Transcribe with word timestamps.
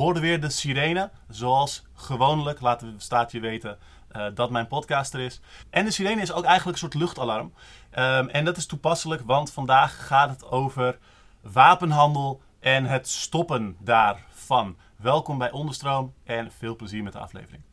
hoorde 0.00 0.20
weer 0.20 0.40
de 0.40 0.50
sirene. 0.50 1.10
Zoals 1.28 1.84
gewoonlijk, 1.94 2.60
laten 2.60 2.92
we 2.92 3.00
staat 3.00 3.32
je 3.32 3.40
weten 3.40 3.78
uh, 4.12 4.26
dat 4.34 4.50
mijn 4.50 4.66
podcast 4.66 5.14
er 5.14 5.20
is. 5.20 5.40
En 5.70 5.84
de 5.84 5.90
sirene 5.90 6.20
is 6.20 6.32
ook 6.32 6.44
eigenlijk 6.44 6.72
een 6.72 6.90
soort 6.90 7.02
luchtalarm. 7.02 7.52
Um, 7.98 8.28
en 8.28 8.44
dat 8.44 8.56
is 8.56 8.66
toepasselijk, 8.66 9.22
want 9.24 9.52
vandaag 9.52 10.06
gaat 10.06 10.30
het 10.30 10.50
over 10.50 10.98
wapenhandel 11.40 12.42
en 12.60 12.84
het 12.84 13.08
stoppen 13.08 13.76
daarvan. 13.80 14.76
Welkom 14.96 15.38
bij 15.38 15.50
Onderstroom 15.50 16.14
en 16.24 16.52
veel 16.52 16.76
plezier 16.76 17.02
met 17.02 17.12
de 17.12 17.18
aflevering. 17.18 17.69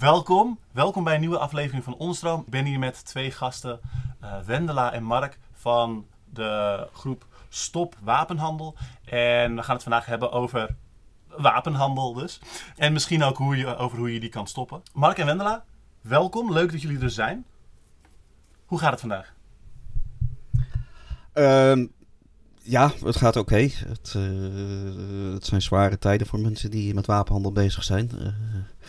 Welkom, 0.00 0.58
welkom 0.72 1.04
bij 1.04 1.14
een 1.14 1.20
nieuwe 1.20 1.38
aflevering 1.38 1.84
van 1.84 1.96
Onstroom. 1.96 2.40
Ik 2.40 2.50
ben 2.50 2.64
hier 2.64 2.78
met 2.78 3.04
twee 3.04 3.30
gasten, 3.30 3.80
uh, 4.22 4.38
Wendela 4.46 4.92
en 4.92 5.02
Mark 5.02 5.38
van 5.52 6.06
de 6.32 6.86
groep 6.92 7.26
Stop 7.48 7.94
Wapenhandel. 8.02 8.76
En 9.04 9.56
we 9.56 9.62
gaan 9.62 9.74
het 9.74 9.82
vandaag 9.82 10.06
hebben 10.06 10.32
over 10.32 10.74
wapenhandel 11.28 12.12
dus. 12.12 12.40
En 12.76 12.92
misschien 12.92 13.22
ook 13.22 13.36
hoe 13.36 13.56
je, 13.56 13.76
over 13.76 13.98
hoe 13.98 14.12
je 14.12 14.20
die 14.20 14.28
kan 14.28 14.46
stoppen. 14.46 14.82
Mark 14.92 15.18
en 15.18 15.26
Wendela, 15.26 15.64
welkom. 16.00 16.52
Leuk 16.52 16.72
dat 16.72 16.82
jullie 16.82 17.00
er 17.00 17.10
zijn. 17.10 17.44
Hoe 18.66 18.78
gaat 18.78 18.90
het 18.90 19.00
vandaag? 19.00 19.32
Uh, 21.34 21.86
ja, 22.62 22.92
het 23.04 23.16
gaat 23.16 23.36
oké. 23.36 23.68
Het, 23.70 24.14
uh, 24.16 25.32
het, 25.32 25.46
zijn 25.46 25.62
zware 25.62 25.98
tijden 25.98 26.26
voor 26.26 26.38
mensen 26.38 26.70
die 26.70 26.94
met 26.94 27.06
wapenhandel 27.06 27.52
bezig 27.52 27.84
zijn. 27.84 28.10
Uh, 28.18 28.32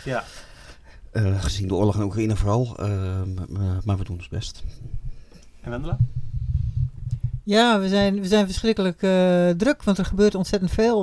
ja. 0.06 0.24
Uh, 1.14 1.42
gezien 1.42 1.68
de 1.68 1.74
oorlog 1.74 1.96
in 1.96 2.04
Oekraïne 2.04 2.36
vooral. 2.36 2.76
Uh, 2.80 2.88
maar 3.84 3.98
we 3.98 4.04
doen 4.04 4.18
ons 4.18 4.28
best. 4.28 4.64
En 5.62 5.70
Wendela? 5.70 5.98
Ja, 7.44 7.80
we 7.80 7.88
zijn, 7.88 8.20
we 8.22 8.28
zijn 8.28 8.46
verschrikkelijk 8.46 9.02
uh, 9.02 9.50
druk, 9.50 9.84
want 9.84 9.98
er 9.98 10.06
gebeurt 10.06 10.36
ontzettend 10.36 10.72
veel. 10.72 11.02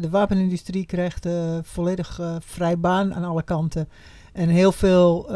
de 0.00 0.08
wapenindustrie 0.10 0.86
krijgt 0.86 1.28
volledig 1.62 2.20
vrij 2.38 2.78
baan 2.78 3.14
aan 3.14 3.24
alle 3.24 3.42
kanten. 3.42 3.88
En 4.32 4.48
heel 4.48 4.72
veel 4.72 5.30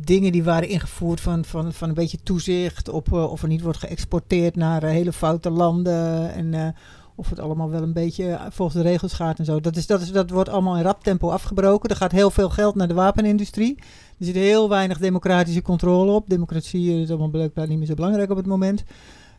dingen 0.00 0.32
die 0.32 0.44
waren 0.44 0.68
ingevoerd 0.68 1.20
van, 1.20 1.44
van, 1.44 1.72
van 1.72 1.88
een 1.88 1.94
beetje 1.94 2.22
toezicht 2.22 2.88
op 2.88 3.12
of 3.12 3.42
er 3.42 3.48
niet 3.48 3.62
wordt 3.62 3.78
geëxporteerd 3.78 4.56
naar 4.56 4.82
hele 4.82 5.12
foute 5.12 5.50
landen. 5.50 6.32
En 6.32 6.74
of 7.14 7.30
het 7.30 7.38
allemaal 7.38 7.70
wel 7.70 7.82
een 7.82 7.92
beetje 7.92 8.38
volgens 8.50 8.82
de 8.82 8.88
regels 8.88 9.12
gaat 9.12 9.38
en 9.38 9.44
zo. 9.44 9.60
Dat, 9.60 9.76
is, 9.76 9.86
dat, 9.86 10.00
is, 10.00 10.12
dat 10.12 10.30
wordt 10.30 10.48
allemaal 10.48 10.76
in 10.76 10.82
rap 10.82 11.02
tempo 11.02 11.30
afgebroken. 11.30 11.90
Er 11.90 11.96
gaat 11.96 12.12
heel 12.12 12.30
veel 12.30 12.48
geld 12.50 12.74
naar 12.74 12.88
de 12.88 12.94
wapenindustrie. 12.94 13.74
Er 14.18 14.24
zit 14.24 14.34
heel 14.34 14.68
weinig 14.68 14.98
democratische 14.98 15.62
controle 15.62 16.12
op. 16.12 16.28
Democratie 16.28 17.02
is 17.02 17.08
allemaal 17.08 17.28
blijkbaar 17.28 17.68
niet 17.68 17.78
meer 17.78 17.86
zo 17.86 17.94
belangrijk 17.94 18.30
op 18.30 18.36
het 18.36 18.46
moment. 18.46 18.84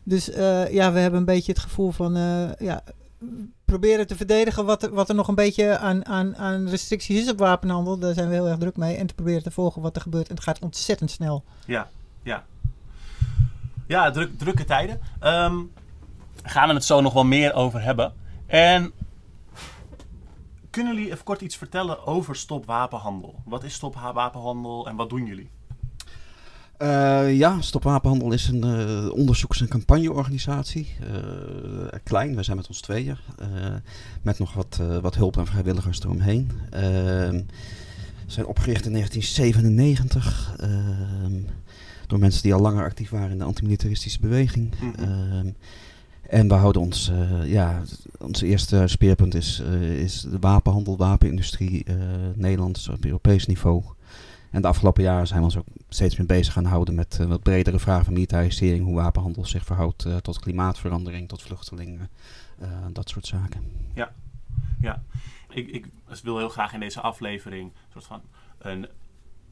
Dus 0.02 0.30
uh, 0.30 0.72
ja, 0.72 0.92
we 0.92 0.98
hebben 0.98 1.20
een 1.20 1.26
beetje 1.26 1.52
het 1.52 1.60
gevoel 1.60 1.90
van... 1.90 2.16
Uh, 2.16 2.52
ja, 2.58 2.82
proberen 3.64 4.06
te 4.06 4.16
verdedigen 4.16 4.64
wat 4.64 4.82
er, 4.82 4.94
wat 4.94 5.08
er 5.08 5.14
nog 5.14 5.28
een 5.28 5.34
beetje 5.34 5.78
aan, 5.78 6.06
aan, 6.06 6.36
aan 6.36 6.68
restricties 6.68 7.20
is 7.20 7.30
op 7.30 7.38
wapenhandel. 7.38 7.98
Daar 7.98 8.14
zijn 8.14 8.28
we 8.28 8.34
heel 8.34 8.48
erg 8.48 8.58
druk 8.58 8.76
mee. 8.76 8.96
En 8.96 9.06
te 9.06 9.14
proberen 9.14 9.42
te 9.42 9.50
volgen 9.50 9.82
wat 9.82 9.96
er 9.96 10.02
gebeurt. 10.02 10.28
En 10.28 10.34
het 10.34 10.44
gaat 10.44 10.58
ontzettend 10.58 11.10
snel. 11.10 11.44
Ja, 11.66 11.88
ja. 12.22 12.44
Ja, 13.86 14.10
druk, 14.10 14.38
drukke 14.38 14.64
tijden. 14.64 15.00
Um, 15.24 15.70
gaan 16.46 16.68
we 16.68 16.74
het 16.74 16.84
zo 16.84 17.00
nog 17.00 17.12
wel 17.12 17.24
meer 17.24 17.54
over 17.54 17.82
hebben. 17.82 18.12
En 18.46 18.92
kunnen 20.70 20.94
jullie 20.94 21.10
even 21.10 21.24
kort 21.24 21.40
iets 21.40 21.56
vertellen 21.56 22.06
over 22.06 22.36
Stop 22.36 22.66
Wapenhandel? 22.66 23.42
Wat 23.44 23.64
is 23.64 23.74
Stop 23.74 23.94
Wapenhandel 23.94 24.88
en 24.88 24.96
wat 24.96 25.10
doen 25.10 25.26
jullie? 25.26 25.48
Uh, 26.78 27.36
ja, 27.36 27.60
Stop 27.60 27.82
Wapenhandel 27.82 28.32
is 28.32 28.48
een 28.48 28.64
uh, 28.64 29.12
onderzoeks- 29.12 29.60
en 29.60 29.68
campagneorganisatie. 29.68 30.96
Uh, 31.00 31.08
klein, 32.02 32.36
we 32.36 32.42
zijn 32.42 32.56
met 32.56 32.68
ons 32.68 32.80
tweeën. 32.80 33.16
met 34.22 34.38
nog 34.38 34.52
wat, 34.52 34.80
wat 35.00 35.14
hulp 35.14 35.36
en 35.36 35.46
vrijwilligers 35.46 36.00
eromheen. 36.00 36.52
we 36.70 37.44
zijn 38.26 38.46
opgericht 38.46 38.86
in 38.86 38.92
1997 38.92 40.56
door 42.06 42.18
mensen 42.18 42.42
die 42.42 42.54
al 42.54 42.60
langer 42.60 42.84
actief 42.84 43.10
waren 43.10 43.30
in 43.30 43.38
de 43.38 43.44
antimilitaristische 43.44 44.20
beweging. 44.20 44.74
Mm 44.80 45.54
en 46.28 46.48
we 46.48 46.54
houden 46.54 46.82
ons, 46.82 47.10
uh, 47.10 47.52
ja, 47.52 47.82
ons 48.18 48.40
eerste 48.40 48.86
speerpunt 48.86 49.34
is, 49.34 49.60
uh, 49.60 50.00
is 50.00 50.20
de 50.20 50.38
wapenhandel, 50.38 50.96
wapenindustrie, 50.96 51.84
uh, 51.88 51.94
Nederlands 52.34 52.88
op 52.88 53.04
Europees 53.04 53.46
niveau. 53.46 53.82
En 54.50 54.62
de 54.62 54.68
afgelopen 54.68 55.02
jaren 55.02 55.26
zijn 55.26 55.38
we 55.38 55.44
ons 55.44 55.56
ook 55.56 55.66
steeds 55.88 56.16
meer 56.16 56.26
bezig 56.26 56.52
gaan 56.52 56.64
houden 56.64 56.94
met 56.94 57.16
wat 57.16 57.42
bredere 57.42 57.78
vragen 57.78 58.04
van 58.04 58.12
militarisering, 58.12 58.84
hoe 58.84 58.94
wapenhandel 58.94 59.46
zich 59.46 59.64
verhoudt 59.64 60.06
tot 60.22 60.38
klimaatverandering, 60.38 61.28
tot 61.28 61.42
vluchtelingen, 61.42 62.10
dat 62.92 63.08
soort 63.08 63.26
zaken. 63.26 63.64
Ja, 63.94 64.12
ja. 64.80 65.02
Ik, 65.50 65.68
ik 65.68 65.86
wil 66.22 66.38
heel 66.38 66.48
graag 66.48 66.72
in 66.72 66.80
deze 66.80 67.00
aflevering 67.00 67.72
een 67.72 67.92
soort 67.92 68.04
van 68.04 68.22
een, 68.58 68.88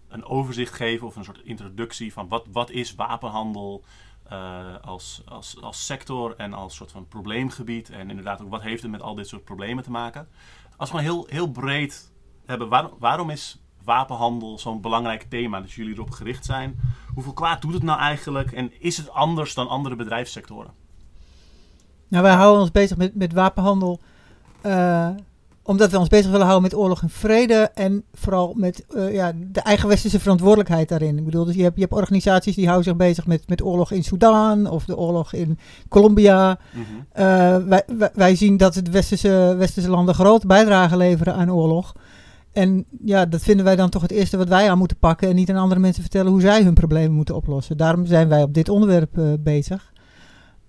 een 0.09 0.25
overzicht 0.25 0.73
geven 0.73 1.07
of 1.07 1.17
een 1.17 1.25
soort 1.25 1.43
introductie 1.45 2.13
van 2.13 2.29
wat, 2.29 2.47
wat 2.53 2.71
is 2.71 2.95
wapenhandel 2.95 3.85
uh, 4.33 4.65
als, 4.81 5.23
als, 5.25 5.57
als 5.61 5.87
sector 5.87 6.35
en 6.37 6.53
als 6.53 6.75
soort 6.75 6.91
van 6.91 7.09
probleemgebied. 7.09 7.91
En 7.91 8.11
inderdaad 8.11 8.43
ook 8.43 8.51
wat 8.51 8.63
heeft 8.63 8.83
het 8.83 8.91
met 8.91 9.03
al 9.03 9.15
dit 9.15 9.29
soort 9.29 9.45
problemen 9.45 9.85
te 9.85 9.91
maken. 9.91 10.29
Als 10.77 10.91
we 10.91 11.01
heel, 11.01 11.27
heel 11.29 11.51
breed 11.51 12.13
hebben, 12.47 12.69
waar, 12.69 12.89
waarom 12.99 13.31
is 13.31 13.59
wapenhandel 13.85 14.59
zo'n 14.59 14.81
belangrijk 14.81 15.23
thema 15.23 15.61
dat 15.61 15.73
jullie 15.73 15.95
erop 15.95 16.11
gericht 16.11 16.45
zijn? 16.45 16.81
Hoeveel 17.15 17.33
kwaad 17.33 17.63
doet 17.63 17.73
het 17.73 17.83
nou 17.83 17.99
eigenlijk? 17.99 18.53
En 18.53 18.81
is 18.81 18.97
het 18.97 19.11
anders 19.11 19.55
dan 19.55 19.69
andere 19.69 19.97
bedrijfssectoren? 19.97 20.73
Nou, 22.09 22.23
wij 22.23 22.35
houden 22.35 22.61
ons 22.61 22.71
bezig 22.71 22.97
met, 22.97 23.15
met 23.15 23.33
wapenhandel. 23.33 24.01
Uh, 24.63 25.11
omdat 25.67 25.91
we 25.91 25.99
ons 25.99 26.09
bezig 26.09 26.31
willen 26.31 26.47
houden 26.47 26.71
met 26.71 26.81
oorlog 26.81 27.03
en 27.03 27.11
vrede. 27.11 27.71
En 27.75 28.05
vooral 28.13 28.55
met 28.57 28.85
uh, 28.97 29.15
ja, 29.15 29.33
de 29.53 29.61
eigen 29.61 29.89
westerse 29.89 30.21
verantwoordelijkheid 30.21 30.89
daarin. 30.89 31.19
Ik 31.19 31.25
bedoel, 31.25 31.45
dus 31.45 31.55
je 31.55 31.63
hebt, 31.63 31.75
je 31.75 31.81
hebt 31.81 31.93
organisaties 31.93 32.55
die 32.55 32.65
houden 32.65 32.85
zich 32.85 32.97
bezig 32.97 33.27
met, 33.27 33.49
met 33.49 33.63
oorlog 33.63 33.91
in 33.91 34.05
Sudan 34.05 34.71
of 34.71 34.85
de 34.85 34.97
oorlog 34.97 35.33
in 35.33 35.59
Colombia. 35.89 36.59
Mm 36.73 36.85
-hmm. 36.85 37.23
uh, 37.25 37.69
wij, 37.69 37.83
wij, 37.99 38.11
wij, 38.15 38.37
zien 38.37 38.57
dat 38.57 38.75
de 38.75 38.91
westerse, 38.91 39.55
westerse 39.59 39.91
landen 39.91 40.15
grote 40.15 40.47
bijdrage 40.47 40.97
leveren 40.97 41.35
aan 41.35 41.53
oorlog. 41.53 41.95
En 42.53 42.85
ja, 43.05 43.27
dat 43.27 43.43
vinden 43.43 43.65
wij 43.65 43.77
dan 43.77 43.91
toch 43.91 44.03
het 44.03 44.11
eerste 44.11 44.37
wat 44.37 44.49
wij 44.49 44.71
aan 44.71 44.79
moeten 44.79 44.97
pakken. 44.97 45.29
En 45.29 45.35
niet 45.35 45.51
aan 45.51 45.57
andere 45.57 45.81
mensen 45.81 46.03
vertellen 46.03 46.31
hoe 46.31 46.41
zij 46.41 46.63
hun 46.63 46.75
problemen 46.75 47.17
moeten 47.17 47.35
oplossen. 47.35 47.77
Daarom 47.77 48.07
zijn 48.07 48.29
wij 48.29 48.43
op 48.43 48.55
dit 48.55 48.69
onderwerp 48.69 49.19
uh, 49.19 49.33
bezig. 49.41 49.93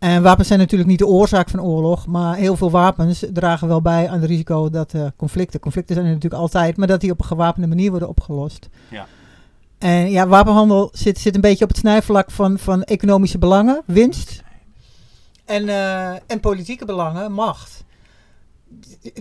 En 0.06 0.22
wapens 0.22 0.48
zijn 0.48 0.60
natuurlijk 0.60 0.90
niet 0.90 1.00
de 1.00 1.08
oorzaak 1.08 1.50
van 1.50 1.62
oorlog, 1.62 2.08
maar 2.08 2.36
heel 2.36 2.56
veel 2.56 2.72
wapens 2.72 3.24
dragen 3.34 3.68
wel 3.68 3.82
bij 3.82 4.10
aan 4.10 4.20
het 4.20 4.30
risico 4.30 4.70
dat 4.70 4.94
uh, 4.94 5.06
conflicten, 5.16 5.60
conflicten 5.60 5.96
zijn 5.96 6.08
er 6.08 6.14
natuurlijk 6.14 6.42
altijd, 6.42 6.78
maar 6.78 6.88
dat 6.88 7.02
die 7.02 7.12
op 7.12 7.20
een 7.20 7.26
gewapende 7.26 7.68
manier 7.68 7.90
worden 7.90 8.10
opgelost. 8.10 8.70
Ja. 8.90 9.08
En 9.78 10.12
ja, 10.12 10.28
wapenhandel 10.28 10.90
zit, 10.94 11.20
zit 11.20 11.36
een 11.36 11.42
beetje 11.42 11.64
op 11.64 11.70
het 11.70 11.80
snijvlak 11.80 12.32
van, 12.32 12.60
van 12.60 12.84
economische 12.84 13.38
belangen, 13.38 13.82
winst 13.86 14.44
en, 15.46 15.64
uh, 15.64 16.10
en 16.10 16.40
politieke 16.40 16.86
belangen, 16.86 17.32
macht. 17.32 17.84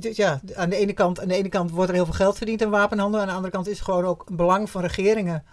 Dus 0.00 0.16
ja, 0.16 0.40
aan 0.54 0.68
de, 0.68 0.76
ene 0.76 0.92
kant, 0.92 1.20
aan 1.20 1.28
de 1.28 1.34
ene 1.34 1.48
kant 1.48 1.70
wordt 1.70 1.88
er 1.88 1.96
heel 1.96 2.04
veel 2.04 2.14
geld 2.14 2.36
verdiend 2.36 2.62
aan 2.62 2.70
wapenhandel, 2.70 3.20
aan 3.20 3.26
de 3.26 3.32
andere 3.32 3.52
kant 3.52 3.66
is 3.66 3.76
het 3.76 3.84
gewoon 3.84 4.04
ook 4.04 4.24
een 4.28 4.36
belang 4.36 4.70
van 4.70 4.80
regeringen 4.80 5.44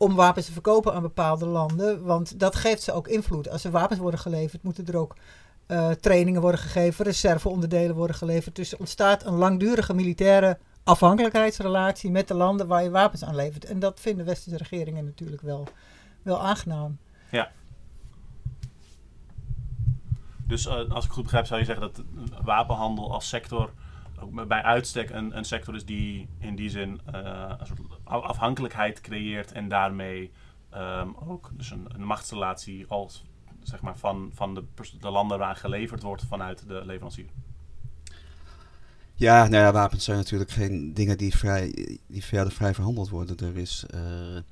om 0.00 0.14
wapens 0.14 0.46
te 0.46 0.52
verkopen 0.52 0.94
aan 0.94 1.02
bepaalde 1.02 1.46
landen. 1.46 2.04
Want 2.04 2.40
dat 2.40 2.54
geeft 2.54 2.82
ze 2.82 2.92
ook 2.92 3.08
invloed. 3.08 3.48
Als 3.48 3.64
er 3.64 3.70
wapens 3.70 4.00
worden 4.00 4.20
geleverd, 4.20 4.62
moeten 4.62 4.86
er 4.86 4.96
ook 4.96 5.16
uh, 5.66 5.90
trainingen 5.90 6.40
worden 6.40 6.60
gegeven, 6.60 7.04
reserveonderdelen 7.04 7.96
worden 7.96 8.16
geleverd. 8.16 8.56
Dus 8.56 8.72
er 8.72 8.78
ontstaat 8.78 9.26
een 9.26 9.34
langdurige 9.34 9.94
militaire 9.94 10.58
afhankelijkheidsrelatie 10.84 12.10
met 12.10 12.28
de 12.28 12.34
landen 12.34 12.66
waar 12.66 12.82
je 12.82 12.90
wapens 12.90 13.24
aan 13.24 13.34
levert. 13.34 13.64
En 13.64 13.78
dat 13.78 14.00
vinden 14.00 14.26
westerse 14.26 14.56
regeringen 14.56 15.04
natuurlijk 15.04 15.42
wel, 15.42 15.68
wel 16.22 16.40
aangenaam. 16.42 16.98
Ja. 17.30 17.50
Dus 20.46 20.66
uh, 20.66 20.90
als 20.90 21.04
ik 21.04 21.10
goed 21.10 21.22
begrijp, 21.22 21.46
zou 21.46 21.60
je 21.60 21.66
zeggen 21.66 21.92
dat 21.92 22.04
wapenhandel 22.44 23.12
als 23.12 23.28
sector 23.28 23.70
ook 24.20 24.48
bij 24.48 24.62
uitstek 24.62 25.10
een, 25.10 25.36
een 25.36 25.44
sector 25.44 25.74
is 25.74 25.84
die 25.84 26.28
in 26.38 26.56
die 26.56 26.70
zin 26.70 27.00
uh, 27.14 27.52
een 27.58 27.66
soort 27.66 27.80
afhankelijkheid 28.04 29.00
creëert 29.00 29.52
en 29.52 29.68
daarmee 29.68 30.30
um, 30.74 31.16
ook 31.28 31.50
dus 31.52 31.70
een, 31.70 31.86
een, 31.94 32.04
machtsrelatie 32.04 32.86
als, 32.88 33.24
zeg 33.62 33.80
maar, 33.80 33.98
van, 33.98 34.30
van 34.34 34.54
de, 34.54 34.64
de 35.00 35.10
landen 35.10 35.38
waar 35.38 35.56
geleverd 35.56 36.02
wordt 36.02 36.24
vanuit 36.28 36.68
de 36.68 36.82
leverancier. 36.86 37.26
Ja, 39.14 39.48
nou 39.48 39.64
ja, 39.64 39.72
wapens 39.72 40.04
zijn 40.04 40.16
natuurlijk 40.16 40.50
geen 40.50 40.94
dingen 40.94 41.18
die, 41.18 41.36
vrij, 41.36 41.98
die 42.06 42.24
verder 42.24 42.52
vrij 42.52 42.74
verhandeld 42.74 43.08
worden. 43.08 43.36
Er 43.36 43.56
is... 43.56 43.84
eh, 43.90 44.36
eh, 44.36 44.42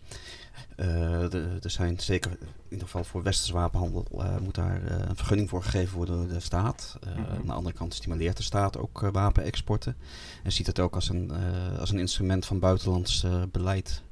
er- 0.76 1.58
er 1.64 1.70
zijn 1.70 2.00
zeker, 2.00 2.30
in 2.40 2.46
ieder 2.68 2.84
geval 2.86 3.04
voor 3.04 3.22
westerse 3.22 3.52
wapenhandel, 3.52 4.04
eh, 4.18 4.36
moet 4.38 4.54
daar 4.54 4.84
eh, 4.84 5.08
een 5.08 5.16
vergunning 5.16 5.48
voor 5.48 5.62
gegeven 5.62 5.96
worden 5.96 6.16
door 6.18 6.28
de 6.28 6.40
staat. 6.40 6.98
Eh, 7.02 7.16
Mhm. 7.16 7.30
Aan 7.34 7.46
de 7.46 7.52
andere 7.52 7.74
kant 7.76 7.94
stimuleert 7.94 8.36
de 8.36 8.42
staat 8.42 8.78
ook 8.78 9.02
eh, 9.02 9.08
wapenexporten. 9.12 9.96
En 10.42 10.52
ziet 10.52 10.66
het 10.66 10.80
ook 10.80 10.94
als 10.94 11.08
een, 11.08 11.30
eh, 11.30 11.78
als 11.78 11.90
een 11.90 11.98
instrument 11.98 12.46
van 12.46 12.58
buitenlands 12.58 13.24
eh, 13.24 13.42
beleid. 13.52 14.02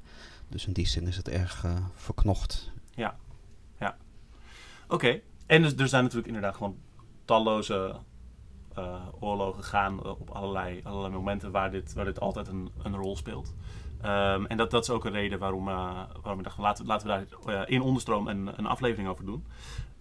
Dus 0.48 0.66
in 0.66 0.72
die 0.72 0.86
zin 0.86 1.06
is 1.06 1.16
het 1.16 1.28
erg 1.28 1.64
eh, 1.64 1.72
verknocht. 1.94 2.70
Oké. 4.88 5.20
En 5.46 5.62
dus, 5.62 5.74
er 5.76 5.88
zijn 5.88 6.02
natuurlijk 6.02 6.26
inderdaad 6.28 6.54
gewoon 6.56 6.76
talloze 7.24 7.96
eh, 8.74 8.94
oorlogen 9.20 9.64
gaan 9.64 10.02
eh, 10.02 10.10
op 10.10 10.30
allerlei, 10.30 10.80
allerlei 10.84 11.12
momenten 11.14 11.50
waar 11.50 11.70
dit, 11.70 11.92
waar 11.92 12.04
dit 12.04 12.20
altijd 12.20 12.48
een, 12.48 12.70
een 12.82 12.94
rol 12.96 13.16
speelt. 13.16 13.54
Ehm, 14.02 14.44
en 14.44 14.56
dat, 14.56 14.70
dat 14.70 14.82
is 14.82 14.90
ook 14.90 15.04
een 15.04 15.12
reden 15.12 15.38
waarom, 15.38 15.68
eh, 15.68 16.00
waarom 16.22 16.38
ik 16.38 16.44
dacht, 16.44 16.58
laten, 16.58 16.86
laten 16.86 17.06
we 17.06 17.26
daar 17.44 17.54
eh, 17.62 17.72
in 17.72 17.80
onderstroom 17.80 18.28
een, 18.28 18.58
een 18.58 18.66
aflevering 18.66 19.08
over 19.08 19.24
doen. 19.24 19.46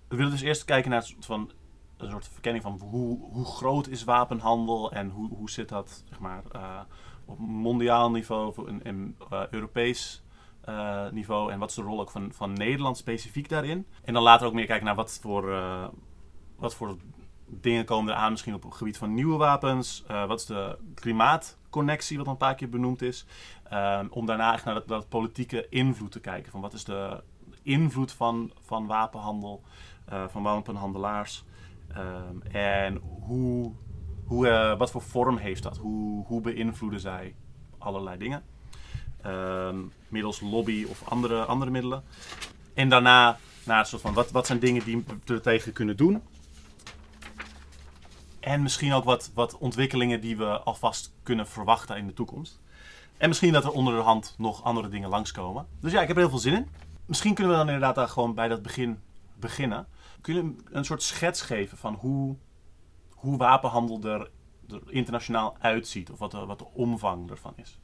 We 0.07 0.15
willen 0.15 0.31
dus 0.31 0.41
eerst 0.41 0.65
kijken 0.65 0.89
naar 0.89 0.99
een 0.99 1.07
soort, 1.07 1.25
van, 1.25 1.51
een 1.97 2.09
soort 2.09 2.29
verkenning 2.31 2.63
van 2.63 2.79
hoe, 2.89 3.19
hoe 3.31 3.45
groot 3.45 3.87
is 3.87 4.03
wapenhandel 4.03 4.91
en 4.91 5.09
hoe, 5.09 5.29
hoe 5.29 5.49
zit 5.49 5.69
dat 5.69 6.03
zeg 6.09 6.19
maar, 6.19 6.43
eh, 6.51 6.79
op 7.25 7.39
mondiaal 7.39 8.11
niveau 8.11 8.53
eh, 8.83 9.47
Europees 9.51 10.23
niveau 11.11 11.51
en 11.51 11.59
wat 11.59 11.69
is 11.69 11.75
de 11.75 11.81
rol 11.81 11.99
ook 11.99 12.11
van, 12.11 12.33
van 12.33 12.53
Nederland 12.53 12.97
specifiek 12.97 13.49
daarin. 13.49 13.85
En 14.03 14.13
dan 14.13 14.23
later 14.23 14.47
ook 14.47 14.53
meer 14.53 14.65
kijken 14.65 14.85
naar 14.85 14.95
wat 14.95 15.19
voor, 15.21 15.61
wat 16.55 16.75
voor 16.75 16.97
dingen 17.45 17.85
komen 17.85 18.13
er 18.13 18.19
aan, 18.19 18.31
misschien 18.31 18.53
op 18.53 18.63
het 18.63 18.73
gebied 18.73 18.97
van 18.97 19.13
nieuwe 19.13 19.37
wapens. 19.37 20.03
Wat 20.07 20.39
is 20.39 20.45
de 20.45 20.77
klimaatconnectie, 20.93 22.17
wat 22.17 22.27
een 22.27 22.37
paar 22.37 22.55
keer 22.55 22.69
benoemd 22.69 23.01
is. 23.01 23.25
Ehm, 23.69 24.07
om 24.09 24.25
daarna 24.25 24.53
echt 24.53 24.65
naar 24.65 24.73
dat, 24.73 24.87
dat 24.87 25.09
politieke 25.09 25.69
invloed 25.69 26.11
te 26.11 26.19
kijken. 26.19 26.51
Van 26.51 26.61
wat 26.61 26.73
is 26.73 26.83
de 26.83 27.23
invloed 27.61 28.11
van, 28.11 28.51
van 28.65 28.85
wapenhandel, 28.85 29.61
eh, 30.05 30.23
van 30.27 30.43
wapenhandelaars. 30.43 31.43
Ehm, 31.87 32.41
en 32.51 32.95
hoe, 33.19 33.71
hoe, 34.25 34.47
eh, 34.47 34.77
wat 34.77 34.91
voor 34.91 35.01
vorm 35.01 35.37
heeft 35.37 35.63
dat? 35.63 35.77
Hoe, 35.77 36.25
hoe 36.25 36.41
beïnvloeden 36.41 36.99
zij 36.99 37.35
allerlei 37.77 38.17
dingen? 38.17 38.43
Ehm, 39.21 39.77
middels 40.07 40.39
lobby 40.39 40.85
of 40.89 41.09
andere, 41.09 41.45
andere 41.45 41.71
middelen. 41.71 42.03
En 42.73 42.89
daarna 42.89 43.37
naar 43.63 43.79
een 43.79 43.85
soort 43.85 44.01
van 44.01 44.13
wat, 44.13 44.31
wat 44.31 44.45
zijn 44.45 44.59
dingen 44.59 44.83
die 44.83 45.03
we 45.25 45.33
er 45.33 45.41
tegen 45.41 45.73
kunnen 45.73 45.97
doen. 45.97 46.21
En 48.39 48.61
misschien 48.61 48.93
ook 48.93 49.03
wat, 49.03 49.31
wat 49.33 49.57
ontwikkelingen 49.57 50.21
die 50.21 50.37
we 50.37 50.59
alvast 50.59 51.13
kunnen 51.23 51.47
verwachten 51.47 51.97
in 51.97 52.07
de 52.07 52.13
toekomst. 52.13 52.59
En 53.17 53.27
misschien 53.27 53.53
dat 53.53 53.63
er 53.63 53.71
onder 53.71 53.95
de 53.95 54.01
hand 54.01 54.33
nog 54.37 54.63
andere 54.63 54.89
dingen 54.89 55.09
langskomen. 55.09 55.65
Dus 55.79 55.91
ja, 55.91 56.01
ik 56.01 56.07
heb 56.07 56.15
er 56.15 56.21
heel 56.21 56.31
veel 56.31 56.39
zin 56.39 56.53
in. 56.53 56.67
Misschien 57.05 57.33
kunnen 57.33 57.51
we 57.53 57.57
dan 57.59 57.67
inderdaad 57.67 57.95
daar 57.95 58.07
gewoon 58.09 58.33
bij 58.35 58.47
dat 58.47 58.61
begin 58.61 58.99
beginnen. 59.39 59.87
Kun 60.21 60.33
je 60.35 60.55
een- 60.71 60.85
soort 60.85 61.03
schets 61.03 61.41
geven 61.41 61.77
van 61.77 61.93
hoe, 61.93 62.35
hoe 63.09 63.37
wapenhandel 63.37 63.99
er, 64.03 64.29
er 64.69 64.81
internationaal 64.87 65.55
uitziet? 65.59 66.09
Of 66.11 66.19
wat 66.19 66.31
de, 66.31 66.45
wat 66.45 66.59
de 66.59 66.67
omvang 66.73 67.29
ervan 67.29 67.53
is? 67.55 67.79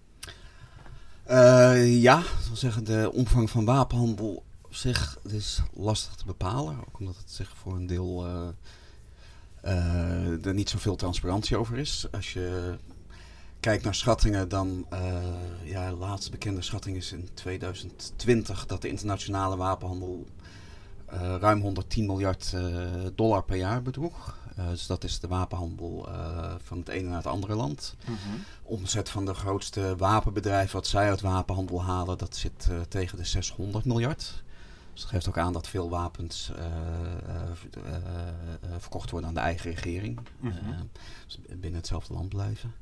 Eh, 1.23 2.01
ja, 2.01 2.15
dat 2.15 2.47
wil 2.47 2.55
zeggen, 2.55 2.83
de 2.83 3.09
omvang 3.13 3.49
van 3.49 3.65
wapenhandel 3.65 4.43
op 4.61 4.75
zich 4.75 5.17
is 5.29 5.61
lastig 5.73 6.15
te 6.15 6.25
bepalen. 6.25 6.77
Ook 6.79 6.99
omdat 6.99 7.17
het 7.17 7.31
zich 7.31 7.53
voor 7.57 7.73
een 7.75 7.87
deel 7.87 8.25
eh, 8.25 8.47
eh, 9.61 10.45
er 10.45 10.53
niet 10.53 10.69
zoveel 10.69 10.95
transparantie 10.95 11.57
over 11.57 11.77
is. 11.77 12.05
Als 12.11 12.33
je 12.33 12.77
kijkt 13.61 13.83
naar 13.83 13.95
schattingen, 13.95 14.49
dan 14.49 14.85
eh 14.89 15.13
ja, 15.63 15.89
de 15.89 15.95
laatste 15.95 16.31
bekende 16.31 16.61
schatting 16.61 16.97
is 16.97 17.11
in 17.11 17.29
2020 17.33 18.65
dat 18.65 18.81
de 18.81 18.89
internationale 18.89 19.57
wapenhandel 19.57 20.25
eh, 21.05 21.35
ruim 21.39 21.61
110 21.61 22.05
miljard 22.05 22.53
eh, 22.53 22.61
dollar 23.15 23.43
per 23.43 23.55
jaar 23.55 23.81
bedroeg. 23.81 24.39
Dus 24.69 24.87
dat 24.87 25.03
is 25.03 25.19
de 25.19 25.27
wapenhandel 25.27 26.09
van 26.63 26.77
het 26.77 26.87
ene 26.87 27.07
naar 27.07 27.17
het 27.17 27.27
andere 27.27 27.55
land 27.55 27.95
omzet 28.63 29.09
van 29.09 29.25
de 29.25 29.33
grootste 29.33 29.95
wapenbedrijven 29.97 30.75
wat 30.75 30.87
zij 30.87 31.09
uit 31.09 31.21
wapenhandel 31.21 31.83
halen, 31.83 32.17
dat 32.17 32.35
zit 32.35 32.67
tegen 32.87 33.17
de 33.17 33.25
600 33.25 33.85
miljard. 33.85 34.43
Dus 34.93 35.01
dat 35.01 35.09
geeft 35.09 35.27
ook 35.27 35.37
aan 35.37 35.53
dat 35.53 35.67
veel 35.67 35.89
wapens 35.89 36.51
verkocht 38.77 39.11
worden 39.11 39.29
aan 39.29 39.35
de 39.35 39.41
eigen 39.41 39.71
regering. 39.71 40.19
Mhm. 40.39 40.55
Dus 41.25 41.39
binnen 41.47 41.79
hetzelfde 41.79 42.13
land 42.13 42.29
blijven. 42.29 42.73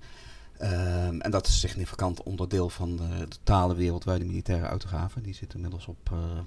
Ehm, 0.59 1.19
en 1.19 1.31
dat 1.31 1.47
is 1.47 1.53
een 1.53 1.59
significant 1.59 2.23
onderdeel 2.23 2.69
van 2.69 2.95
de 2.95 3.27
totale 3.27 3.75
wereldwijde 3.75 4.25
militaire 4.25 4.67
uitgaven. 4.67 5.23
Die 5.23 5.33
zit 5.33 5.53
inmiddels 5.53 5.87
op, 5.87 6.09
eh 6.11 6.39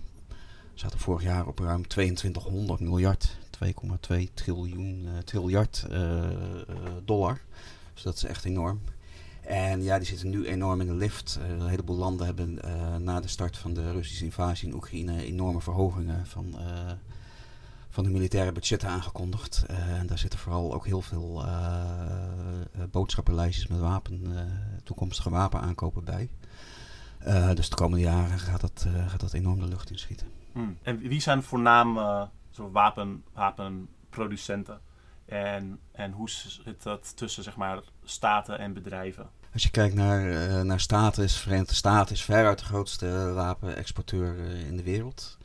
zaten 0.75 0.99
vorig 0.99 1.23
jaar 1.23 1.47
op 1.47 1.59
ruim 1.59 1.87
2200 1.87 2.81
miljard, 2.81 3.37
2,2 3.51 4.31
triljoen, 4.35 5.07
eh, 5.07 5.19
triljard 5.19 5.87
eh, 5.91 6.31
dollar. 7.05 7.41
Dus 7.95 8.03
dat 8.03 8.15
is 8.15 8.25
echt 8.25 8.45
enorm. 8.45 8.81
En 9.41 9.83
ja, 9.83 9.99
die 9.99 10.07
zitten 10.07 10.31
nu 10.31 10.47
enorm 10.47 10.81
in 10.81 10.87
de 10.87 10.95
lift. 10.95 11.39
Een 11.49 11.69
heleboel 11.69 11.97
landen 11.97 12.27
hebben 12.27 12.59
na 13.05 13.21
de 13.21 13.29
start 13.29 13.57
van 13.57 13.75
de 13.75 13.93
Russische 13.93 14.25
invasie 14.25 14.69
in 14.69 14.75
Oekraïne 14.75 15.25
enorme 15.25 15.61
verhogingen 15.61 16.27
van, 16.27 16.55
van 17.93 18.05
de 18.05 18.11
militaire 18.11 18.53
budgetten 18.53 18.89
aangekondigd. 18.89 19.65
Eh, 19.69 19.99
en 19.99 20.07
daar 20.07 20.19
zitten 20.19 20.39
vooral 20.39 20.75
ook 20.75 20.87
heel 20.87 21.03
veel 21.03 21.45
eh, 21.45 21.51
eh, 22.73 22.83
boodschappenlijstjes 22.91 23.67
met 23.67 23.79
wapen, 23.79 24.35
toekomstige 24.85 25.31
wapenaankopen 25.31 26.05
bij. 26.05 26.31
Dus 27.55 27.69
de 27.69 27.77
komende 27.77 28.05
jaren 28.05 28.39
gaat 28.39 28.61
dat, 28.61 28.87
gaat 29.07 29.21
dat 29.21 29.33
enorm 29.33 29.61
de 29.61 29.69
lucht 29.69 29.91
in 29.91 29.99
schieten. 29.99 30.27
Hmm. 30.53 30.79
En 30.83 30.99
wie 30.99 31.21
zijn 31.21 31.43
voornaam 31.43 31.97
zo 32.51 32.71
wapen, 32.71 33.25
wapenproducenten? 33.33 34.81
En, 35.25 35.79
en 35.93 36.13
hoe 36.13 36.31
zit 36.31 36.83
dat 36.83 37.17
tussen 37.17 37.43
zeg 37.43 37.57
maar, 37.57 37.83
staten 38.05 38.59
en 38.59 38.73
bedrijven? 38.73 39.31
Als 39.53 39.63
je 39.63 39.71
kijkt 39.71 39.95
naar, 39.95 40.65
naar 40.65 40.81
Staten, 40.81 41.25
is 41.25 41.37
Verenigde 41.37 41.75
Staten 41.75 42.15
is 42.15 42.25
veruit 42.25 42.59
de 42.59 42.65
grootste 42.65 43.33
wapenexporteur 43.35 44.39
in 44.39 44.77
de 44.77 44.83
wereld. 44.83 45.39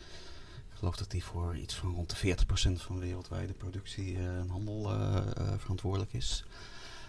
Geloof 0.88 1.01
dat 1.01 1.12
die 1.12 1.24
voor 1.24 1.57
iets 1.57 1.75
van 1.75 1.94
rond 1.94 2.10
de 2.10 2.36
40% 2.38 2.81
van 2.81 2.95
de 2.95 3.01
wereldwijde 3.01 3.54
productie 3.54 4.18
eh, 4.18 4.39
en 4.39 4.50
handel 4.50 4.92
eh, 4.92 5.18
eh, 5.18 5.54
verantwoordelijk 5.57 6.13
is. 6.13 6.45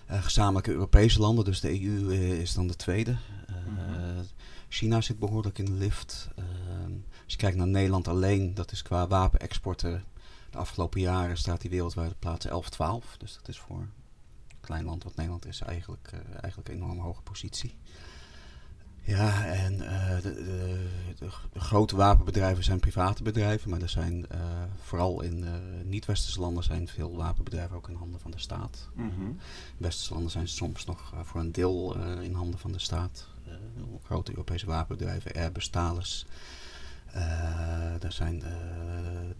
Gezamenlijke 0.07 0.71
Europese 0.71 1.21
landen, 1.21 1.45
dus 1.45 1.61
de 1.61 1.83
EU 1.83 2.15
is 2.15 2.55
dan 2.55 2.67
de 2.67 2.77
tweede. 2.77 3.17
Mhm. 3.49 4.23
China 4.69 5.01
zit 5.01 5.19
behoorlijk 5.19 5.59
in 5.59 5.65
de 5.65 5.73
lift. 5.73 6.29
Als 7.25 7.33
je 7.33 7.37
kijkt 7.37 7.57
naar 7.57 7.67
Nederland 7.67 8.09
alleen, 8.09 8.55
dat 8.55 8.73
is 8.73 8.83
qua 8.83 9.07
wapenexporten 9.07 10.05
de 10.51 10.59
afgelopen 10.59 11.01
jaren 11.01 11.37
staat 11.37 11.61
die 11.61 11.71
wereldwijd 11.71 12.11
op 12.11 12.21
plaats 12.21 12.47
11, 12.47 12.69
12. 12.69 13.17
Dus 13.19 13.35
dat 13.35 13.49
is 13.49 13.59
voor 13.59 13.79
een 13.79 13.91
klein 14.61 14.85
land 14.85 15.05
wat 15.05 15.17
Nederland 15.17 15.47
is 15.47 15.61
eigenlijk, 15.61 16.13
eigenlijk 16.41 16.69
een 16.69 16.75
enorm 16.75 16.99
hoge 16.99 17.23
positie. 17.23 17.75
Ja, 19.09 19.47
en 19.47 19.81
eh, 19.81 20.23
de, 20.23 20.35
de, 20.35 20.87
de, 21.19 21.29
de 21.53 21.61
grote 21.61 21.97
wapenbedrijven 21.97 22.65
zijn 22.65 22.81
private 22.81 23.23
bedrijven, 23.23 23.71
maar 23.71 23.81
er 23.83 23.89
zijn 23.89 24.29
eh, 24.29 24.41
vooral 24.83 25.23
in 25.23 25.45
eh, 25.45 25.53
niet-westerse 25.85 26.41
landen 26.41 26.65
zijn 26.65 26.89
veel 26.89 27.17
wapenbedrijven 27.17 27.77
ook 27.77 27.89
in 27.89 27.95
handen 27.95 28.21
van 28.21 28.31
de 28.31 28.39
staat. 28.39 28.89
Mhm. 28.95 29.33
Westerse 29.77 30.13
landen 30.13 30.31
zijn 30.31 30.49
soms 30.49 30.85
nog 30.85 31.13
voor 31.23 31.41
een 31.41 31.53
deel 31.53 31.97
in 32.21 32.35
handen 32.35 32.59
van 32.61 32.73
de 32.73 32.79
staat. 32.79 33.27
Grote 34.05 34.31
Europese 34.31 34.67
wapenbedrijven, 34.67 35.33
Airbus, 35.33 35.69
Thales. 35.69 36.27
Daar 37.99 38.13
zijn 38.13 38.43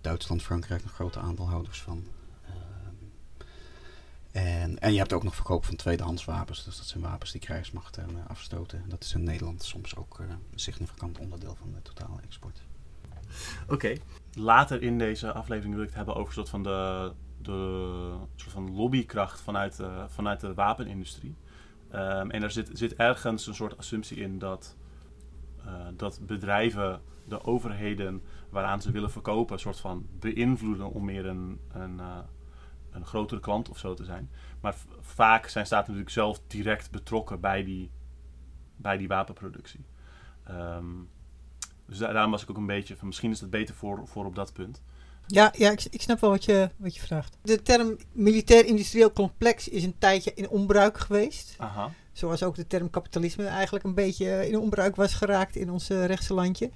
Duitsland, 0.01 0.43
Frankrijk 0.43 0.83
nog 0.83 0.93
grote 0.93 1.19
aandeelhouders 1.19 1.83
van. 1.83 2.05
En, 4.39 4.79
en 4.79 4.93
je 4.93 4.99
hebt 4.99 5.13
ook 5.13 5.23
nog 5.23 5.35
verkoop 5.35 5.65
van 5.65 5.77
tweedehands 5.77 6.25
wapens. 6.25 6.65
Dus 6.65 6.77
dat 6.77 6.87
zijn 6.87 7.03
wapens 7.03 7.33
die 7.33 7.41
krijgsmachten 7.41 8.09
eh, 8.09 8.31
afstoten. 8.31 8.85
Dat 8.89 9.05
is 9.05 9.15
in 9.15 9.23
Nederland 9.23 9.63
soms 9.63 9.97
ook 9.97 10.19
eh, 10.21 10.27
een 10.29 10.59
significant 10.59 11.19
onderdeel 11.19 11.55
van 11.55 11.73
de 11.73 11.83
totale 11.83 12.21
export. 12.23 12.63
Oké. 13.69 13.93
Later 14.33 14.83
in 14.83 14.99
deze 14.99 15.33
aflevering 15.33 15.75
wil 15.75 15.83
ik 15.83 15.89
het 15.89 15.97
hebben 15.97 16.15
over 16.15 16.33
soort 16.33 16.49
van 16.49 16.63
de, 16.63 17.13
de 17.43 18.15
soort 18.37 18.53
van 18.53 18.75
lobbykracht 18.75 19.41
vanuit 19.41 19.77
de, 19.77 20.05
vanuit 20.09 20.41
de 20.41 20.55
wapenindustrie. 20.55 21.35
Ehm, 21.91 22.31
en 22.31 22.43
er 22.43 22.51
zit, 22.51 22.71
zit 22.73 22.95
ergens 22.95 23.47
een 23.47 23.55
soort 23.55 23.79
assumptie 23.79 24.17
in 24.17 24.39
dat, 24.39 24.77
eh, 25.65 25.87
dat 25.97 26.21
bedrijven 26.27 27.01
de 27.25 27.45
overheden 27.45 28.23
waaraan 28.51 28.83
ze 28.83 28.91
willen 28.91 29.11
verkopen, 29.11 29.55
een 29.55 29.61
soort 29.61 29.81
van 29.81 30.07
beïnvloeden 30.19 30.93
om 30.93 31.05
meer 31.05 31.27
een, 31.27 31.61
een, 31.73 32.01
eh, 32.01 32.19
een 32.91 33.07
grotere 33.07 33.41
klant 33.41 33.69
of 33.69 33.79
zo 33.79 33.95
te 33.95 34.05
zijn. 34.05 34.31
Maar 34.61 34.75
vaak 35.01 35.47
zijn 35.49 35.67
staten 35.67 35.87
natuurlijk 35.87 36.15
zelf 36.15 36.41
direct 36.47 36.91
betrokken 36.91 37.41
bij 37.41 37.65
die, 37.65 37.91
bij 38.77 38.97
die 38.97 39.09
wapenproductie. 39.09 39.85
Ehm, 40.45 40.87
dus 41.87 41.99
da- 41.99 42.13
daarom 42.13 42.31
was 42.31 42.43
ik 42.43 42.51
ook 42.51 42.57
een 42.57 42.67
beetje 42.67 42.97
van 42.97 43.07
misschien 43.07 43.31
is 43.31 43.41
het 43.41 43.51
beter 43.51 43.75
voor, 43.75 44.07
voor 44.07 44.25
op 44.25 44.35
dat 44.35 44.53
punt. 44.53 44.83
Ja, 45.27 45.53
ja 45.57 45.71
ik, 45.71 45.87
ik 45.91 46.01
snap 46.01 46.21
wel 46.21 46.31
wat 46.31 46.45
je, 46.45 46.71
wat 46.77 46.95
je 46.95 47.01
vraagt. 47.01 47.37
De 47.43 47.63
term 47.63 47.97
militair-industrieel 48.13 49.13
complex 49.13 49.69
is 49.69 49.85
een 49.85 49.99
tijdje 49.99 50.35
in 50.35 50.49
onbruik 50.49 50.99
geweest. 50.99 51.55
Aha. 51.59 51.91
Zoals 52.13 52.43
ook 52.43 52.55
de 52.55 52.67
term 52.67 52.91
kapitalisme 52.91 53.47
eigenlijk 53.47 53.85
een 53.85 53.95
beetje 53.95 54.49
in 54.49 54.59
onbruik 54.59 54.97
was 54.97 55.15
geraakt 55.15 55.57
in 55.57 55.71
ons 55.71 55.91
uh, 55.91 56.05
rechtse 56.05 56.35
landje. 56.35 56.71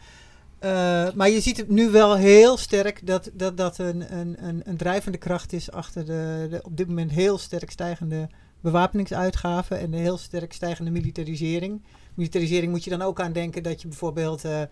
Uh, 0.64 1.12
maar 1.12 1.30
je 1.30 1.40
ziet 1.40 1.68
nu 1.68 1.90
wel 1.90 2.16
heel 2.16 2.56
sterk 2.56 3.06
dat 3.06 3.30
dat, 3.32 3.56
dat 3.56 3.78
een, 3.78 4.18
een, 4.18 4.62
een, 4.64 4.76
drijvende 4.76 5.18
kracht 5.18 5.52
is 5.52 5.70
achter 5.70 6.06
de, 6.06 6.60
op 6.62 6.76
dit 6.76 6.88
moment 6.88 7.10
heel 7.10 7.38
sterk 7.38 7.70
stijgende 7.70 8.28
bewapeningsuitgaven 8.60 9.78
en 9.78 9.90
de 9.90 9.96
heel 9.96 10.18
sterk 10.18 10.52
stijgende 10.52 10.90
militarisering. 10.90 11.82
Militarisering 12.14 12.72
moet 12.72 12.84
je 12.84 12.90
dan 12.90 13.02
ook 13.02 13.20
aan 13.20 13.32
denken 13.32 13.62
dat 13.62 13.82
je 13.82 13.88
bijvoorbeeld 13.88 14.44
uh, 14.44 14.62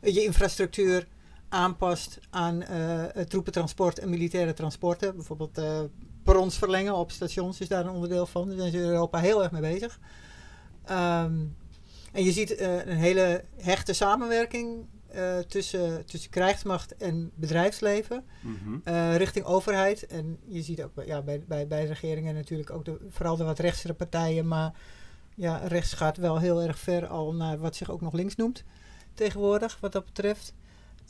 je 0.00 0.24
infrastructuur 0.24 1.06
aanpast 1.48 2.18
aan 2.30 2.62
uh, 2.70 3.04
troepentransport 3.04 3.98
en 3.98 4.10
militaire 4.10 4.52
transporten. 4.52 5.14
Bijvoorbeeld 5.14 5.60
perrons 6.22 6.58
verlengen 6.58 6.94
op 6.94 7.10
stations 7.10 7.60
is 7.60 7.68
daar 7.68 7.86
een 7.86 7.94
onderdeel 7.94 8.26
van. 8.26 8.48
Daar 8.48 8.56
zijn 8.56 8.70
ze 8.70 8.78
in 8.78 8.84
Europa 8.84 9.18
heel 9.18 9.42
erg 9.42 9.52
mee 9.52 9.72
bezig. 9.72 9.98
Um, 10.90 11.56
en 12.12 12.24
je 12.24 12.32
ziet 12.32 12.60
een 12.60 12.96
hele 12.96 13.44
hechte 13.56 13.92
samenwerking 13.92 14.86
tussen, 15.48 16.06
tussen 16.06 16.30
krijgsmacht 16.30 16.96
en 16.96 17.30
bedrijfsleven 17.34 18.24
mm 18.40 18.58
-hmm. 18.64 19.16
richting 19.16 19.44
overheid. 19.44 20.06
En 20.06 20.38
je 20.46 20.62
ziet 20.62 20.82
ook 20.82 20.90
ja, 21.06 21.22
bij, 21.22 21.44
bij, 21.46 21.66
bij 21.66 21.84
regeringen 21.84 22.34
natuurlijk 22.34 22.70
ook 22.70 22.84
de, 22.84 22.98
vooral 23.08 23.36
de 23.36 23.44
wat 23.44 23.58
rechtsere 23.58 23.94
partijen. 23.94 24.48
Maar 24.48 24.72
ja, 25.34 25.56
rechts 25.56 25.92
gaat 25.92 26.16
wel 26.16 26.38
heel 26.38 26.62
erg 26.62 26.78
ver 26.78 27.06
al 27.06 27.34
naar 27.34 27.58
wat 27.58 27.76
zich 27.76 27.90
ook 27.90 28.00
nog 28.00 28.12
links 28.12 28.36
noemt 28.36 28.64
tegenwoordig, 29.14 29.78
wat 29.80 29.92
dat 29.92 30.04
betreft. 30.04 30.54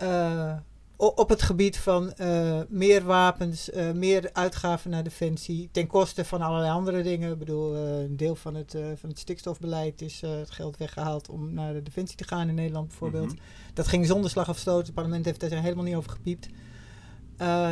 Uh, 0.02 0.56
op 0.97 1.29
het 1.29 1.43
gebied 1.43 1.79
van 1.79 2.13
uh, 2.21 2.61
meer 2.69 3.05
wapens, 3.05 3.71
uh, 3.71 3.91
meer 3.93 4.31
uitgaven 4.33 4.91
naar 4.91 5.03
defensie, 5.03 5.69
ten 5.73 5.87
koste 5.87 6.25
van 6.25 6.43
allerlei 6.43 6.73
andere 6.73 7.03
dingen. 7.03 7.33
Ik 7.33 7.39
bedoel, 7.39 7.77
een 7.77 8.17
deel 8.17 8.35
van 8.35 8.55
het, 8.55 8.77
van 8.95 9.09
het 9.09 9.19
stikstofbeleid 9.19 10.03
is 10.03 10.21
het 10.21 10.51
geld 10.51 10.77
weggehaald 10.77 11.29
om 11.29 11.55
naar 11.55 11.73
de 11.73 11.83
defensie 11.83 12.17
te 12.17 12.25
gaan 12.25 12.49
in 12.49 12.55
Nederland 12.55 12.89
bijvoorbeeld. 12.89 13.33
Mm 13.33 13.39
-hmm. 13.39 13.73
Dat 13.75 13.87
ging 13.87 14.07
zonder 14.07 14.31
slag 14.31 14.49
of 14.49 14.59
stoot. 14.59 14.87
Het 14.87 14.95
parlement 14.95 15.25
heeft 15.25 15.41
daar 15.41 15.63
helemaal 15.63 15.85
niet 15.85 15.95
over 15.95 16.11
gepiept. 16.11 16.49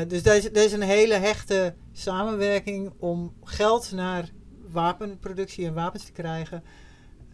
dus 0.08 0.24
er 0.24 0.36
is, 0.36 0.44
er 0.44 0.64
is 0.64 0.72
een 0.72 0.82
hele 0.82 1.14
hechte 1.14 1.74
samenwerking 1.92 2.92
om 2.98 3.32
geld 3.44 3.92
naar 3.92 4.28
wapenproductie 4.70 5.66
en 5.66 5.74
wapens 5.74 6.04
te 6.04 6.12
krijgen. 6.12 6.62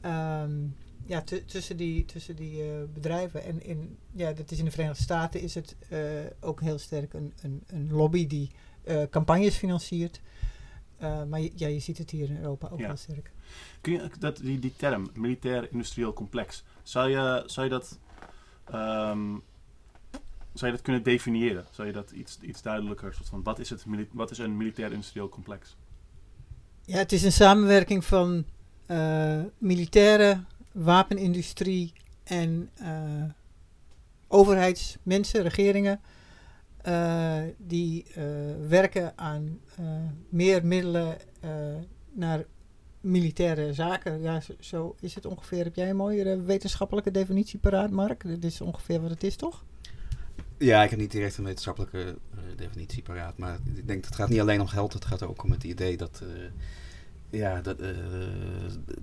Um, 0.04 0.74
ja, 1.08 1.22
tussen 1.46 1.76
die, 1.76 2.04
tussen 2.04 2.36
die 2.36 2.64
uh, 2.64 2.72
bedrijven. 2.94 3.44
En 3.44 3.62
in, 3.62 3.98
ja, 4.12 4.32
dat 4.32 4.50
is 4.50 4.58
in 4.58 4.64
de 4.64 4.70
Verenigde 4.70 5.02
Staten 5.02 5.40
is 5.40 5.54
het 5.54 5.76
uh, 5.92 5.98
ook 6.40 6.60
heel 6.60 6.78
sterk 6.78 7.12
een, 7.12 7.32
een, 7.42 7.62
een 7.66 7.92
lobby 7.92 8.26
die 8.26 8.50
uh, 8.84 9.02
campagnes 9.10 9.56
financiert. 9.56 10.20
maar 11.00 11.40
je, 11.40 11.52
ja, 11.54 11.66
je 11.66 11.78
ziet 11.78 11.98
het 11.98 12.10
hier 12.10 12.28
in 12.30 12.36
Europa 12.36 12.68
ook 12.72 12.78
Ja. 12.78 12.86
heel 12.86 12.96
sterk. 12.96 13.30
Kun 13.80 13.92
je 13.92 14.10
dat, 14.18 14.36
die, 14.36 14.58
die 14.58 14.72
term, 14.76 15.10
militair-industrieel 15.14 16.12
complex, 16.12 16.64
zou 16.82 17.10
je, 17.10 17.42
zou 17.46 17.66
je 17.66 17.72
dat. 17.72 17.98
ehm, 18.64 19.36
zou 20.54 20.70
je 20.70 20.76
dat 20.76 20.82
kunnen 20.82 21.02
definiëren? 21.02 21.66
Zou 21.70 21.86
je 21.88 21.92
dat 21.94 22.10
iets, 22.10 22.38
iets 22.40 22.62
duidelijker, 22.62 23.14
soort 23.14 23.28
van, 23.28 23.42
wat 23.42 23.58
is, 23.58 23.70
het, 23.70 23.84
wat 24.12 24.30
is 24.30 24.38
een 24.38 24.56
militair-industrieel 24.56 25.28
complex? 25.28 25.76
Ja, 26.84 26.96
het 26.98 27.12
is 27.12 27.22
een 27.22 27.32
samenwerking 27.32 28.04
van 28.04 28.44
militaire 29.58 30.44
wapenindustrie 30.78 31.92
en 32.24 32.70
uh, 32.82 33.24
overheidsmensen, 34.28 35.42
regeringen, 35.42 36.00
uh, 36.86 37.42
die 37.56 38.06
uh, 38.08 38.24
werken 38.68 39.18
aan 39.18 39.60
meer 40.28 40.66
middelen 40.66 41.16
naar 42.12 42.44
militaire 43.00 43.72
zaken. 43.72 44.20
Ja, 44.20 44.42
zo, 44.60 44.96
is 45.00 45.14
het 45.14 45.26
ongeveer. 45.26 45.64
Heb 45.64 45.74
jij 45.74 45.90
een 45.90 45.96
mooiere 45.96 46.42
wetenschappelijke 46.42 47.10
definitie 47.10 47.58
paraat, 47.58 47.90
Mark? 47.90 48.22
Dit 48.24 48.44
is 48.44 48.60
ongeveer 48.60 49.00
wat 49.00 49.10
het 49.10 49.22
is, 49.22 49.36
toch? 49.36 49.64
Ja, 50.58 50.82
ik 50.82 50.90
heb 50.90 50.98
niet 50.98 51.10
direct 51.10 51.36
een 51.36 51.44
wetenschappelijke 51.44 52.16
definitie 52.56 53.02
paraat. 53.02 53.38
Maar 53.38 53.58
ik 53.74 53.86
denk 53.86 54.00
dat 54.00 54.04
het 54.04 54.14
gaat 54.14 54.28
niet 54.28 54.40
alleen 54.40 54.60
om 54.60 54.66
geld. 54.66 54.92
Het 54.92 55.04
gaat 55.04 55.22
ook 55.22 55.42
om 55.42 55.50
het 55.50 55.64
idee 55.64 55.96
dat, 55.96 56.22
ja, 57.30 57.60
dat, 57.60 57.80
uh, 57.80 57.88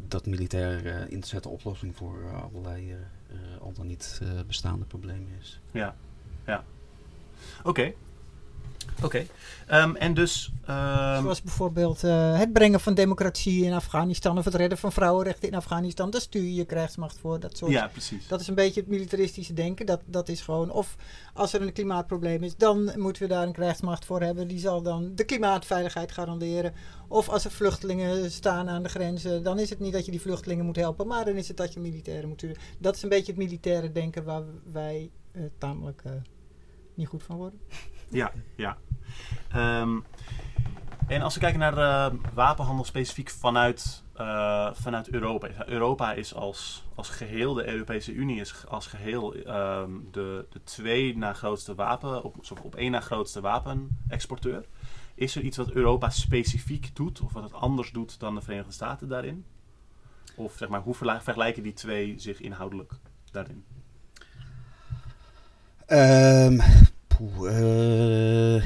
dat 0.07 0.25
militair 0.25 0.85
een 1.11 1.23
oplossing 1.49 1.95
voor 1.95 2.33
allerlei 2.33 2.95
al 3.61 3.73
dan 3.73 3.87
niet 3.87 4.21
bestaande 4.47 4.85
problemen 4.85 5.27
is. 5.39 5.59
Ja, 5.71 5.95
ja. 6.45 6.63
Oké. 7.63 7.93
Oké. 9.03 9.05
Okay. 9.05 9.83
Um, 9.83 9.95
en 9.95 10.13
dus. 10.13 10.51
Um, 10.69 11.21
Zoals 11.21 11.41
bijvoorbeeld 11.41 12.03
uh, 12.03 12.37
het 12.37 12.53
brengen 12.53 12.79
van 12.79 12.93
democratie 12.93 13.65
in 13.65 13.73
Afghanistan 13.73 14.37
of 14.37 14.45
het 14.45 14.55
redden 14.55 14.77
van 14.77 14.91
vrouwenrechten 14.91 15.47
in 15.47 15.55
Afghanistan. 15.55 16.09
Daar 16.09 16.21
stuur 16.21 16.41
je 16.41 16.53
je 16.53 16.65
krijgsmacht 16.65 17.17
voor. 17.19 17.39
Dat, 17.39 17.57
soort, 17.57 17.71
ja, 17.71 17.87
precies. 17.87 18.27
dat 18.27 18.39
is 18.39 18.47
een 18.47 18.55
beetje 18.55 18.79
het 18.79 18.89
militaristische 18.89 19.53
denken. 19.53 19.85
Dat, 19.85 20.01
dat 20.05 20.29
is 20.29 20.41
gewoon. 20.41 20.71
Of 20.71 20.95
als 21.33 21.53
er 21.53 21.61
een 21.61 21.73
klimaatprobleem 21.73 22.43
is, 22.43 22.55
dan 22.55 22.91
moeten 22.95 23.21
we 23.21 23.27
daar 23.27 23.47
een 23.47 23.53
krijgsmacht 23.53 24.05
voor 24.05 24.21
hebben. 24.21 24.47
Die 24.47 24.59
zal 24.59 24.81
dan 24.81 25.11
de 25.15 25.23
klimaatveiligheid 25.23 26.11
garanderen. 26.11 26.73
Of 27.07 27.29
als 27.29 27.45
er 27.45 27.51
vluchtelingen 27.51 28.31
staan 28.31 28.69
aan 28.69 28.83
de 28.83 28.89
grenzen, 28.89 29.43
dan 29.43 29.59
is 29.59 29.69
het 29.69 29.79
niet 29.79 29.93
dat 29.93 30.05
je 30.05 30.11
die 30.11 30.21
vluchtelingen 30.21 30.65
moet 30.65 30.75
helpen, 30.75 31.07
maar 31.07 31.25
dan 31.25 31.35
is 31.35 31.47
het 31.47 31.57
dat 31.57 31.73
je 31.73 31.79
militairen 31.79 32.29
moet 32.29 32.39
doen. 32.39 32.55
Dat 32.77 32.95
is 32.95 33.03
een 33.03 33.09
beetje 33.09 33.31
het 33.31 33.41
militaire 33.41 33.91
denken 33.91 34.23
waar 34.23 34.43
wij 34.71 35.11
uh, 35.31 35.43
tamelijk 35.57 36.01
uh, 36.07 36.11
niet 36.93 37.07
goed 37.07 37.23
van 37.23 37.37
worden. 37.37 37.59
Ja, 38.09 38.31
ja. 38.55 38.77
Um, 39.81 40.03
en 41.07 41.21
als 41.21 41.33
we 41.33 41.39
kijken 41.39 41.59
naar 41.59 42.11
wapenhandel 42.33 42.85
specifiek 42.85 43.29
vanuit, 43.29 44.03
uh, 44.17 44.69
vanuit 44.73 45.09
Europa. 45.09 45.67
Europa 45.67 46.13
is 46.13 46.33
als, 46.33 46.87
als 46.95 47.09
geheel, 47.09 47.53
de 47.53 47.67
Europese 47.67 48.13
Unie 48.13 48.39
is 48.39 48.67
als 48.67 48.87
geheel 48.87 49.35
um, 49.35 50.07
de, 50.11 50.45
de 50.49 50.63
twee 50.63 51.17
na 51.17 51.33
grootste 51.33 51.75
wapen, 51.75 52.23
op, 52.23 52.35
op 52.63 52.75
één 52.75 52.91
na 52.91 52.99
grootste 52.99 53.41
wapenexporteur. 53.41 54.65
Is 55.15 55.35
er 55.35 55.41
iets 55.41 55.57
wat 55.57 55.71
Europa 55.71 56.09
specifiek 56.09 56.95
doet 56.95 57.21
of 57.21 57.33
wat 57.33 57.43
het 57.43 57.53
anders 57.53 57.91
doet 57.91 58.19
dan 58.19 58.35
de 58.35 58.41
Verenigde 58.41 58.71
Staten 58.71 59.07
daarin? 59.07 59.45
Of 60.35 60.53
zeg 60.57 60.69
maar, 60.69 60.81
hoe 60.81 60.95
vergelijken 60.95 61.63
die 61.63 61.73
twee 61.73 62.13
zich 62.17 62.39
inhoudelijk 62.39 62.93
daarin? 63.31 63.65
Um, 65.87 66.61
poeh, 67.17 67.51
uh, 67.51 68.63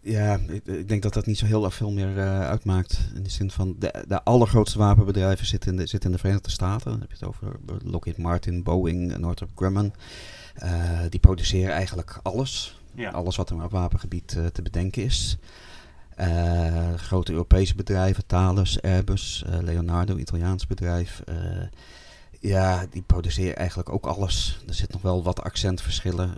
ja, 0.00 0.38
ik, 0.48 0.66
ik, 0.66 0.88
denk 0.88 1.02
dat 1.02 1.14
dat 1.14 1.26
niet 1.26 1.38
zo 1.38 1.46
heel 1.46 1.64
erg 1.64 1.74
veel 1.74 1.90
meer 1.90 2.16
uh, 2.16 2.40
uitmaakt. 2.40 3.10
In 3.14 3.22
de 3.22 3.30
zin 3.30 3.50
van 3.50 3.76
de, 3.78 4.04
de 4.08 4.22
allergrootste 4.22 4.78
wapenbedrijven 4.78 5.46
zitten 5.46 5.70
in, 5.70 5.76
de, 5.76 5.86
zitten 5.86 6.10
in 6.10 6.16
de 6.16 6.20
Verenigde 6.20 6.50
Staten. 6.50 6.90
Dan 6.90 7.00
heb 7.00 7.10
je 7.10 7.16
het 7.18 7.28
over 7.28 7.56
Lockheed 7.84 8.16
Martin, 8.16 8.62
Boeing, 8.62 9.16
Northrop 9.16 9.50
Grumman. 9.54 9.92
Uh, 10.62 11.00
die 11.08 11.20
produceren 11.20 11.74
eigenlijk 11.74 12.20
alles. 12.22 12.80
Ja. 12.94 13.10
Alles 13.10 13.36
wat 13.36 13.50
er 13.50 13.64
op 13.64 13.70
wapengebied 13.70 14.28
te 14.28 14.62
bedenken 14.62 15.02
is. 15.04 15.38
Grote 16.96 17.32
Europese 17.32 17.74
bedrijven, 17.74 18.26
Thales, 18.26 18.82
Airbus, 18.82 19.44
Leonardo, 19.60 20.16
Italiaans 20.16 20.66
bedrijf. 20.66 21.22
Ja, 22.42 22.86
die 22.90 23.02
produceren 23.02 23.56
eigenlijk 23.56 23.88
ook 23.88 24.06
alles. 24.06 24.62
Er 24.68 24.74
zit 24.74 24.92
nog 24.92 25.02
wel 25.02 25.22
wat 25.22 25.42
accentverschillen. 25.42 26.36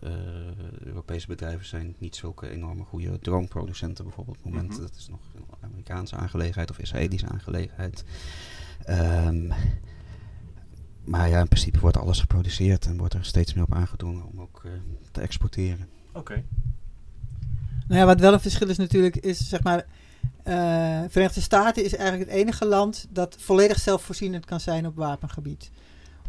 Europese 0.85 1.27
bedrijven 1.27 1.67
zijn 1.67 1.95
niet 1.99 2.17
zulke 2.17 2.49
enorme 2.49 2.85
goede 2.85 3.19
droneproducenten 3.19 4.05
bijvoorbeeld. 4.05 4.37
Op 4.37 4.45
het 4.45 4.53
moment, 4.53 4.71
mm 4.71 4.77
-hmm. 4.77 4.87
dat 4.87 4.97
is 4.97 5.09
nog 5.09 5.21
een 5.35 5.45
Amerikaanse 5.61 6.17
aangelegenheid 6.17 6.71
of 6.71 6.79
Israëlische 6.79 7.29
aangelegenheid. 7.29 8.05
Um, 8.89 9.53
maar 11.05 11.29
ja, 11.29 11.41
in 11.41 11.49
principe 11.49 11.81
wordt 11.81 11.97
alles 11.97 12.21
geproduceerd 12.21 12.87
en 12.87 12.97
wordt 12.97 13.15
er 13.15 13.25
steeds 13.25 13.55
meer 13.55 13.65
op 13.65 13.75
aangedrongen 13.75 14.25
om 14.33 14.41
ook 14.41 14.63
te 15.11 15.21
exporteren. 15.21 15.89
Oké. 16.09 16.19
Okay. 16.19 16.45
Nou 17.87 18.01
ja, 18.01 18.07
wat 18.07 18.21
wel 18.21 18.33
een 18.33 18.41
verschil 18.41 18.69
is 18.69 18.77
natuurlijk, 18.77 19.17
is 19.17 19.49
zeg 19.49 19.63
maar. 19.63 19.87
Uh, 20.49 21.03
Verenigde 21.09 21.41
Staten 21.41 21.85
is 21.85 21.95
eigenlijk 21.95 22.31
het 22.31 22.39
enige 22.41 22.67
land 22.67 23.07
dat 23.11 23.37
volledig 23.39 23.79
zelfvoorzienend 23.79 24.45
kan 24.45 24.61
zijn 24.61 24.87
op 24.87 24.97
wapengebied. 24.97 25.71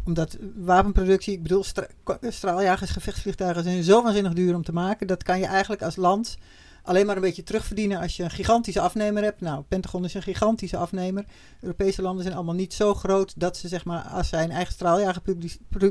Omdat 0.06 0.38
wapenproductie, 0.56 1.34
ik 1.34 1.42
bedoel, 1.42 1.64
stra 1.64 1.88
straaljagers, 2.22 2.92
gevechtsvliegtuigen 2.92 3.64
zijn 3.64 3.84
zo 3.84 4.04
waanzinnig 4.04 4.34
duur 4.34 4.56
om 4.56 4.64
te 4.64 4.74
maken. 4.74 5.08
Dat 5.08 5.24
kan 5.24 5.40
je 5.40 5.46
eigenlijk 5.46 5.82
als 5.82 5.96
land 5.96 6.38
alleen 6.86 7.06
maar 7.06 7.16
een 7.16 7.22
beetje 7.22 7.44
terugverdienen 7.44 8.00
als 8.00 8.18
je 8.18 8.24
een 8.24 8.32
gigantische 8.32 8.80
afnemer 8.80 9.24
hebt. 9.24 9.42
Nou, 9.42 9.64
Pentagon 9.68 10.06
is 10.06 10.14
een 10.14 10.22
gigantische 10.22 10.78
afnemer. 10.78 11.26
Europese 11.62 12.02
landen 12.02 12.24
zijn 12.24 12.36
allemaal 12.36 12.56
niet 12.56 12.74
zo 12.74 12.94
groot 12.94 13.34
dat 13.40 13.58
ze, 13.58 13.68
zeg 13.68 13.86
maar, 13.86 14.02
als 14.02 14.28
zij 14.28 14.44
een 14.44 14.52
eigen 14.52 14.74
straaljager 14.74 15.22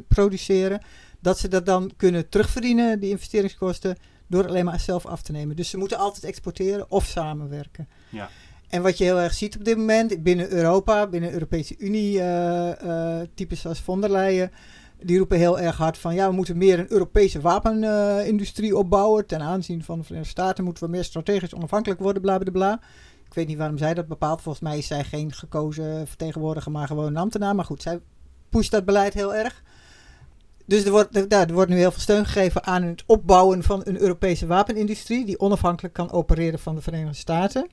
produceren, 0.09 0.81
dat 1.21 1.39
ze 1.39 1.49
dat 1.49 1.67
dan 1.67 1.91
kunnen 1.97 2.29
terugverdienen, 2.29 3.01
die 3.01 3.11
investeringskosten 3.11 3.97
door 4.27 4.49
alleen 4.49 4.65
maar 4.65 4.81
zelf 4.81 5.07
af 5.07 5.23
te 5.23 5.33
nemen. 5.33 5.57
Dus 5.57 5.71
ze 5.71 5.77
moeten 5.77 5.99
altijd 5.99 6.25
exporteren 6.25 6.91
of 6.91 7.07
samenwerken. 7.07 7.89
Ja. 8.09 8.29
En 8.75 8.83
wat 8.83 8.99
je 8.99 9.05
heel 9.05 9.21
erg 9.21 9.35
ziet 9.35 9.57
op 9.57 9.65
dit 9.65 9.77
moment 9.77 10.23
binnen 10.23 10.51
Europa, 10.51 11.07
binnen 11.07 11.29
de 11.29 11.35
Europese 11.35 11.75
Unie, 11.79 12.19
uh, 12.19 12.73
uh, 12.85 13.21
types 13.35 13.67
als 13.67 13.81
von 13.81 14.01
der 14.01 14.11
Leyen, 14.11 14.51
Die 15.03 15.19
roepen 15.19 15.39
heel 15.39 15.61
erg 15.61 15.77
hard 15.77 15.99
van 15.99 16.15
ja, 16.15 16.29
we 16.29 16.35
moeten 16.35 16.57
meer 16.57 16.79
een 16.79 16.93
Europese 16.93 17.41
wapenindustrie 17.41 18.77
opbouwen. 18.77 19.27
Ten 19.27 19.41
aanzien 19.41 19.85
van 19.85 19.99
de 19.99 20.05
Verenigde 20.05 20.31
Staten 20.31 20.65
moeten 20.65 20.85
we 20.85 20.91
meer 20.91 21.05
strategisch 21.05 21.55
onafhankelijk 21.55 22.01
worden, 22.01 22.23
bla 22.23 22.39
bla 22.39 22.51
bla. 22.53 22.81
Ik 23.27 23.35
weet 23.35 23.47
niet 23.47 23.59
waarom 23.59 23.79
zij 23.79 23.95
dat 23.95 24.07
bepaalt. 24.07 24.43
Volgens 24.43 24.65
mij 24.65 24.79
is 24.79 24.87
zij 24.87 25.05
geen 25.05 25.33
gekozen 25.33 26.07
vertegenwoordiger, 26.07 26.73
maar 26.73 26.87
gewoon 26.87 27.07
een 27.07 27.17
ambtenaar. 27.17 27.55
Maar 27.55 27.65
goed, 27.65 27.83
zij 27.83 28.01
pusht 28.49 28.71
dat 28.71 28.85
beleid 28.85 29.15
heel 29.15 29.35
erg. 29.35 29.63
Dus 30.67 30.85
er 30.85 30.91
wordt, 30.91 31.33
er 31.33 31.53
wordt 31.53 31.71
nu 31.71 31.77
heel 31.77 31.93
veel 31.93 32.01
steun 32.01 32.27
gegeven 32.27 32.65
aan 32.65 32.83
het 32.83 33.03
opbouwen 33.07 33.63
van 33.63 33.81
een 33.85 34.01
Europese 34.01 34.47
wapenindustrie. 34.47 35.25
die 35.25 35.41
onafhankelijk 35.41 35.95
kan 35.95 36.13
opereren 36.13 36.59
van 36.59 36.75
de 36.75 36.83
Verenigde 36.83 37.15
Staten. 37.15 37.69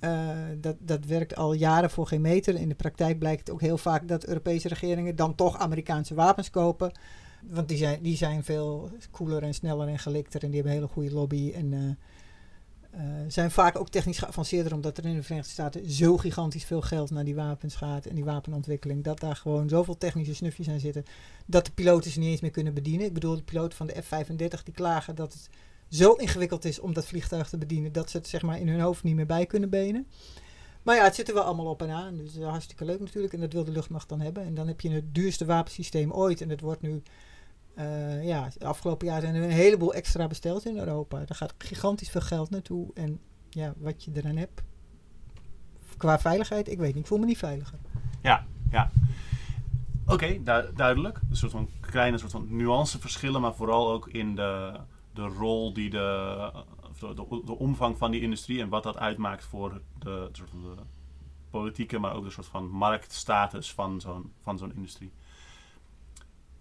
Uh, 0.00 0.36
dat, 0.60 0.76
dat 0.78 1.04
werkt 1.04 1.36
al 1.36 1.52
jaren 1.52 1.90
voor 1.90 2.06
geen 2.06 2.20
meter. 2.20 2.54
In 2.54 2.68
de 2.68 2.74
praktijk 2.74 3.18
blijkt 3.18 3.50
ook 3.50 3.60
heel 3.60 3.78
vaak 3.78 4.08
dat 4.08 4.26
Europese 4.26 4.68
regeringen 4.68 5.16
dan 5.16 5.34
toch 5.34 5.58
Amerikaanse 5.58 6.14
wapens 6.14 6.50
kopen. 6.50 6.92
Want 7.42 7.68
die 7.68 7.76
zijn, 7.76 8.02
die 8.02 8.16
zijn 8.16 8.44
veel 8.44 8.90
cooler 9.10 9.42
en 9.42 9.54
sneller 9.54 9.88
en 9.88 9.98
gelikter 9.98 10.42
en 10.42 10.46
die 10.50 10.54
hebben 10.54 10.72
een 10.72 10.78
hele 10.78 10.92
goede 10.92 11.14
lobby. 11.14 11.52
En 11.54 11.72
uh, 11.72 11.90
uh, 12.94 13.00
zijn 13.28 13.50
vaak 13.50 13.78
ook 13.78 13.88
technisch 13.88 14.18
geavanceerder, 14.18 14.74
omdat 14.74 14.98
er 14.98 15.04
in 15.04 15.14
de 15.14 15.22
Verenigde 15.22 15.50
Staten 15.52 15.90
zo 15.90 16.16
gigantisch 16.16 16.64
veel 16.64 16.80
geld 16.80 17.10
naar 17.10 17.24
die 17.24 17.34
wapens 17.34 17.74
gaat 17.74 18.06
en 18.06 18.14
die 18.14 18.24
wapenontwikkeling. 18.24 19.04
Dat 19.04 19.20
daar 19.20 19.36
gewoon 19.36 19.68
zoveel 19.68 19.96
technische 19.96 20.34
snufjes 20.34 20.68
aan 20.68 20.80
zitten, 20.80 21.04
dat 21.46 21.64
de 21.64 21.72
piloten 21.72 22.10
ze 22.10 22.18
niet 22.18 22.28
eens 22.28 22.40
meer 22.40 22.50
kunnen 22.50 22.74
bedienen. 22.74 23.06
Ik 23.06 23.14
bedoel, 23.14 23.36
de 23.36 23.42
piloten 23.42 23.76
van 23.76 23.86
de 23.86 24.02
F-35 24.02 24.62
die 24.64 24.74
klagen 24.74 25.14
dat 25.14 25.32
het 25.32 25.48
zo 25.88 26.12
ingewikkeld 26.12 26.64
is 26.64 26.80
om 26.80 26.92
dat 26.92 27.06
vliegtuig 27.06 27.48
te 27.48 27.58
bedienen, 27.58 27.92
dat 27.92 28.10
ze 28.10 28.16
het 28.16 28.28
zeg 28.28 28.42
maar 28.42 28.60
in 28.60 28.68
hun 28.68 28.80
hoofd 28.80 29.02
niet 29.02 29.14
meer 29.14 29.26
bij 29.26 29.46
kunnen 29.46 29.70
benen. 29.70 30.06
Maar 30.82 30.96
ja, 30.96 31.04
het 31.04 31.14
zit 31.14 31.28
er 31.28 31.34
wel 31.34 31.42
allemaal 31.42 31.66
op 31.66 31.82
en 31.82 31.90
aan. 31.90 32.16
Dus 32.16 32.36
uh, 32.36 32.48
hartstikke 32.48 32.84
leuk 32.84 33.00
natuurlijk. 33.00 33.32
En 33.32 33.40
dat 33.40 33.52
wil 33.52 33.64
de 33.64 33.70
luchtmacht 33.70 34.08
dan 34.08 34.20
hebben. 34.20 34.44
En 34.44 34.54
dan 34.54 34.66
heb 34.66 34.80
je 34.80 34.90
het 34.90 35.14
duurste 35.14 35.44
wapensysteem 35.44 36.12
ooit. 36.12 36.40
En 36.40 36.48
dat 36.48 36.60
wordt 36.60 36.82
nu 36.82 37.02
uh, 37.78 38.24
ja, 38.24 38.50
de 38.58 38.64
afgelopen 38.64 39.06
jaar 39.06 39.20
zijn 39.20 39.34
er 39.34 39.42
een 39.42 39.50
heleboel 39.50 39.94
extra 39.94 40.26
besteld 40.26 40.66
in 40.66 40.78
Europa. 40.78 41.16
Daar 41.16 41.36
gaat 41.36 41.54
gigantisch 41.58 42.10
veel 42.10 42.20
geld 42.20 42.50
naartoe. 42.50 42.90
En 42.94 43.20
ja, 43.50 43.74
wat 43.76 44.04
je 44.04 44.10
eraan 44.14 44.36
hebt 44.36 44.62
qua 45.96 46.18
veiligheid, 46.18 46.68
ik 46.68 46.78
weet 46.78 46.94
niet, 46.94 47.02
ik 47.02 47.06
voel 47.06 47.18
me 47.18 47.24
niet 47.24 47.38
veiliger. 47.38 47.78
Ja, 48.22 48.46
ja. 48.70 48.90
Oké, 50.06 50.42
duidelijk. 50.74 51.20
Een 51.30 51.36
soort 51.36 51.52
van 51.52 51.70
kleine 51.80 52.18
soort 52.18 52.32
van 52.32 52.46
nuanceverschillen, 52.50 53.40
maar 53.40 53.54
vooral 53.54 53.92
ook 53.92 54.08
in 54.08 54.34
de, 54.34 54.80
de 55.18 55.26
rol 55.26 55.72
die 55.72 55.90
de, 55.90 56.50
de, 57.00 57.42
de, 57.44 57.58
omvang 57.58 57.98
van 57.98 58.10
die 58.10 58.20
industrie 58.20 58.60
en 58.60 58.68
wat 58.68 58.82
dat 58.82 58.96
uitmaakt 58.96 59.44
voor 59.44 59.80
de 59.98 60.30
politieke, 61.50 61.98
maar 61.98 62.14
ook 62.14 62.24
de 62.24 62.30
soort 62.30 62.46
van 62.46 62.68
marktstatus 62.68 63.72
van 63.72 64.00
zo'n 64.00 64.32
van 64.42 64.58
zo'n 64.58 64.74
industrie. 64.74 65.12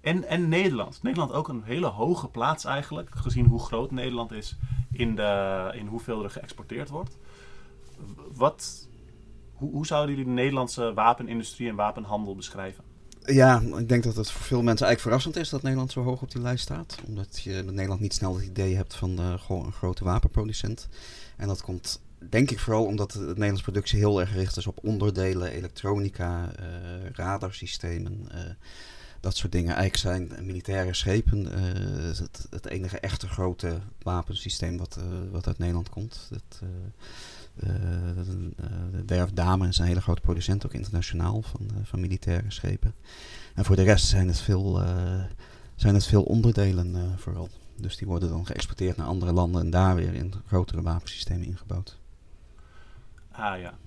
En, 0.02 0.24
en 0.24 0.50
Nederland. 0.50 1.04
Nederland 1.04 1.32
ook 1.32 1.48
een 1.48 1.64
hele 1.64 1.86
hoge 1.86 2.28
plaats 2.28 2.66
eigenlijk, 2.66 3.16
gezien 3.16 3.46
hoe 3.46 3.60
groot 3.60 3.92
Nederland 3.92 4.32
is 4.32 4.58
in, 4.92 5.16
de, 5.16 5.72
in 5.74 5.88
hoeveel 5.88 6.24
er 6.24 6.30
geëxporteerd 6.30 6.90
wordt. 6.90 7.18
Wat, 8.34 8.90
hoe, 9.54 9.72
hoe 9.72 9.86
zouden 9.86 10.16
jullie 10.16 10.30
de 10.30 10.36
Nederlandse 10.36 10.94
wapenindustrie 10.94 11.70
en 11.70 11.76
wapenhandel 11.76 12.36
beschrijven? 12.36 12.84
Ja, 13.34 13.62
ik 13.78 13.90
denk 13.90 14.04
dat 14.04 14.16
het 14.16 14.32
voor 14.32 14.46
veel 14.46 14.62
mensen 14.62 14.86
eigenlijk 14.86 15.02
verrassend 15.02 15.36
is 15.36 15.50
dat 15.50 15.62
Nederland 15.62 15.92
zo 15.92 16.04
hoog 16.04 16.22
op 16.22 16.32
die 16.32 16.42
lijst 16.42 16.64
staat. 16.64 16.96
Omdat 17.06 17.42
je 17.42 17.64
met 17.66 17.74
Nederland 17.74 18.00
niet 18.00 18.14
snel 18.14 18.36
het 18.36 18.46
idee 18.46 18.76
hebt 18.76 18.96
van 18.96 19.20
uh, 19.20 19.34
gewoon 19.40 19.66
een 19.66 19.72
grote 19.72 20.04
wapenproducent. 20.04 20.88
En 21.38 21.48
dat 21.48 21.62
komt 21.62 22.02
denk 22.30 22.52
ik 22.52 22.60
vooral 22.60 22.86
omdat 22.86 23.12
de 23.12 23.20
Nederlandse 23.20 23.64
productie 23.64 24.00
heel 24.00 24.20
erg 24.20 24.30
gericht 24.30 24.58
is 24.58 24.68
op 24.68 24.80
onderdelen, 24.84 25.52
elektronica, 25.52 26.52
uh, 26.60 26.66
radarsystemen. 27.14 28.30
Uh, 28.34 28.40
dat 29.20 29.36
soort 29.36 29.52
dingen. 29.52 29.76
Eigenlijk 29.76 30.30
zijn 30.30 30.46
militaire 30.46 30.94
schepen 30.94 31.46
het, 32.18 32.48
het, 32.50 32.66
enige 32.66 33.00
echte 33.00 33.28
grote 33.28 33.80
wapensysteem 34.02 34.78
wat, 34.78 35.00
wat 35.32 35.48
uit 35.48 35.58
Nederland 35.58 35.90
komt. 35.90 36.30
Dat, 36.30 36.62
de 37.60 39.04
Werf 39.06 39.32
Damen 39.32 39.68
is 39.68 39.78
een 39.78 39.86
hele 39.86 40.02
grote 40.02 40.22
producent, 40.22 40.66
ook 40.66 40.74
internationaal, 40.74 41.42
van, 41.42 41.70
van 41.84 42.00
militaire 42.00 42.52
schepen. 42.52 42.94
En 43.56 43.66
voor 43.66 43.76
de 43.76 43.84
rest 43.84 44.08
zijn 44.08 44.28
het 44.28 44.40
veel, 44.40 44.82
zijn 45.76 45.94
het 45.94 46.06
veel 46.06 46.24
onderdelen 46.24 47.20
vooral. 47.20 47.50
Dus 47.76 47.98
die 47.98 48.08
worden 48.08 48.30
dan 48.30 48.46
geëxporteerd 48.46 48.98
naar 48.98 49.08
andere 49.08 49.32
landen 49.32 49.62
en 49.62 49.70
daar 49.70 49.96
weer 49.96 50.14
in 50.14 50.34
grotere 50.46 50.82
wapensystemen 50.82 51.46
ingebouwd. 51.46 52.00
Ah 53.32 53.60
ja. 53.60 53.78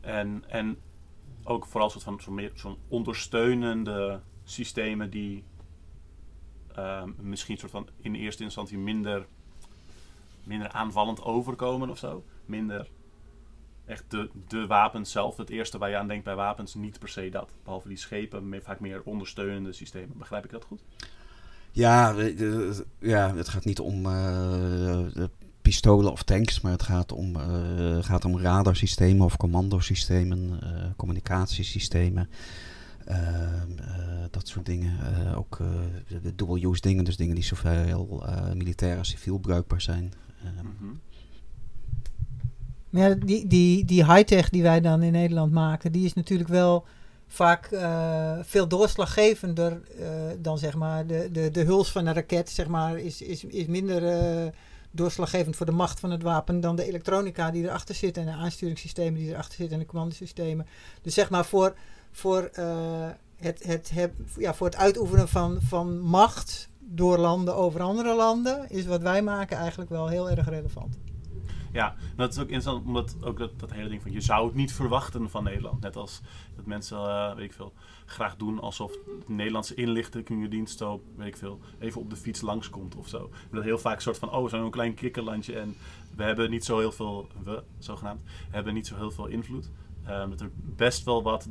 En, 0.00 0.44
en 0.48 0.76
ook 1.44 1.66
vooral 1.66 1.90
soort 1.90 2.04
van 2.04 2.20
zo'n 2.20 2.50
zo 2.54 2.78
ondersteunende 2.88 4.20
systemen 4.44 5.10
die 5.10 5.44
uh, 6.78 7.02
misschien 7.20 7.58
soort 7.58 7.70
van 7.70 7.88
in 8.00 8.14
eerste 8.14 8.42
instantie 8.42 8.78
minder, 8.78 9.26
minder 10.44 10.68
aanvallend 10.68 11.22
overkomen 11.22 11.90
of 11.90 11.98
zo. 11.98 12.24
Minder 12.44 12.88
echt 13.84 14.04
de, 14.08 14.30
de 14.48 14.66
wapens 14.66 15.10
zelf. 15.10 15.36
Het 15.36 15.50
eerste 15.50 15.78
waar 15.78 15.90
je 15.90 15.96
aan 15.96 16.08
denkt 16.08 16.24
bij 16.24 16.34
wapens, 16.34 16.74
niet 16.74 16.98
per 16.98 17.08
se 17.08 17.28
dat. 17.28 17.50
Behalve 17.64 17.88
die 17.88 17.96
schepen, 17.96 18.48
meer, 18.48 18.62
vaak 18.62 18.80
meer 18.80 19.02
ondersteunende 19.04 19.72
systemen. 19.72 20.18
Begrijp 20.18 20.44
ik 20.44 20.50
dat 20.50 20.64
goed? 20.64 20.82
Ja, 21.70 22.14
ja 22.98 23.34
het 23.34 23.48
gaat 23.48 23.64
niet 23.64 23.80
om 23.80 24.06
uh, 24.06 25.00
pistolen 25.62 26.12
of 26.12 26.22
tanks, 26.22 26.60
maar 26.60 26.72
het 26.72 26.82
gaat 26.82 27.12
om, 27.12 27.36
uh, 27.36 27.98
gaat 28.00 28.24
om 28.24 28.38
radarsystemen 28.38 29.24
of 29.24 29.36
commandosystemen, 29.36 30.60
uh, 30.62 30.84
communicatiesystemen. 30.96 32.28
Ehm, 33.04 33.78
eh, 33.78 34.24
dat 34.30 34.48
soort 34.48 34.66
dingen. 34.66 34.98
Eh, 35.00 35.38
ook 35.38 35.60
eh, 35.60 36.22
de 36.22 36.34
dual-use 36.34 36.80
dingen, 36.80 37.04
dus 37.04 37.16
dingen 37.16 37.34
die 37.34 37.44
zoveel 37.44 38.24
militair 38.54 38.98
als 38.98 39.08
civiel 39.08 39.38
bruikbaar 39.38 39.80
zijn. 39.80 40.12
Mm 40.80 41.00
Maar 42.92 43.08
ja, 43.08 43.14
die, 43.14 43.46
die, 43.46 43.84
die 43.84 44.04
high-tech 44.04 44.50
die 44.50 44.62
wij 44.62 44.80
dan 44.80 45.02
in 45.02 45.12
Nederland 45.12 45.52
maken, 45.52 45.92
die 45.92 46.04
is 46.04 46.12
natuurlijk 46.14 46.48
wel 46.48 46.84
vaak 47.26 47.70
uh, 47.70 48.38
veel 48.42 48.68
doorslaggevender 48.68 49.80
uh, 50.00 50.06
dan 50.38 50.58
zeg 50.58 50.74
maar 50.74 51.06
de, 51.06 51.28
de, 51.32 51.50
de 51.50 51.60
huls 51.60 51.92
van 51.92 52.06
een 52.06 52.14
raket, 52.14 52.50
zeg 52.50 52.66
maar, 52.66 52.98
is, 52.98 53.22
is, 53.22 53.44
is 53.44 53.66
minder 53.66 54.02
uh, 54.02 54.50
doorslaggevend 54.90 55.56
voor 55.56 55.66
de 55.66 55.72
macht 55.72 56.00
van 56.00 56.10
het 56.10 56.22
wapen 56.22 56.60
dan 56.60 56.76
de 56.76 56.84
elektronica 56.84 57.50
die 57.50 57.64
erachter 57.64 57.94
zit 57.94 58.16
en 58.16 58.24
de 58.24 58.32
aansturingssystemen 58.32 59.20
die 59.20 59.30
erachter 59.30 59.54
zitten 59.54 59.74
en 59.74 59.82
de 59.82 59.88
commandosystemen. 59.88 60.66
Dus 61.02 61.14
zeg 61.14 61.30
maar 61.30 61.44
voor 61.44 61.74
voor, 62.14 62.50
het, 63.36 63.62
het, 63.66 63.90
het, 63.90 64.12
ja, 64.38 64.54
voor 64.54 64.66
het 64.66 64.76
uitoefenen 64.76 65.28
van, 65.28 65.58
van 65.60 66.00
macht 66.00 66.68
door 66.78 67.18
landen 67.18 67.56
over 67.56 67.80
andere 67.80 68.14
landen, 68.14 68.70
is 68.70 68.86
wat 68.86 69.02
wij 69.02 69.22
maken 69.22 69.56
eigenlijk 69.56 69.90
wel 69.90 70.08
heel 70.08 70.30
erg 70.30 70.48
relevant. 70.48 70.98
Ja, 71.72 71.94
dat 72.16 72.32
is 72.32 72.38
ook 72.38 72.48
interessant, 72.48 72.86
omdat 72.86 73.16
ook 73.24 73.38
dat, 73.38 73.60
dat 73.60 73.72
hele 73.72 73.88
ding 73.88 74.02
van 74.02 74.12
je 74.12 74.20
zou 74.20 74.46
het 74.46 74.54
niet 74.54 74.72
verwachten 74.72 75.30
van 75.30 75.44
Nederland. 75.44 75.80
Net 75.80 75.96
als 75.96 76.20
dat 76.56 76.66
mensen, 76.66 76.98
uh, 76.98 77.34
weet 77.34 77.44
ik 77.44 77.52
veel, 77.52 77.72
graag 78.06 78.36
doen 78.36 78.60
alsof 78.60 78.92
de 78.92 79.32
Nederlandse 79.32 79.74
inlichtingendienst 79.74 80.78
zo, 80.78 81.02
weet 81.16 81.26
ik 81.26 81.36
veel, 81.36 81.60
even 81.78 82.00
op 82.00 82.10
de 82.10 82.16
fiets 82.16 82.40
langskomt 82.40 82.94
of 82.94 83.08
zo. 83.08 83.30
Dat 83.50 83.64
heel 83.64 83.78
vaak 83.78 83.96
een 83.96 84.02
soort 84.02 84.18
van, 84.18 84.30
oh, 84.30 84.42
we 84.42 84.48
zijn 84.48 84.62
een 84.62 84.70
klein 84.70 84.94
kikkerlandje 84.94 85.58
en 85.58 85.76
we 86.16 86.22
hebben 86.22 86.50
niet 86.50 86.64
zo 86.64 86.78
heel 86.78 86.92
veel, 86.92 87.28
we 87.44 87.62
zogenaamd, 87.78 88.22
hebben 88.50 88.74
niet 88.74 88.86
zo 88.86 88.96
heel 88.96 89.10
veel 89.10 89.26
invloed. 89.26 89.70
Uh, 90.02 90.08
dat 90.08 90.40
er 90.40 90.50
best 90.54 91.04
wel 91.04 91.22
wat 91.22 91.48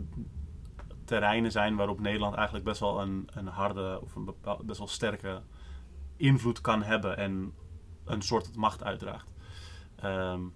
terreinen 1.06 1.52
zijn 1.52 1.76
waarop 1.76 2.00
Nederland 2.00 2.36
eigenlijk 2.36 2.66
best 2.66 2.80
wel 2.80 3.02
een, 3.02 3.30
een 3.34 3.48
harde 3.48 4.00
of 4.02 4.16
een 4.16 4.34
best 4.66 4.78
wel 4.78 4.88
sterke 4.88 5.42
invloed 6.18 6.62
kan 6.62 6.84
hebben 6.84 7.18
en 7.18 7.54
een 8.06 8.22
soort 8.22 8.56
macht 8.56 8.84
uitdraagt. 8.84 9.31
Um, 10.04 10.54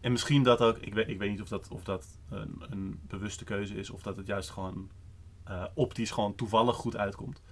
en 0.00 0.12
misschien 0.12 0.42
dat 0.42 0.60
ook, 0.60 0.78
ik 0.78 0.94
weet, 0.94 1.08
ik 1.08 1.18
weet 1.18 1.30
niet 1.30 1.42
of 1.42 1.48
dat, 1.48 1.68
of 1.68 1.84
dat 1.84 2.18
een, 2.28 2.64
een 2.70 3.00
bewuste 3.02 3.44
keuze 3.44 3.74
is 3.74 3.90
of 3.90 4.02
dat 4.02 4.16
het 4.16 4.26
juist 4.26 4.50
gewoon 4.50 4.90
uh, 5.48 5.64
optisch 5.74 6.10
gewoon 6.10 6.34
toevallig 6.34 6.76
goed 6.76 6.96
uitkomt. 6.96 7.42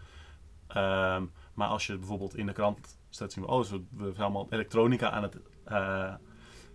Um, 0.69 1.31
maar 1.55 1.69
als 1.69 1.87
je 1.87 1.99
bijvoorbeeld 1.99 2.37
in 2.37 2.47
de 2.47 2.53
krant 2.53 2.99
staat 3.09 3.33
zien 3.33 3.45
we, 3.45 3.51
oh, 3.51 3.65
we 3.91 4.11
zijn 4.11 4.17
allemaal 4.17 4.47
elektronica 4.51 5.11
aan 5.11 5.23
het 5.23 5.39
uh, 5.69 6.15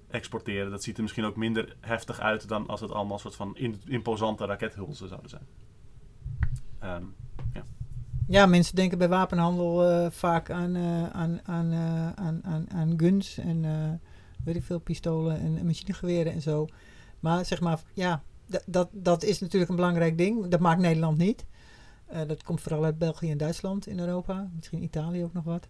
exporteren. 0.07 0.71
Dat 0.71 0.83
ziet 0.83 0.95
er 0.95 1.01
misschien 1.01 1.25
ook 1.25 1.35
minder 1.35 1.75
heftig 1.79 2.19
uit 2.19 2.47
dan 2.47 2.67
als 2.67 2.81
het 2.81 2.91
allemaal 2.91 3.13
een 3.13 3.19
soort 3.19 3.35
van 3.35 3.57
imposante 3.85 4.45
rakethulzen 4.45 5.07
zouden 5.07 5.29
zijn. 5.29 5.47
Um, 6.83 7.15
ja. 7.53 7.63
ja, 8.27 8.45
mensen 8.45 8.75
denken 8.75 8.97
bij 8.97 9.09
wapenhandel 9.09 9.91
uh, 9.91 10.09
vaak 10.09 10.49
aan, 10.49 10.77
aan, 11.13 11.39
aan, 11.43 11.73
aan, 12.15 12.43
aan, 12.43 12.71
aan 12.71 12.93
guns 12.97 13.37
en 13.37 13.65
weet 14.43 14.55
ik 14.55 14.63
veel, 14.63 14.79
pistolen 14.79 15.39
en 15.39 15.65
machinegeweren 15.65 16.33
en 16.33 16.41
zo. 16.41 16.67
Maar 17.19 17.45
zeg 17.45 17.61
maar, 17.61 17.81
ja, 17.93 18.23
dat, 18.65 18.87
dat 18.91 19.23
is 19.23 19.39
natuurlijk 19.39 19.69
een 19.69 19.77
belangrijk 19.77 20.17
ding. 20.17 20.47
Dat 20.47 20.59
maakt 20.59 20.81
Nederland 20.81 21.17
niet. 21.17 21.45
dat 22.27 22.43
komt 22.43 22.61
vooral 22.61 22.83
uit 22.83 22.97
België 22.97 23.31
en 23.31 23.37
Duitsland 23.37 23.87
in 23.87 23.99
Europa. 23.99 24.49
Misschien 24.55 24.83
Italië 24.83 25.23
ook 25.23 25.33
nog 25.33 25.43
wat 25.43 25.67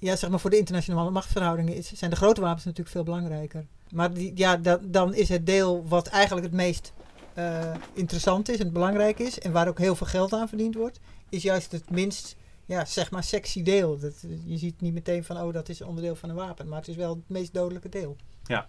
ja, 0.00 0.16
zeg 0.16 0.30
maar 0.30 0.40
voor 0.40 0.50
de 0.50 0.58
internationale 0.58 1.10
machtsverhoudingen 1.10 1.76
is, 1.76 1.92
zijn 1.92 2.10
de 2.10 2.16
grote 2.16 2.40
wapens 2.40 2.64
natuurlijk 2.64 2.90
veel 2.90 3.04
belangrijker. 3.04 3.66
Maar 3.90 4.12
die, 4.12 4.32
ja, 4.34 4.56
dat, 4.56 4.80
dan 4.92 5.14
is 5.14 5.28
het 5.28 5.46
deel 5.46 5.88
wat 5.88 6.06
eigenlijk 6.06 6.46
het 6.46 6.54
meest 6.54 6.92
eh, 7.34 7.74
interessant 7.92 8.48
is 8.48 8.58
en 8.58 8.72
belangrijk 8.72 9.18
is 9.18 9.38
en 9.38 9.52
waar 9.52 9.68
ook 9.68 9.78
heel 9.78 9.96
veel 9.96 10.06
geld 10.06 10.32
aan 10.32 10.48
verdiend 10.48 10.74
wordt, 10.74 11.00
is 11.28 11.42
juist 11.42 11.72
het 11.72 11.90
minst, 11.90 12.36
ja, 12.70 12.84
zeg 12.84 13.10
maar, 13.10 13.24
sexy 13.24 13.62
deel. 13.62 13.98
Dat, 13.98 14.24
je 14.44 14.56
ziet 14.56 14.80
niet 14.80 14.94
meteen 14.94 15.24
van, 15.24 15.40
oh, 15.40 15.52
dat 15.52 15.68
is 15.68 15.82
onderdeel 15.82 16.14
van 16.14 16.28
een 16.28 16.36
wapen, 16.36 16.68
maar 16.68 16.78
het 16.78 16.88
is 16.88 16.96
wel 16.96 17.14
het 17.14 17.28
meest 17.28 17.54
dodelijke 17.54 17.88
deel. 17.88 18.16
Ja. 18.44 18.68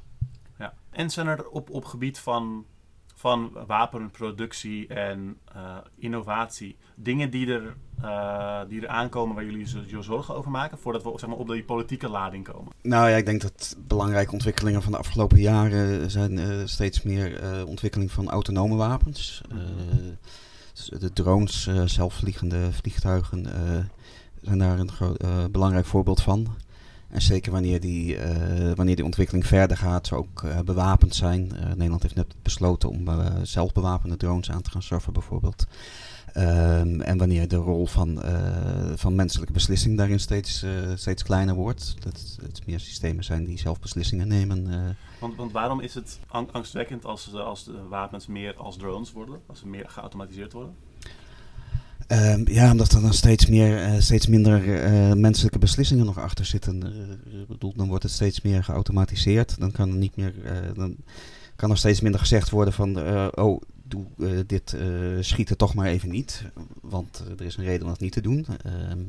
En 0.90 1.10
zijn 1.10 1.28
er 1.28 1.50
op, 1.50 1.70
op 1.70 1.86
gebied 1.86 2.20
van, 2.20 2.66
van 3.16 3.52
wapenproductie 3.68 4.88
en 4.88 5.38
eh, 5.54 5.78
innovatie 5.96 6.78
dingen 6.96 7.30
die 7.30 7.48
er, 7.48 7.76
eh, 8.02 8.62
die 8.68 8.82
er 8.82 8.88
aankomen 8.88 9.36
waar 9.36 9.46
jullie 9.46 9.88
je 9.88 10.02
zorgen 10.02 10.36
over 10.36 10.52
maken 10.52 10.78
voordat 10.78 11.04
we 11.04 11.12
zeg 11.16 11.30
maar, 11.30 11.38
op 11.38 11.48
die 11.48 11.64
politieke 11.64 12.10
lading 12.10 12.44
komen? 12.44 12.74
Nou 12.82 13.10
ja, 13.10 13.16
ik 13.16 13.26
denk 13.26 13.42
dat 13.42 13.76
belangrijke 13.88 14.32
ontwikkelingen 14.32 14.82
van 14.82 14.92
de 14.92 14.98
afgelopen 14.98 15.40
jaren 15.40 16.12
zijn 16.12 16.40
eh, 16.40 16.62
steeds 16.66 17.02
meer 17.02 17.40
eh, 17.40 17.66
ontwikkeling 17.68 18.12
van 18.12 18.30
autonome 18.30 18.76
wapens. 18.76 19.42
Eh, 19.50 19.58
dus 19.58 20.41
de 20.86 21.14
drones, 21.14 21.68
eh, 21.68 21.82
zelfvliegende 21.86 22.72
vliegtuigen 22.72 23.46
eh, 23.46 23.84
zijn 24.42 24.58
daar 24.58 24.80
een 24.80 24.92
gro- 24.92 25.14
eh, 25.14 25.46
belangrijk 25.52 25.86
voorbeeld 25.86 26.22
van. 26.22 26.48
En 27.10 27.22
zeker 27.22 27.52
wanneer 27.52 27.80
die, 27.80 28.18
wanneer 28.76 28.96
die 28.96 29.06
ontwikkeling 29.06 29.48
verder 29.48 29.78
gaat, 29.78 30.08
ze 30.08 30.16
ook 30.16 30.46
bewapend 30.66 31.16
zijn. 31.16 31.52
Nederland 31.68 32.02
heeft 32.02 32.16
net 32.16 32.36
besloten 32.42 32.90
om 32.90 33.08
zelfbewapende 33.44 34.18
drones 34.18 34.52
aan 34.52 34.62
te 34.62 34.70
gaan 34.70 34.82
schaffen 34.82 35.14
bijvoorbeeld. 35.14 35.66
Ehm, 36.34 37.02
en 37.02 37.18
wanneer 37.18 37.48
de 37.48 37.56
rol 37.56 37.86
van, 37.86 38.22
eh, 38.22 38.92
van 38.96 39.16
menselijke 39.16 39.54
beslissing 39.54 39.98
daarin 39.98 40.20
steeds, 40.20 40.64
eh, 40.64 40.70
steeds 40.96 41.24
kleiner 41.24 41.56
wordt. 41.56 41.96
Dat 42.00 42.38
het 42.42 42.62
meer 42.66 42.80
systemen 42.80 43.24
zijn 43.24 43.46
die 43.46 43.60
zelf 43.60 43.80
beslissingen 43.80 44.28
nemen. 44.28 44.74
eh. 44.74 44.80
Want, 45.20 45.36
want 45.36 45.52
waarom 45.52 45.80
is 45.80 45.94
het 45.94 46.20
ang- 46.28 46.52
angstwekkend 46.52 47.06
als, 47.06 47.34
als 47.34 47.64
de 47.64 47.84
wapens 47.90 48.28
meer 48.28 48.56
als 48.56 48.78
drones 48.78 49.12
worden? 49.12 49.40
Als 49.48 49.60
ze 49.60 49.68
meer 49.68 49.86
geautomatiseerd 49.88 50.54
worden? 50.54 50.74
Ehm, 52.08 52.42
ja, 52.52 52.72
omdat 52.72 52.92
er 52.92 53.02
dan 53.02 53.14
steeds, 53.14 53.46
meer, 53.46 54.02
steeds 54.02 54.28
minder 54.28 54.60
menselijke 55.18 55.60
beslissingen 55.60 56.06
nog 56.06 56.20
achter 56.20 56.46
zitten. 56.46 56.84
Ik 57.42 57.48
bedoel, 57.48 57.74
dan 57.76 57.88
wordt 57.88 58.04
het 58.04 58.12
steeds 58.12 58.42
meer 58.42 58.64
geautomatiseerd. 58.64 59.60
Dan 59.60 59.72
kan 59.72 59.90
er 59.90 59.96
niet 59.96 60.16
meer, 60.16 60.34
dan 60.76 60.96
kan 61.56 61.70
er 61.72 61.78
steeds 61.78 62.02
minder 62.02 62.20
gezegd 62.20 62.50
worden 62.50 62.74
van, 62.74 62.98
oh, 63.40 63.62
doe 63.92 64.06
eh, 64.20 64.40
dit 64.48 64.74
eh, 64.74 64.88
schieten 65.20 65.58
toch 65.58 65.74
maar 65.74 65.88
even 65.88 66.10
niet. 66.10 66.44
Want 66.82 67.24
eh, 67.26 67.40
er 67.40 67.46
is 67.46 67.58
een 67.58 67.64
reden 67.64 67.82
om 67.82 67.90
dat 67.90 68.00
niet 68.00 68.12
te 68.12 68.22
doen. 68.22 68.46
Ehm, 68.64 69.00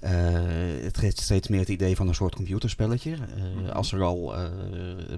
eh, 0.00 0.84
het 0.84 0.98
geeft 0.98 1.20
steeds 1.20 1.48
meer 1.48 1.60
het 1.60 1.68
idee 1.68 1.96
van 1.96 2.08
een 2.08 2.14
soort 2.14 2.34
computerspelletje. 2.34 3.16
Mhm. 3.16 3.70
Als 3.70 3.92
er 3.92 4.02
al 4.02 4.34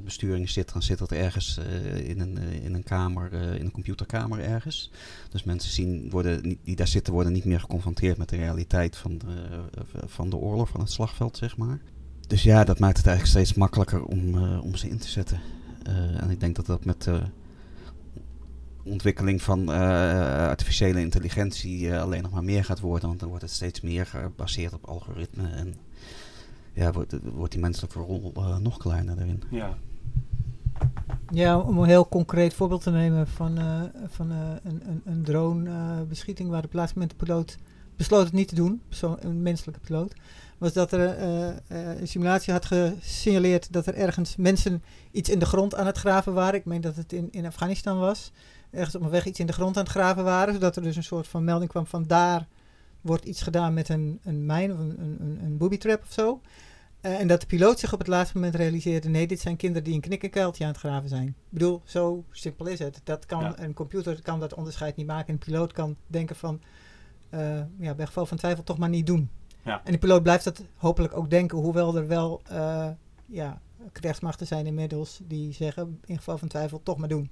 besturing 0.05 0.51
zit, 0.51 0.73
dan 0.73 0.83
zit 0.83 0.99
dat 0.99 1.13
ergens 1.13 1.59
in, 2.05 2.21
een, 2.21 2.39
in 2.39 2.75
een 2.75 2.83
kamer, 2.83 3.33
in 3.33 3.65
een 3.65 3.71
computerkamer 3.71 4.41
ergens. 4.41 4.91
Dus 5.31 5.45
mensen 5.45 5.73
zien, 5.73 6.11
worden, 6.11 6.59
die 6.65 6.77
daar 6.77 6.89
zitten 6.89 7.13
worden 7.13 7.33
niet 7.33 7.45
meer 7.45 7.61
geconfronteerd 7.61 8.19
met 8.19 8.29
de 8.29 8.37
realiteit 8.37 8.97
van 8.97 9.19
de, 9.19 9.47
van 10.07 10.31
de 10.31 10.37
oorlog, 10.37 10.69
van 10.69 10.81
het 10.81 10.91
slagveld, 10.91 11.37
zeg 11.37 11.57
maar. 11.57 11.81
Dus 12.27 12.43
ja, 12.43 12.65
dat 12.65 12.79
maakt 12.79 12.97
het 12.97 13.07
eigenlijk 13.07 13.37
steeds 13.37 13.59
makkelijker 13.59 14.05
om, 14.05 14.39
om 14.59 14.75
ze 14.75 14.89
in 14.89 14.99
te 14.99 15.09
zetten. 15.09 15.41
En 16.21 16.31
ik 16.31 16.41
denk 16.41 16.57
dat 16.57 16.67
dat 16.67 16.85
met 16.85 17.09
ontwikkeling 18.85 19.43
van 19.43 19.73
eh, 19.73 20.49
artificiële 20.49 21.01
intelligentie 21.01 21.91
eh, 21.91 22.03
alleen 22.03 22.23
nog 22.23 22.31
maar 22.31 22.45
meer 22.45 22.65
gaat 22.65 22.81
worden. 22.81 23.09
Want 23.09 23.21
dan 23.21 23.29
wordt 23.29 23.45
het 23.45 23.53
steeds 23.53 23.81
meer 23.81 24.07
gebaseerd 24.07 24.73
op 24.73 24.85
algoritmen. 24.85 25.53
En 25.53 25.75
ja, 26.73 26.93
wordt, 26.93 27.15
wordt 27.23 27.53
die 27.53 27.61
menselijke 27.61 27.99
rol 27.99 28.33
eh, 28.37 28.59
nog 28.59 28.79
kleiner 28.79 29.17
daarin. 29.17 29.43
Ja. 29.51 29.77
Ja, 31.31 31.59
om 31.59 31.79
een 31.79 31.89
heel 31.89 32.09
concreet 32.09 32.55
voorbeeld 32.55 32.83
te 32.83 32.91
nemen 32.91 33.29
van, 33.29 33.59
eh, 33.59 33.83
van 34.07 34.31
eh, 34.31 34.39
een, 34.63 34.83
een, 34.89 35.03
een 35.05 35.23
dronebeschieting 35.23 36.49
waar 36.49 36.63
de 36.63 37.15
piloot 37.17 37.57
besloot 37.97 38.25
het 38.25 38.33
niet 38.33 38.49
te 38.49 38.55
doen, 38.55 38.83
een 39.21 39.43
menselijke 39.43 39.81
piloot, 39.81 40.15
was 40.59 40.73
dat 40.73 40.93
er 40.93 41.01
eh, 41.01 41.49
eh, 41.49 42.01
een 42.01 42.09
simulatie 42.09 42.53
had 42.53 42.65
gesignaleerd 42.65 43.73
dat 43.73 43.87
er 43.87 43.95
ergens 43.95 44.37
mensen 44.37 44.83
iets 45.11 45.29
in 45.29 45.39
de 45.39 45.47
grond 45.47 45.75
aan 45.75 45.87
het 45.87 45.99
graven 45.99 46.33
waren. 46.33 46.59
Ik 46.59 46.65
meen 46.65 46.81
dat 46.81 46.97
het 46.97 47.13
in, 47.13 47.29
in 47.31 47.47
Afghanistan 47.47 47.99
was. 47.99 48.33
Ergens 48.75 48.95
op 48.95 49.03
een 49.03 49.11
weg 49.11 49.27
iets 49.27 49.41
in 49.41 49.47
de 49.47 49.53
grond 49.53 49.77
aan 49.77 49.83
het 49.83 49.93
graven 49.93 50.25
waren, 50.25 50.55
zodat 50.55 50.77
er 50.77 50.83
dus 50.83 50.97
een 50.97 51.05
soort 51.05 51.29
van 51.29 51.45
melding 51.45 51.71
kwam 51.71 51.87
van 51.87 52.05
daar 52.07 52.47
wordt 53.01 53.25
iets 53.25 53.43
gedaan 53.43 53.75
met 53.75 53.89
een, 53.89 54.21
een 54.23 54.47
mijn 54.47 54.73
of 54.73 54.79
een, 54.79 55.01
een, 55.01 55.39
een, 55.43 55.57
booby 55.57 55.79
trap 55.79 56.03
of 56.03 56.13
zo. 56.13 56.41
Eh, 57.01 57.21
en 57.21 57.27
dat 57.27 57.41
de 57.41 57.47
piloot 57.47 57.79
zich 57.79 57.93
op 57.93 57.99
het 57.99 58.09
laatste 58.09 58.35
moment 58.37 58.55
realiseerde: 58.55 59.09
nee, 59.09 59.27
dit 59.27 59.41
zijn 59.41 59.57
kinderen 59.57 59.85
die 59.85 59.95
een 59.95 60.01
knikkenkuiltje 60.01 60.65
aan 60.65 60.71
het 60.71 60.79
graven 60.79 61.09
zijn. 61.09 61.27
Ik 61.27 61.35
bedoel, 61.49 61.83
zo 61.85 62.25
simpel 62.31 62.67
is 62.67 62.79
het. 62.79 63.01
Dat 63.05 63.27
kan, 63.27 63.41
Ja. 63.41 63.59
Een 63.59 63.75
computer 63.75 64.23
kan 64.23 64.41
dat 64.41 64.55
onderscheid 64.55 64.97
niet 64.97 65.07
maken. 65.07 65.33
Een 65.33 65.39
piloot 65.39 65.73
kan 65.73 65.97
denken 66.07 66.37
van, 66.37 66.61
eh, 67.29 67.61
ja, 67.79 67.95
bij 67.95 68.07
geval 68.07 68.27
van 68.27 68.37
twijfel 68.37 68.65
toch 68.65 68.79
maar 68.79 68.89
niet 68.89 69.07
doen. 69.07 69.31
Ja. 69.65 69.81
En 69.85 69.93
de 69.93 69.99
piloot 69.99 70.23
blijft 70.23 70.45
dat 70.45 70.65
hopelijk 70.77 71.17
ook 71.17 71.31
denken, 71.31 71.59
hoewel 71.59 71.97
er 71.97 72.07
wel 72.07 72.41
eh, 72.45 72.89
ja, 73.27 73.61
krijgsmachten 73.93 74.47
zijn 74.47 74.67
inmiddels 74.67 75.21
die 75.23 75.53
zeggen, 75.53 76.01
in 76.05 76.17
geval 76.17 76.39
van 76.39 76.49
twijfel 76.49 76.83
toch 76.83 76.97
maar 76.97 77.09
doen. 77.09 77.31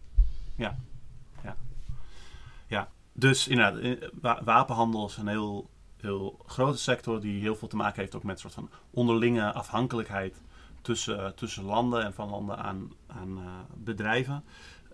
Dus 3.14 3.48
inderdaad, 3.48 3.80
eh, 3.82 4.08
wa- 4.20 4.40
wapenhandel 4.44 5.06
is 5.06 5.16
een 5.16 5.26
heel, 5.28 5.70
heel 6.00 6.38
grote 6.46 6.78
sector 6.78 7.20
die 7.20 7.40
heel 7.40 7.56
veel 7.56 7.68
te 7.68 7.76
maken 7.76 8.00
heeft 8.00 8.14
ook 8.14 8.22
met 8.22 8.34
een 8.34 8.40
soort 8.40 8.54
van 8.54 8.70
onderlinge 8.90 9.52
afhankelijkheid 9.52 10.40
tussen, 10.82 11.24
eh, 11.24 11.30
tussen 11.30 11.64
landen 11.64 12.04
en 12.04 12.14
van 12.14 12.30
landen 12.30 12.58
aan, 12.58 12.92
aan 13.06 13.38
eh, 13.38 13.44
bedrijven. 13.76 14.44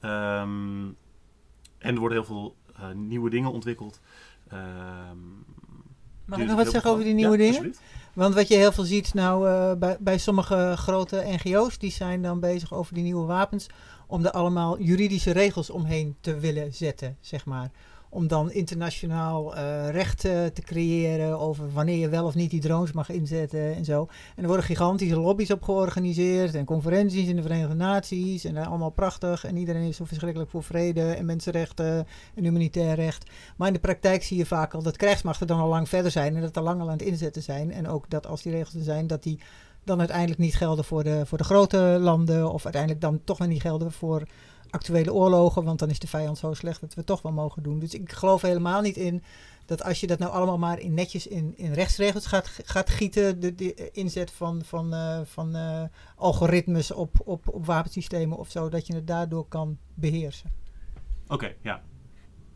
Ehm, 0.01 0.87
en 1.79 1.95
er 1.95 1.99
worden 1.99 2.19
heel 2.19 2.27
veel 2.27 2.57
nieuwe 2.95 3.31
dingen 3.31 3.53
ontwikkeld. 3.53 4.01
Ehm, 4.49 4.59
Mag 6.25 6.39
ik 6.39 6.45
nog 6.47 6.55
heel 6.57 6.65
wat 6.65 6.73
zeggen 6.73 6.91
over 6.91 7.03
die 7.05 7.13
Ja, 7.13 7.19
nieuwe 7.19 7.37
dingen? 7.37 7.75
Want 8.13 8.35
wat 8.35 8.49
je 8.49 8.57
heel 8.57 8.73
veel 8.73 8.85
ziet 8.85 9.15
nou 9.15 9.45
bij, 9.77 9.97
bij 10.01 10.19
sommige 10.19 10.75
grote 10.77 11.23
NGO's, 11.27 11.79
die 11.79 11.91
zijn 11.91 12.23
dan 12.23 12.41
bezig 12.41 12.73
over 12.75 12.95
die 12.95 13.03
nieuwe 13.03 13.27
wapens, 13.27 13.67
om 14.09 14.25
er 14.25 14.31
allemaal 14.31 14.81
juridische 14.81 15.31
regels 15.31 15.71
omheen 15.71 16.17
te 16.21 16.39
willen 16.39 16.75
zetten, 16.75 17.17
zeg 17.21 17.47
maar. 17.47 17.71
Om 18.11 18.27
dan 18.27 18.53
internationaal 18.53 19.57
eh, 19.57 19.89
recht 19.91 20.21
te 20.21 20.63
creëren 20.65 21.39
over 21.39 21.73
wanneer 21.73 21.97
je 21.97 22.09
wel 22.09 22.25
of 22.25 22.35
niet 22.35 22.51
die 22.51 22.61
drones 22.61 22.93
mag 22.93 23.09
inzetten 23.09 23.75
en 23.75 23.85
zo. 23.85 24.09
En 24.37 24.43
er 24.43 24.47
worden 24.47 24.65
gigantische 24.65 25.21
lobby's 25.21 25.51
op 25.51 25.63
georganiseerd 25.63 26.55
en 26.55 26.65
conferenties 26.65 27.29
in 27.29 27.37
de 27.37 27.43
Verenigde 27.43 27.75
Naties 27.75 28.45
en 28.45 28.57
allemaal 28.57 28.91
prachtig. 28.91 29.45
En 29.45 29.57
iedereen 29.57 29.89
is 29.89 29.97
zo 29.97 30.05
verschrikkelijk 30.05 30.51
voor 30.51 30.63
vrede 30.63 31.13
en 31.13 31.25
mensenrechten 31.25 32.07
en 32.35 32.45
humanitair 32.45 32.95
recht. 32.95 33.31
Maar 33.57 33.67
in 33.67 33.75
de 33.75 33.81
praktijk 33.81 34.23
zie 34.23 34.37
je 34.37 34.47
vaak 34.47 34.75
al 34.75 34.83
dat 34.83 34.97
krijgsmachten 34.97 35.47
dan 35.47 35.61
al 35.61 35.69
lang 35.69 35.89
verder 35.89 36.11
zijn 36.11 36.35
en 36.35 36.41
dat 36.41 36.57
er 36.57 36.63
lang 36.63 36.81
al 36.81 36.87
aan 36.87 36.99
het 36.99 37.07
inzetten 37.07 37.43
zijn. 37.43 37.73
En 37.73 37.89
ook 37.89 38.11
dat 38.11 38.27
als 38.27 38.43
die 38.43 38.53
regels 38.53 38.75
er 38.75 38.83
zijn, 38.83 39.07
dat 39.07 39.23
die 39.23 39.41
dan 39.89 39.99
uiteindelijk 39.99 40.41
niet 40.41 40.57
gelden 40.57 40.85
voor 40.85 41.05
de, 41.05 41.27
voor 41.27 41.39
de 41.39 41.45
grote 41.45 41.79
landen. 42.01 42.53
Of 42.53 42.65
uiteindelijk 42.65 43.03
dan 43.03 43.21
toch 43.25 43.39
weer 43.39 43.49
niet 43.49 43.61
gelden 43.61 43.93
voor 43.93 44.23
actuele 44.71 45.13
oorlogen. 45.13 45.65
Want 45.65 45.79
dan 45.79 45.91
is 45.91 45.99
de 45.99 46.07
vijand 46.07 46.39
zo 46.39 46.55
slecht 46.55 46.81
dat 46.81 46.95
we 46.95 47.05
toch 47.05 47.23
wel 47.23 47.33
mogen 47.33 47.63
doen. 47.63 47.79
Dus 47.79 47.95
ik 47.95 48.13
geloof 48.13 48.43
helemaal 48.43 48.81
niet 48.81 48.97
in 48.97 49.23
dat 49.69 49.83
als 49.83 50.01
je 50.01 50.07
dat 50.07 50.19
nou 50.19 50.33
allemaal 50.33 50.59
maar 50.59 50.79
in 50.79 50.95
netjes 50.95 51.27
in, 51.27 51.53
in 51.57 51.73
rechtsregels 51.73 52.27
gaat, 52.27 52.49
gaat 52.65 52.91
gieten. 52.91 53.41
De, 53.41 53.55
de 53.55 53.91
inzet 53.93 54.31
van, 54.31 54.63
van, 54.65 54.95
eh, 54.95 55.21
van 55.25 55.55
eh, 55.55 55.83
algoritmes 56.17 56.91
op, 56.91 57.21
op, 57.25 57.49
op 57.49 57.67
wapensystemen 57.67 58.39
of 58.39 58.51
zo. 58.51 58.69
Dat 58.69 58.87
je 58.87 58.95
het 58.95 59.07
daardoor 59.07 59.49
kan 59.49 59.79
beheersen. 59.95 60.53
Oké, 61.27 61.55
ja. 61.63 61.83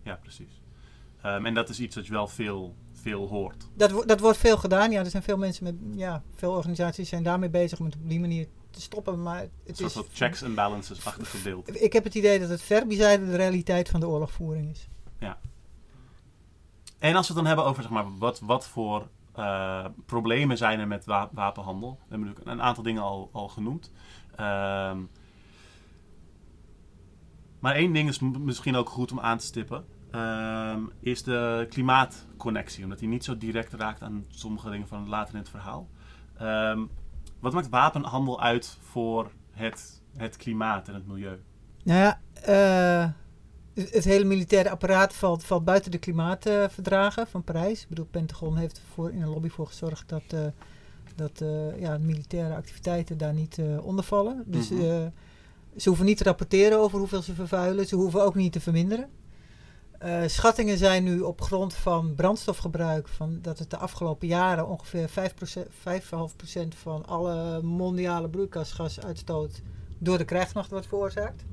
Ja, 0.02 0.14
precies. 0.14 0.60
Ehm, 1.22 1.46
en 1.46 1.54
dat 1.54 1.68
is 1.68 1.80
iets 1.80 1.94
dat 1.94 2.06
je 2.06 2.12
wel 2.12 2.28
veel, 2.28 2.74
veel 3.02 3.28
hoort. 3.28 3.68
Dat, 3.74 4.08
dat 4.08 4.20
wordt 4.20 4.38
veel 4.38 4.56
gedaan. 4.56 4.90
Ja, 4.90 5.04
er 5.04 5.10
zijn 5.10 5.22
veel 5.22 5.36
mensen 5.36 5.64
met. 5.64 5.74
Ja, 5.98 6.22
veel 6.34 6.52
organisaties 6.52 7.08
zijn 7.08 7.22
daarmee 7.22 7.48
bezig 7.50 7.78
om 7.78 7.84
het 7.84 7.94
op 7.94 8.08
die 8.08 8.20
manier 8.20 8.46
te 8.70 8.80
stoppen. 8.80 9.22
Maar 9.22 9.42
Een 9.42 9.50
het 9.66 9.76
soort 9.76 9.94
is. 9.94 10.18
checks 10.18 10.42
en 10.42 10.54
balances-achtig 10.54 11.30
gedeelte. 11.30 11.80
Ik 11.80 11.92
heb 11.92 12.04
het 12.04 12.14
idee 12.14 12.38
dat 12.38 12.48
het 12.48 12.62
ver 12.62 12.86
bizijde 12.86 13.26
de 13.26 13.36
realiteit 13.36 13.88
van 13.88 14.00
de 14.00 14.08
oorlogvoering 14.08 14.70
is. 14.70 14.86
En 16.98 17.16
als 17.16 17.28
we 17.28 17.34
het 17.34 17.42
dan 17.42 17.46
hebben 17.46 17.64
over 17.64 17.82
zeg 17.82 17.92
maar, 17.92 18.18
wat, 18.18 18.40
wat 18.40 18.66
voor 18.68 19.08
eh, 19.34 19.84
problemen 20.06 20.56
zijn 20.56 20.80
er 20.80 20.86
met 20.86 21.04
wa- 21.04 21.28
wapenhandel. 21.32 21.90
We 21.90 21.98
hebben 22.08 22.28
natuurlijk 22.28 22.56
een 22.56 22.62
aantal 22.62 22.82
dingen 22.82 23.02
al, 23.02 23.28
al 23.32 23.48
genoemd. 23.48 23.90
Ehm, 24.36 24.98
maar 27.58 27.74
één 27.74 27.92
ding 27.92 28.08
is 28.08 28.18
misschien 28.20 28.76
ook 28.76 28.88
goed 28.88 29.12
om 29.12 29.20
aan 29.20 29.38
te 29.38 29.44
stippen. 29.46 29.84
Ehm, 30.12 30.80
is 31.00 31.22
de 31.22 31.66
klimaatconnectie. 31.68 32.84
Omdat 32.84 32.98
die 32.98 33.08
niet 33.08 33.24
zo 33.24 33.38
direct 33.38 33.72
raakt 33.72 34.02
aan 34.02 34.24
sommige 34.28 34.70
dingen 34.70 34.88
van 34.88 35.08
later 35.08 35.34
in 35.34 35.40
het 35.40 35.48
verhaal. 35.48 35.88
Ehm, 36.38 36.80
wat 37.40 37.52
maakt 37.52 37.68
wapenhandel 37.68 38.40
uit 38.40 38.78
voor 38.80 39.30
het, 39.50 40.02
het 40.16 40.36
klimaat 40.36 40.88
en 40.88 40.94
het 40.94 41.06
milieu? 41.06 41.38
Nou 41.84 41.98
ja, 41.98 42.20
eh, 42.34 43.10
het, 43.74 44.04
hele 44.04 44.24
militaire 44.24 44.70
apparaat 44.70 45.14
valt, 45.14 45.44
valt 45.44 45.64
buiten 45.64 45.90
de 45.90 45.98
klimaatverdragen 45.98 47.26
van 47.26 47.44
Parijs. 47.44 47.82
Ik 47.82 47.88
bedoel, 47.88 48.06
Pentagon 48.10 48.56
heeft 48.56 48.82
voor, 48.92 49.12
in 49.12 49.22
een 49.22 49.28
lobby 49.28 49.48
voor 49.48 49.66
gezorgd 49.66 50.08
dat, 50.08 50.22
eh, 50.28 50.40
dat 51.16 51.40
eh, 51.40 51.80
ja, 51.80 51.98
militaire 51.98 52.54
activiteiten 52.54 53.18
daar 53.18 53.34
niet 53.34 53.60
onder 53.82 54.04
vallen. 54.04 54.44
Dus 54.46 54.70
Mhm. 54.70 55.08
Ze 55.76 55.88
hoeven 55.88 56.06
niet 56.06 56.16
te 56.16 56.24
rapporteren 56.24 56.78
over 56.78 56.98
hoeveel 56.98 57.22
ze 57.22 57.34
vervuilen. 57.34 57.86
Ze 57.86 57.96
hoeven 57.96 58.22
ook 58.22 58.34
niet 58.34 58.52
te 58.52 58.60
verminderen. 58.60 59.08
Uh, 60.04 60.22
schattingen 60.26 60.78
zijn 60.78 61.04
nu 61.04 61.20
op 61.20 61.40
grond 61.40 61.74
van 61.74 62.14
brandstofgebruik 62.14 63.08
van 63.08 63.38
dat 63.42 63.58
het 63.58 63.70
de 63.70 63.76
afgelopen 63.76 64.28
jaren 64.28 64.68
ongeveer 64.68 65.08
5,5% 65.08 66.68
van 66.68 67.06
alle 67.06 67.62
mondiale 67.62 68.28
broeikasgasuitstoot 68.28 69.62
door 69.98 70.18
de 70.18 70.24
krijgsmacht 70.24 70.70
wordt 70.70 70.86
veroorzaakt. 70.86 71.44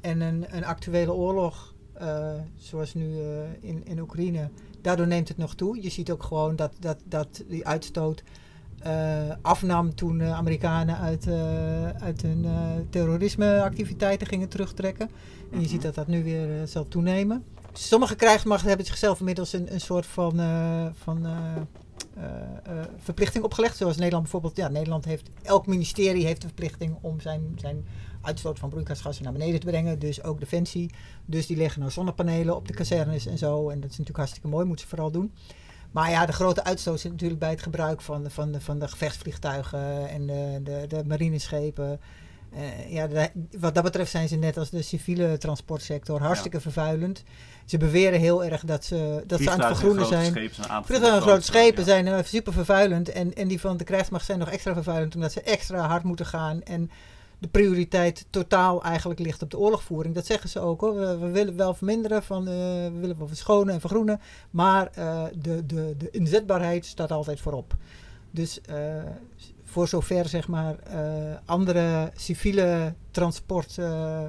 En 0.00 0.20
een, 0.20 0.44
een 0.48 0.64
actuele 0.64 1.12
oorlog, 1.12 1.74
uh, 2.00 2.28
zoals 2.56 2.94
nu 2.94 3.08
uh, 3.08 3.38
in, 3.60 3.86
in 3.86 4.00
Oekraïne, 4.00 4.50
daardoor 4.80 5.06
neemt 5.06 5.28
het 5.28 5.36
nog 5.36 5.54
toe. 5.54 5.82
Je 5.82 5.90
ziet 5.90 6.10
ook 6.10 6.22
gewoon 6.22 6.56
dat, 6.56 6.72
dat, 6.78 6.98
dat 7.04 7.44
die 7.48 7.66
uitstoot 7.66 8.22
afnam 9.42 9.94
toen 9.94 10.22
Amerikanen 10.22 10.98
uit, 10.98 11.28
uit 12.00 12.22
hun 12.22 12.46
terrorismeactiviteiten 12.90 14.26
gingen 14.26 14.48
terugtrekken. 14.48 15.10
En 15.52 15.60
je 15.60 15.68
ziet 15.68 15.82
dat 15.82 15.94
dat 15.94 16.06
nu 16.06 16.24
weer 16.24 16.66
zal 16.66 16.88
toenemen 16.88 17.44
sommige 17.78 18.14
krijgsmachten 18.14 18.68
hebben 18.68 18.86
zichzelf 18.86 19.18
inmiddels 19.18 19.52
een, 19.52 19.72
een 19.72 19.80
soort 19.80 20.06
van, 20.06 20.40
uh, 20.40 20.86
van 21.02 21.26
uh, 21.26 21.32
uh, 22.18 22.80
verplichting 22.98 23.44
opgelegd. 23.44 23.76
Zoals 23.76 23.96
Nederland 23.96 24.22
bijvoorbeeld. 24.22 24.56
Ja, 24.56 24.68
Nederland 24.68 25.04
heeft, 25.04 25.30
elk 25.42 25.66
ministerie 25.66 26.26
heeft 26.26 26.40
de 26.40 26.46
verplichting 26.46 26.96
om 27.00 27.20
zijn, 27.20 27.58
zijn 27.60 27.86
uitstoot 28.22 28.58
van 28.58 28.68
broeikasgassen 28.68 29.24
naar 29.24 29.32
beneden 29.32 29.60
te 29.60 29.66
brengen. 29.66 29.98
Dus 29.98 30.22
ook 30.22 30.40
Defensie. 30.40 30.90
Dus 31.26 31.46
die 31.46 31.56
leggen 31.56 31.80
nou 31.80 31.92
zonnepanelen 31.92 32.56
op 32.56 32.68
de 32.68 32.74
kazernes 32.74 33.26
en 33.26 33.38
zo. 33.38 33.68
En 33.68 33.80
dat 33.80 33.90
is 33.90 33.98
natuurlijk 33.98 34.16
hartstikke 34.16 34.48
mooi, 34.48 34.66
moeten 34.66 34.84
ze 34.84 34.90
vooral 34.90 35.10
doen. 35.10 35.32
Maar 35.90 36.10
ja, 36.10 36.26
de 36.26 36.32
grote 36.32 36.64
uitstoot 36.64 37.00
zit 37.00 37.10
natuurlijk 37.10 37.40
bij 37.40 37.50
het 37.50 37.62
gebruik 37.62 38.00
van, 38.00 38.30
van, 38.30 38.52
de, 38.52 38.60
van 38.60 38.78
de 38.78 38.88
gevechtsvliegtuigen 38.88 40.08
en 40.08 40.26
de, 40.26 40.60
de, 40.62 40.84
de 40.88 41.02
marineschepen. 41.06 42.00
Uh, 42.56 42.92
ja, 42.92 43.08
wat 43.58 43.74
dat 43.74 43.84
betreft 43.84 44.10
zijn 44.10 44.28
ze 44.28 44.36
net 44.36 44.56
als 44.56 44.70
de 44.70 44.82
civiele 44.82 45.38
transportsector 45.38 46.20
hartstikke 46.20 46.60
vervuilend. 46.60 47.22
Ze 47.64 47.78
beweren 47.78 48.20
heel 48.20 48.44
erg 48.44 48.64
dat 48.64 48.84
ze, 48.84 49.24
dat 49.26 49.40
ze 49.40 49.50
aan 49.50 49.58
het 49.58 49.66
vergroenen 49.66 50.06
zijn. 50.06 50.32
Vliegtuigen 50.84 51.22
grote 51.22 51.42
schepen 51.42 51.84
zijn 51.84 52.06
uh, 52.06 52.18
super 52.22 52.52
vervuilend. 52.52 53.08
En, 53.08 53.34
en 53.34 53.48
die 53.48 53.60
van 53.60 53.76
de 53.76 53.84
krijgsmacht 53.84 54.24
zijn 54.24 54.38
nog 54.38 54.50
extra 54.50 54.72
vervuilend 54.72 55.14
omdat 55.14 55.32
ze 55.32 55.40
extra 55.40 55.86
hard 55.86 56.02
moeten 56.02 56.26
gaan. 56.26 56.62
En 56.62 56.90
de 57.38 57.48
prioriteit 57.48 58.26
totaal 58.30 58.82
eigenlijk 58.82 59.20
ligt 59.20 59.42
op 59.42 59.50
de 59.50 59.58
oorlogvoering. 59.58 60.14
Dat 60.14 60.26
zeggen 60.26 60.50
ze 60.50 60.60
ook 60.60 60.80
hoor. 60.80 60.94
We, 60.94 61.18
we 61.18 61.30
willen 61.30 61.56
wel 61.56 61.74
verminderen, 61.74 62.22
van, 62.22 62.42
uh, 62.42 62.54
we 62.54 62.98
willen 63.00 63.18
wel 63.18 63.28
verschonen 63.28 63.74
en 63.74 63.80
vergroenen. 63.80 64.20
Maar 64.50 64.92
de, 65.38 65.66
de, 65.66 65.94
de 65.98 66.10
inzetbaarheid 66.10 66.86
staat 66.86 67.12
altijd 67.12 67.40
voorop. 67.40 67.76
Dus 68.30 68.60
voor 69.76 69.88
zover 69.88 70.28
zeg 70.28 70.48
maar 70.48 70.76
uh, 70.90 71.34
andere 71.44 72.10
civiele 72.14 72.94
transport 73.10 73.76
uh, 73.76 74.22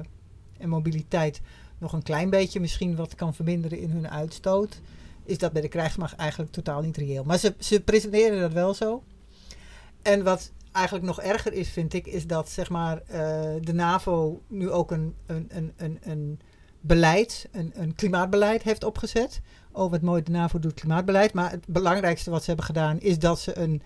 en 0.58 0.68
mobiliteit 0.68 1.40
nog 1.78 1.92
een 1.92 2.02
klein 2.02 2.30
beetje 2.30 2.60
misschien 2.60 2.96
wat 2.96 3.14
kan 3.14 3.34
verminderen 3.34 3.78
in 3.78 3.90
hun 3.90 4.10
uitstoot, 4.10 4.80
is 5.24 5.38
dat 5.38 5.52
bij 5.52 5.62
de 5.62 5.68
krijgsmacht 5.68 6.16
eigenlijk 6.16 6.52
totaal 6.52 6.80
niet 6.80 6.96
reëel. 6.96 7.24
Maar 7.24 7.38
ze, 7.38 7.54
ze 7.58 7.80
presenteren 7.80 8.40
dat 8.40 8.52
wel 8.52 8.74
zo. 8.74 9.02
En 10.02 10.24
wat 10.24 10.52
eigenlijk 10.72 11.06
nog 11.06 11.20
erger 11.20 11.52
is, 11.52 11.68
vind 11.68 11.92
ik, 11.92 12.06
is 12.06 12.26
dat 12.26 12.48
zeg 12.48 12.70
maar, 12.70 13.02
uh, 13.10 13.14
de 13.60 13.74
NAVO 13.74 14.42
nu 14.46 14.70
ook 14.70 14.90
een, 14.90 15.14
een, 15.26 15.72
een, 15.76 15.98
een, 16.02 16.40
beleid, 16.80 17.48
een, 17.52 17.72
een 17.74 17.94
klimaatbeleid 17.94 18.62
heeft 18.62 18.84
opgezet. 18.84 19.40
Oh, 19.72 19.90
wat 19.90 20.02
mooi, 20.02 20.22
de 20.22 20.30
NAVO 20.30 20.58
doet 20.58 20.74
klimaatbeleid. 20.74 21.32
Maar 21.32 21.50
het 21.50 21.66
belangrijkste 21.66 22.30
wat 22.30 22.40
ze 22.40 22.46
hebben 22.46 22.66
gedaan 22.66 23.00
is 23.00 23.18
dat 23.18 23.40
ze 23.40 23.58
een 23.58 23.82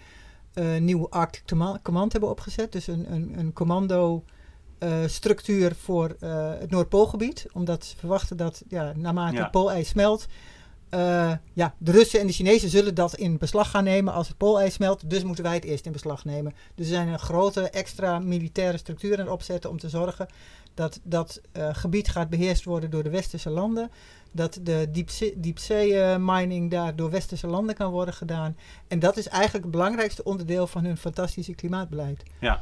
nieuwe 0.79 1.09
Arctic 1.11 1.43
Command 1.83 2.13
hebben 2.13 2.31
opgezet. 2.31 2.73
Dus 2.73 2.87
een, 2.87 3.13
een, 3.13 3.39
een 3.39 3.53
commando 3.53 4.25
uh, 4.79 4.95
structuur 5.07 5.75
voor 5.75 6.17
uh, 6.21 6.51
het 6.59 6.71
Noordpoolgebied. 6.71 7.47
Omdat 7.53 7.85
ze 7.85 7.97
verwachten 7.97 8.37
dat 8.37 8.63
ja, 8.69 8.93
naarmate 8.97 9.35
ja. 9.35 9.43
het 9.43 9.51
poolijs 9.51 9.89
smelt... 9.89 10.27
ja, 11.53 11.75
de 11.79 11.91
Russen 11.91 12.21
en 12.21 12.27
de 12.27 12.33
Chinezen 12.33 12.69
zullen 12.69 12.95
dat 12.95 13.15
in 13.15 13.39
beslag 13.39 13.71
gaan 13.71 13.85
nemen 13.85 14.13
als 14.13 14.29
het 14.29 14.37
poolijs 14.37 14.75
smelt. 14.75 15.11
Dus 15.11 15.25
moeten 15.25 15.45
wij 15.45 15.55
het 15.55 15.65
eerst 15.65 15.87
in 15.87 15.93
beslag 15.93 16.25
nemen. 16.25 16.55
Dus 16.75 16.87
er 16.87 16.95
zijn 16.95 17.09
een 17.09 17.19
grote 17.19 17.71
extra 17.71 18.19
militaire 18.19 18.79
structuur 18.79 19.21
aan 19.21 19.29
opzetten 19.29 19.71
om 19.71 19.79
te 19.79 19.89
zorgen 19.89 20.27
dat 20.75 21.01
dat 21.03 21.41
gebied 21.53 22.09
gaat 22.09 22.31
beheerst 22.31 22.65
worden 22.65 22.91
door 22.91 23.03
de 23.03 23.11
westerse 23.11 23.51
landen 23.51 23.91
dat 24.33 24.59
de 24.63 24.89
diepzee, 24.93 25.41
diepzee 25.41 25.93
uh, 25.93 26.17
mining 26.19 26.71
daar 26.71 26.97
door 26.97 27.11
westerse 27.11 27.47
landen 27.47 27.75
kan 27.75 27.91
worden 27.91 28.15
gedaan. 28.15 28.57
En 28.89 28.99
dat 28.99 29.17
is 29.17 29.29
eigenlijk 29.29 29.65
het 29.65 29.73
belangrijkste 29.73 30.25
onderdeel 30.25 30.67
van 30.67 30.85
hun 30.85 30.97
fantastische 30.97 31.55
klimaatbeleid. 31.55 32.23
Ja, 32.41 32.61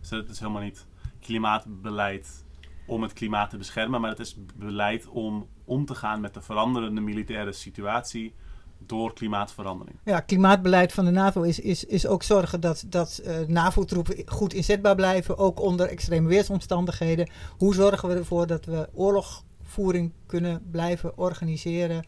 dus 0.00 0.10
het 0.10 0.30
is 0.30 0.38
helemaal 0.38 0.62
niet 0.62 0.86
klimaatbeleid 1.20 2.44
om 2.86 3.02
het 3.02 3.12
klimaat 3.12 3.50
te 3.50 3.56
beschermen, 3.56 4.00
maar 4.00 4.10
het 4.10 4.20
is 4.20 4.36
beleid 4.54 5.08
om 5.08 5.46
om 5.64 5.86
te 5.86 5.94
gaan 5.94 6.20
met 6.20 6.34
de 6.34 6.40
veranderende 6.40 7.00
militaire 7.00 7.52
situatie 7.52 8.34
door 8.78 9.12
klimaatverandering. 9.12 9.98
Ja, 10.04 10.20
klimaatbeleid 10.20 10.92
van 10.92 11.04
de 11.04 11.10
NAVO 11.10 11.42
is, 11.42 11.60
is, 11.60 11.84
is 11.84 12.06
ook 12.06 12.22
zorgen 12.22 12.60
dat, 12.60 12.84
dat 12.86 13.22
uh, 13.24 13.38
NAVO-troepen 13.46 14.22
goed 14.26 14.54
inzetbaar 14.54 14.94
blijven, 14.94 15.38
ook 15.38 15.60
onder 15.60 15.88
extreme 15.88 16.28
weersomstandigheden. 16.28 17.30
Hoe 17.58 17.74
zorgen 17.74 18.08
we 18.08 18.14
ervoor 18.14 18.46
dat 18.46 18.64
we 18.64 18.88
oorlog 18.94 19.44
voering 19.62 20.12
kunnen 20.26 20.62
blijven 20.70 21.18
organiseren 21.18 22.04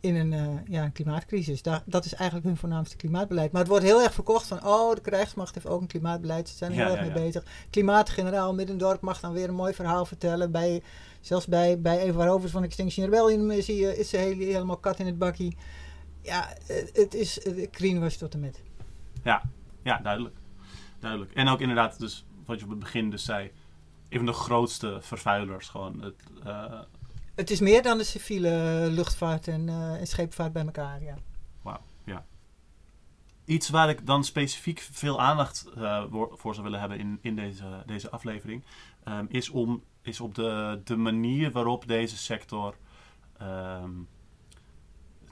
in 0.00 0.14
een, 0.14 0.32
uh, 0.32 0.58
ja, 0.68 0.84
een 0.84 0.92
klimaatcrisis. 0.92 1.62
Daar, 1.62 1.82
dat 1.86 2.04
is 2.04 2.14
eigenlijk 2.14 2.48
hun 2.48 2.56
voornaamste 2.56 2.96
klimaatbeleid. 2.96 3.52
Maar 3.52 3.60
het 3.60 3.70
wordt 3.70 3.84
heel 3.84 4.02
erg 4.02 4.14
verkocht 4.14 4.46
van, 4.46 4.66
oh, 4.66 4.94
de 4.94 5.00
krijgsmacht 5.00 5.54
heeft 5.54 5.66
ook 5.66 5.80
een 5.80 5.86
klimaatbeleid. 5.86 6.48
Ze 6.48 6.56
zijn 6.56 6.70
er 6.70 6.76
heel 6.76 6.86
ja, 6.86 6.92
erg 6.92 7.00
mee 7.00 7.16
ja. 7.16 7.24
bezig. 7.24 7.44
Klimaatgeneraal 7.70 8.54
Middendorp 8.54 9.00
mag 9.00 9.20
dan 9.20 9.32
weer 9.32 9.48
een 9.48 9.54
mooi 9.54 9.74
verhaal 9.74 10.04
vertellen. 10.04 10.50
Bij, 10.50 10.82
zelfs 11.20 11.46
bij, 11.46 11.80
bij 11.80 11.98
Eva 11.98 12.26
Rovers 12.26 12.52
van 12.52 12.62
Extinction 12.62 13.04
Rebellion 13.04 13.62
zie 13.62 13.76
je, 13.76 13.98
is 13.98 14.08
ze 14.08 14.16
heel, 14.16 14.36
helemaal 14.36 14.76
kat 14.76 14.98
in 14.98 15.06
het 15.06 15.18
bakkie. 15.18 15.56
Ja, 16.22 16.48
het 16.92 17.14
is 17.14 17.40
greenwash 17.70 18.16
tot 18.16 18.34
en 18.34 18.40
met. 18.40 18.62
Ja, 19.22 19.42
ja, 19.82 19.98
duidelijk. 19.98 20.36
duidelijk. 20.98 21.32
En 21.32 21.48
ook 21.48 21.60
inderdaad, 21.60 21.98
dus 21.98 22.24
wat 22.46 22.58
je 22.58 22.64
op 22.64 22.70
het 22.70 22.78
begin 22.78 23.10
dus 23.10 23.24
zei, 23.24 23.50
een 24.10 24.16
van 24.16 24.26
de 24.26 24.32
grootste 24.32 24.98
vervuilers. 25.00 25.68
Gewoon 25.68 26.02
het, 26.02 26.22
uh, 26.46 26.80
het 27.34 27.50
is 27.50 27.60
meer 27.60 27.82
dan 27.82 27.98
de 27.98 28.04
civiele 28.04 28.86
luchtvaart 28.90 29.48
en, 29.48 29.68
uh, 29.68 30.00
en 30.00 30.06
scheepvaart 30.06 30.52
bij 30.52 30.64
elkaar, 30.64 31.02
ja. 31.02 31.14
Wauw, 31.62 31.80
ja. 32.04 32.24
Iets 33.44 33.68
waar 33.68 33.88
ik 33.88 34.06
dan 34.06 34.24
specifiek 34.24 34.80
veel 34.92 35.20
aandacht 35.20 35.66
uh, 35.78 36.04
voor 36.10 36.54
zou 36.54 36.62
willen 36.62 36.80
hebben 36.80 36.98
in, 36.98 37.18
in 37.22 37.36
deze, 37.36 37.82
deze 37.86 38.10
aflevering, 38.10 38.64
um, 39.04 39.26
is, 39.28 39.48
om, 39.48 39.82
is 40.02 40.20
op 40.20 40.34
de, 40.34 40.80
de 40.84 40.96
manier 40.96 41.50
waarop 41.50 41.86
deze 41.86 42.16
sector 42.16 42.74
um, 43.42 44.08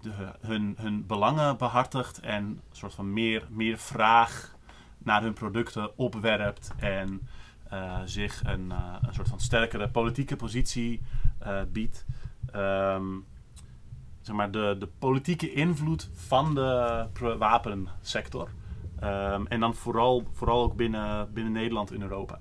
de, 0.00 0.32
hun, 0.40 0.74
hun 0.78 1.06
belangen 1.06 1.56
behartigt 1.56 2.20
en 2.20 2.44
een 2.44 2.60
soort 2.72 2.94
van 2.94 3.12
meer, 3.12 3.46
meer 3.50 3.78
vraag 3.78 4.56
naar 4.98 5.22
hun 5.22 5.32
producten 5.32 5.98
opwerpt 5.98 6.70
en 6.76 7.28
uh, 7.72 8.00
zich 8.04 8.42
een, 8.44 8.66
uh, 8.68 8.94
een 9.00 9.14
soort 9.14 9.28
van 9.28 9.40
sterkere 9.40 9.88
politieke 9.88 10.36
positie 10.36 11.00
uh, 11.42 11.60
biedt. 11.72 12.04
Um, 12.54 13.24
zeg 14.20 14.36
maar 14.36 14.50
de, 14.50 14.76
de 14.78 14.88
politieke 14.98 15.52
invloed 15.52 16.08
van 16.12 16.54
de 16.54 17.06
wapensector. 17.38 18.48
Um, 19.02 19.46
en 19.46 19.60
dan 19.60 19.74
vooral, 19.74 20.24
vooral 20.32 20.62
ook 20.62 20.76
binnen, 20.76 21.32
binnen 21.32 21.52
Nederland 21.52 21.90
en 21.90 22.02
Europa. 22.02 22.40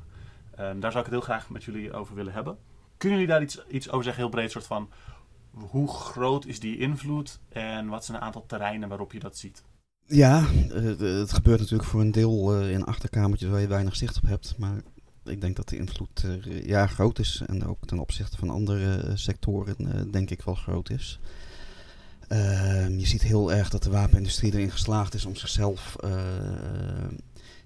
Um, 0.60 0.80
daar 0.80 0.92
zou 0.92 1.06
ik 1.06 1.12
het 1.12 1.20
heel 1.20 1.22
graag 1.22 1.50
met 1.50 1.64
jullie 1.64 1.94
over 1.94 2.16
willen 2.16 2.34
hebben. 2.34 2.58
Kunnen 2.98 3.20
jullie 3.20 3.34
daar 3.34 3.44
iets, 3.44 3.66
iets 3.68 3.90
over 3.90 4.04
zeggen, 4.04 4.24
heel 4.24 4.32
breed, 4.32 4.52
soort 4.52 4.68
van 4.68 4.90
hoe 5.52 5.88
groot 5.88 6.46
is 6.46 6.60
die 6.60 6.78
invloed 6.78 7.40
en 7.50 7.88
wat 7.88 8.06
zijn 8.06 8.18
een 8.18 8.24
aantal 8.24 8.46
terreinen 8.46 8.90
waarop 8.90 9.12
je 9.12 9.20
dat 9.20 9.38
ziet? 9.38 9.64
Ja, 10.06 10.40
het 10.40 11.34
gebeurt 11.34 11.60
natuurlijk 11.60 11.90
voor 11.90 12.02
een 12.02 12.12
deel 12.12 12.62
in 12.62 12.84
achterkamertjes 12.84 13.50
waar 13.50 13.60
je 13.60 13.68
weinig 13.68 13.96
zicht 13.96 14.18
op 14.18 14.24
hebt. 14.24 14.56
Maar 14.58 14.82
ik 15.28 15.42
denk 15.42 15.56
dat 15.56 15.70
de 15.70 15.78
invloed 15.78 16.24
uh, 16.26 16.66
ja, 16.66 16.88
groot 16.88 17.20
is. 17.20 17.42
En 17.46 17.66
ook 17.66 17.86
ten 17.86 18.00
opzichte 18.00 18.38
van 18.38 18.50
andere 18.50 19.04
uh, 19.08 19.12
sectoren 19.14 19.76
uh, 19.80 20.12
denk 20.12 20.30
ik 20.30 20.42
wel 20.42 20.56
groot 20.56 20.90
is. 20.90 21.20
Ehm, 22.28 22.98
je 22.98 23.08
ziet 23.08 23.22
heel 23.22 23.54
erg 23.54 23.70
dat 23.70 23.84
de 23.84 23.90
wapenindustrie 23.90 24.54
erin 24.54 24.72
geslaagd 24.72 25.14
is 25.14 25.26
om 25.26 25.36
zichzelf 25.36 25.96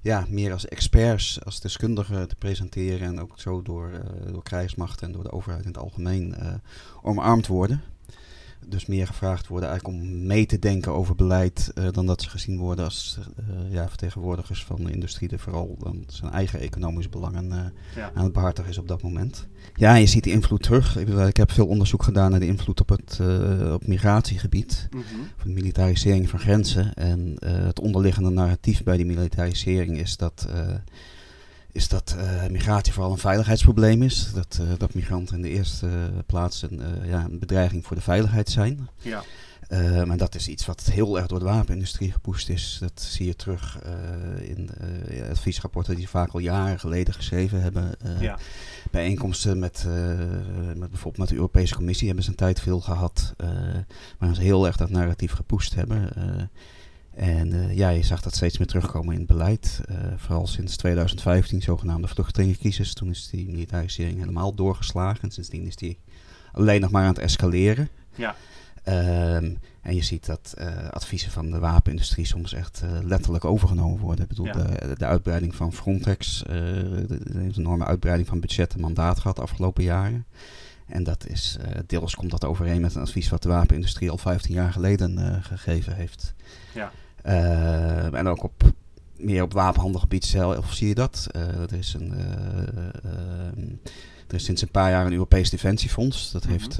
ja, 0.02 0.26
meer 0.30 0.52
als 0.52 0.67
experts, 0.67 1.43
als 1.43 1.62
deskundigen 1.62 2.28
te 2.28 2.36
presenteren. 2.36 3.08
En 3.08 3.19
ook 3.21 3.39
zo 3.39 3.62
door, 3.62 3.91
door 4.32 4.43
krijgsmachten 4.43 5.08
en 5.08 5.13
door 5.13 5.24
de 5.24 5.32
overheid 5.32 5.62
in 5.62 5.67
het 5.67 5.78
algemeen 5.78 6.36
omarmd 7.02 7.47
worden 7.47 7.82
dus 8.71 8.86
meer 8.86 9.07
gevraagd 9.07 9.47
worden 9.47 9.69
eigenlijk 9.69 9.99
om 9.99 10.25
mee 10.25 10.45
te 10.45 10.60
denken 10.60 10.91
over 10.91 11.15
beleid 11.15 11.71
uh, 11.75 11.88
dan 11.91 12.05
dat 12.05 12.21
ze 12.21 12.29
gezien 12.29 12.57
worden 12.57 12.86
als 12.86 13.19
uh, 13.19 13.73
ja, 13.73 13.88
vertegenwoordigers 13.88 14.63
van 14.63 14.84
de 14.84 14.91
industrie 14.91 15.27
die 15.27 15.38
vooral 15.38 15.75
dan 15.79 16.03
zijn 16.07 16.31
eigen 16.31 16.60
economische 16.60 17.10
belangen 17.10 17.73
ja. 17.95 18.12
aan 18.13 18.23
het 18.23 18.34
behartigen 18.34 18.69
is 18.69 18.77
op 18.77 18.88
dat 18.88 19.01
moment. 19.01 19.47
Ja, 19.75 19.95
je 19.95 20.05
ziet 20.05 20.23
die 20.23 20.34
invloed 20.34 20.63
terug. 20.63 20.97
Ik, 20.97 21.07
ik 21.07 21.38
heb 21.38 21.51
veel 21.51 21.67
onderzoek 21.67 22.03
gedaan 22.03 22.31
naar 22.31 22.39
de 22.39 22.45
invloed 22.45 22.81
op 22.81 22.89
het 22.89 23.19
op 23.73 23.88
migratiegebied, 23.88 24.88
mm 24.91 25.03
-hmm. 25.12 25.27
van 25.38 25.47
de 25.47 25.53
militarisering 25.53 26.29
van 26.29 26.39
grenzen. 26.39 26.93
En 26.93 27.36
het 27.45 27.79
onderliggende 27.79 28.29
narratief 28.29 28.84
bij 28.84 28.97
die 28.97 29.05
militarisering 29.05 29.99
is 29.99 30.17
dat 30.17 30.47
is 31.71 31.88
dat 31.88 32.15
uh, 32.17 32.47
migratie 32.47 32.93
vooral 32.93 33.12
een 33.12 33.17
veiligheidsprobleem 33.17 34.03
is. 34.03 34.31
Dat, 34.34 34.60
uh, 34.62 34.67
dat 34.77 34.93
migranten 34.93 35.36
in 35.36 35.41
de 35.41 35.49
eerste 35.49 35.88
plaats 36.25 36.62
een, 36.62 36.81
ja, 37.05 37.23
een 37.23 37.39
bedreiging 37.39 37.86
voor 37.86 37.95
de 37.95 38.01
veiligheid 38.01 38.49
zijn. 38.49 38.89
Ja. 38.97 39.23
maar 40.05 40.17
dat 40.17 40.36
is 40.36 40.47
iets 40.47 40.65
wat 40.65 40.84
heel 40.84 41.17
erg 41.17 41.27
door 41.27 41.39
de 41.39 41.45
wapenindustrie 41.45 42.12
gepusht 42.12 42.49
is. 42.49 42.77
Dat 42.79 43.01
zie 43.01 43.25
je 43.25 43.36
terug 43.36 43.79
in 44.41 44.69
adviesrapporten 45.29 45.95
die 45.95 46.10
vaak 46.10 46.31
al 46.31 46.39
jaren 46.39 46.79
geleden 46.79 47.13
geschreven 47.13 47.62
hebben. 47.62 47.91
ja. 48.19 48.38
Bijeenkomsten 48.91 49.60
met, 49.60 49.86
met 50.75 50.89
bijvoorbeeld 50.89 51.17
met 51.17 51.29
de 51.29 51.36
Europese 51.36 51.75
Commissie 51.75 52.07
hebben 52.07 52.25
ze 52.25 52.29
een 52.29 52.36
tijd 52.36 52.60
veel 52.60 52.79
gehad. 52.79 53.34
waar 54.17 54.36
ze 54.36 54.41
heel 54.41 54.65
erg 54.65 54.77
dat 54.77 54.89
narratief 54.89 55.31
gepusht 55.31 55.75
hebben. 55.75 56.10
En 57.21 57.53
uh, 57.53 57.75
ja, 57.77 57.89
je 57.89 58.03
zag 58.03 58.21
dat 58.21 58.36
steeds 58.36 58.57
meer 58.57 58.67
terugkomen 58.67 59.13
in 59.13 59.19
het 59.19 59.27
beleid. 59.27 59.81
Uh, 59.89 59.97
vooral 60.15 60.47
sinds 60.47 60.77
2015, 60.77 61.62
zogenaamde 61.62 62.07
vluchtelingencrisis. 62.07 62.93
Toen 62.93 63.10
is 63.10 63.29
die 63.29 63.49
militarisering 63.49 64.19
helemaal 64.19 64.53
doorgeslagen. 64.53 65.21
En 65.21 65.31
sindsdien 65.31 65.65
is 65.65 65.75
die 65.75 65.99
alleen 66.51 66.81
nog 66.81 66.91
maar 66.91 67.01
aan 67.01 67.13
het 67.13 67.19
escaleren. 67.19 67.89
Ja. 68.15 68.36
Um, 69.36 69.57
en 69.81 69.95
je 69.95 70.01
ziet 70.01 70.25
dat 70.25 70.53
uh, 70.57 70.89
adviezen 70.89 71.31
van 71.31 71.51
de 71.51 71.60
wapenindustrie 71.60 72.25
soms 72.25 72.53
echt 72.53 72.84
letterlijk 73.03 73.45
overgenomen 73.45 73.99
worden. 73.99 74.23
Ik 74.23 74.29
bedoel, 74.29 74.45
ja. 74.45 74.51
de, 74.51 74.95
de, 74.97 75.05
uitbreiding 75.05 75.55
van 75.55 75.73
Frontex, 75.73 76.43
een 76.47 77.53
enorme 77.57 77.86
uitbreiding 77.86 78.27
van 78.27 78.39
budget 78.39 78.73
en 78.73 78.79
mandaat 78.79 79.19
gehad 79.19 79.36
de 79.36 79.41
afgelopen 79.41 79.84
jaren. 79.84 80.25
En 80.88 81.03
dat 81.03 81.27
is, 81.27 81.57
deels 81.88 82.15
komt 82.15 82.31
dat 82.31 82.45
overeen 82.45 82.81
met 82.81 82.95
een 82.95 83.01
advies 83.01 83.29
wat 83.29 83.43
de 83.43 83.49
wapenindustrie 83.49 84.10
al 84.10 84.17
15 84.17 84.53
jaar 84.53 84.71
geleden 84.71 85.43
gegeven 85.43 85.95
heeft. 85.95 86.34
Ja. 86.73 86.91
Uh, 87.25 88.13
en 88.13 88.27
ook 88.27 88.43
op, 88.43 88.63
meer 89.17 89.43
op 89.43 89.53
wapenhandelgebied 89.53 90.25
zelf 90.25 90.73
zie 90.73 90.88
je 90.88 90.95
dat. 90.95 91.27
Uh, 91.36 91.41
er, 91.41 91.73
is 91.73 91.93
een, 91.93 92.13
uh, 92.13 93.63
er 94.27 94.36
is 94.36 94.43
sinds 94.43 94.62
een 94.62 94.71
paar 94.71 94.89
jaar 94.89 95.05
een 95.05 95.12
Europees 95.12 95.49
Defensiefonds. 95.49 96.31
Dat 96.31 96.45
mm 96.45 96.49
-hmm. 96.49 96.60
heeft 96.60 96.79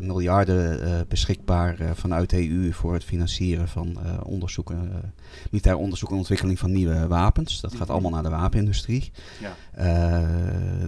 miljarden 0.00 1.08
beschikbaar 1.08 1.76
vanuit 1.94 2.30
de 2.30 2.50
EU 2.50 2.72
voor 2.72 2.92
het 2.92 3.04
financieren 3.04 3.68
van 3.68 3.98
onderzoeken, 4.22 5.12
militair 5.50 5.76
onderzoek 5.76 6.10
en 6.10 6.16
ontwikkeling 6.16 6.58
van 6.58 6.72
nieuwe 6.72 7.06
wapens. 7.06 7.60
Dat 7.60 7.70
gaat 7.70 7.80
mm 7.80 7.86
-hmm. 7.86 7.94
allemaal 7.94 8.22
naar 8.22 8.30
de 8.30 8.36
wapenindustrie. 8.36 9.12
Ja. 9.40 10.26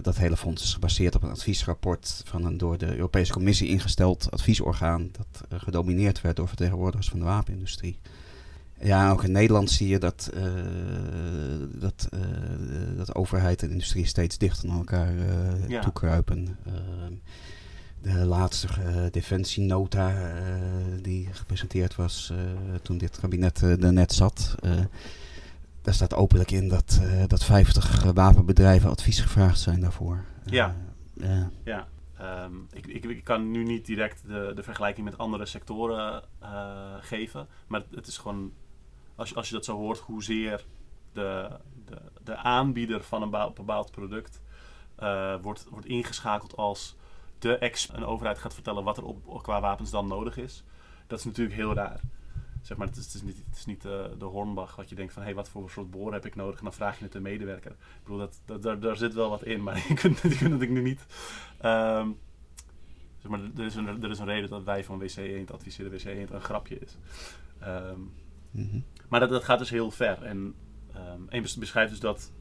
dat 0.01 0.17
hele 0.17 0.37
fonds 0.37 0.63
is 0.63 0.73
gebaseerd 0.73 1.15
op 1.15 1.23
een 1.23 1.29
adviesrapport 1.29 2.21
van 2.25 2.45
een 2.45 2.57
door 2.57 2.77
de 2.77 2.95
Europese 2.95 3.33
Commissie 3.33 3.67
ingesteld 3.67 4.31
adviesorgaan. 4.31 5.09
Dat 5.11 5.61
gedomineerd 5.61 6.21
werd 6.21 6.35
door 6.35 6.47
vertegenwoordigers 6.47 7.09
van 7.09 7.19
de 7.19 7.25
wapenindustrie. 7.25 7.99
Ja, 8.81 9.11
ook 9.11 9.23
in 9.23 9.31
Nederland 9.31 9.71
zie 9.71 9.87
je 9.87 9.99
dat, 9.99 10.31
uh, 10.33 10.43
dat, 11.69 12.09
uh, 12.13 12.19
dat 12.97 13.15
overheid 13.15 13.61
en 13.61 13.71
industrie 13.71 14.05
steeds 14.05 14.37
dichter 14.37 14.67
naar 14.67 14.77
elkaar 14.77 15.13
uh, 15.13 15.67
ja. 15.67 15.81
toekruipen. 15.81 16.57
Ehm, 16.65 17.13
de 18.01 18.25
laatste 18.25 18.67
defensienota 19.11 20.33
die 21.01 21.27
gepresenteerd 21.31 21.95
was 21.95 22.33
toen 22.81 22.97
dit 22.97 23.19
kabinet 23.19 23.61
er 23.61 23.93
net 23.93 24.13
zat. 24.13 24.55
daar 25.81 25.93
staat 25.93 26.13
openlijk 26.13 26.51
in 26.51 26.67
dat, 26.67 27.01
dat 27.27 27.43
50 27.43 28.03
wapenbedrijven 28.03 28.89
advies 28.89 29.19
gevraagd 29.19 29.59
zijn 29.59 29.79
daarvoor. 29.79 30.25
ja. 30.45 30.75
ja. 31.13 31.49
ja. 31.63 31.87
Um, 32.45 32.67
ik, 32.73 32.87
ik, 32.87 33.03
ik, 33.03 33.23
kan 33.23 33.51
nu 33.51 33.63
niet 33.63 33.85
direct 33.85 34.21
de, 34.27 34.51
de 34.55 34.63
vergelijking 34.63 35.05
met 35.05 35.17
andere 35.17 35.45
sectoren 35.45 36.23
geven. 37.01 37.47
Maar 37.67 37.79
het, 37.79 37.95
het 37.95 38.07
is 38.07 38.17
gewoon 38.17 38.51
als 39.17 39.35
als 39.35 39.47
je 39.47 39.53
dat 39.53 39.65
zo 39.65 39.77
hoort, 39.77 39.99
hoezeer 39.99 40.65
de, 41.13 41.49
de, 41.85 42.01
de 42.23 42.35
aanbieder 42.35 43.03
van 43.03 43.21
een 43.21 43.53
bepaald 43.53 43.91
product 43.91 44.41
uh, 44.99 45.35
wordt, 45.41 45.65
wordt 45.69 45.85
ingeschakeld 45.85 46.55
als 46.55 46.95
de 47.39 47.57
ex 47.57 47.89
een 47.93 48.05
overheid 48.05 48.37
gaat 48.37 48.53
vertellen 48.53 48.83
wat 48.83 48.97
er 48.97 49.03
op, 49.03 49.43
qua 49.43 49.61
wapens 49.61 49.89
dan 49.89 50.07
nodig 50.07 50.37
is. 50.37 50.63
Dat 51.07 51.19
is 51.19 51.25
natuurlijk 51.25 51.55
heel 51.55 51.73
raar. 51.73 51.99
Zeg 52.61 52.77
maar, 52.77 52.87
het 52.87 52.97
is, 52.97 53.05
het 53.05 53.13
is 53.13 53.21
niet, 53.21 53.37
het 53.37 53.57
is 53.57 53.65
niet 53.65 53.85
uh, 53.85 54.03
de 54.17 54.25
Hornbach 54.25 54.75
wat 54.75 54.89
je 54.89 54.95
denkt 54.95 55.13
van 55.13 55.21
hé, 55.21 55.27
hey, 55.27 55.37
wat 55.37 55.49
voor 55.49 55.69
soort 55.69 55.91
boor 55.91 56.13
heb 56.13 56.25
ik 56.25 56.35
nodig? 56.35 56.57
En 56.57 56.63
dan 56.63 56.73
vraag 56.73 56.97
je 56.97 57.03
het 57.03 57.15
een 57.15 57.21
medewerker. 57.21 57.71
Ik 57.71 58.03
bedoel, 58.03 58.17
dat, 58.17 58.41
dat, 58.45 58.61
daar, 58.61 58.79
daar 58.79 58.97
zit 58.97 59.13
wel 59.13 59.29
wat 59.29 59.43
in, 59.43 59.63
maar 59.63 59.85
je 59.87 59.93
kunt, 59.93 60.19
je 60.21 60.49
het 60.49 60.69
nu 60.69 60.81
niet. 60.81 61.05
Um, 61.65 62.19
zeg 63.17 63.31
maar, 63.31 63.39
er 63.57 63.65
is, 63.65 63.75
een, 63.75 64.03
er 64.03 64.09
is 64.09 64.19
een 64.19 64.25
reden 64.25 64.49
dat 64.49 64.63
wij 64.63 64.83
van 64.83 64.99
WC 64.99 65.17
1 65.17 65.47
adviseren 65.49 65.91
WC 65.91 66.03
1 66.03 66.33
een 66.33 66.41
grapje 66.41 66.79
is. 66.79 66.97
Um, 67.63 68.13
-hmm. 68.51 68.85
Maar 69.09 69.19
dat, 69.19 69.29
dat 69.29 69.43
gaat 69.43 69.59
dus 69.59 69.69
heel 69.69 69.91
ver. 69.91 70.23
En 70.23 70.55
um, 70.95 71.25
een 71.29 71.41
beschrijft 71.59 71.91
dus 71.91 71.99
dat 71.99 72.31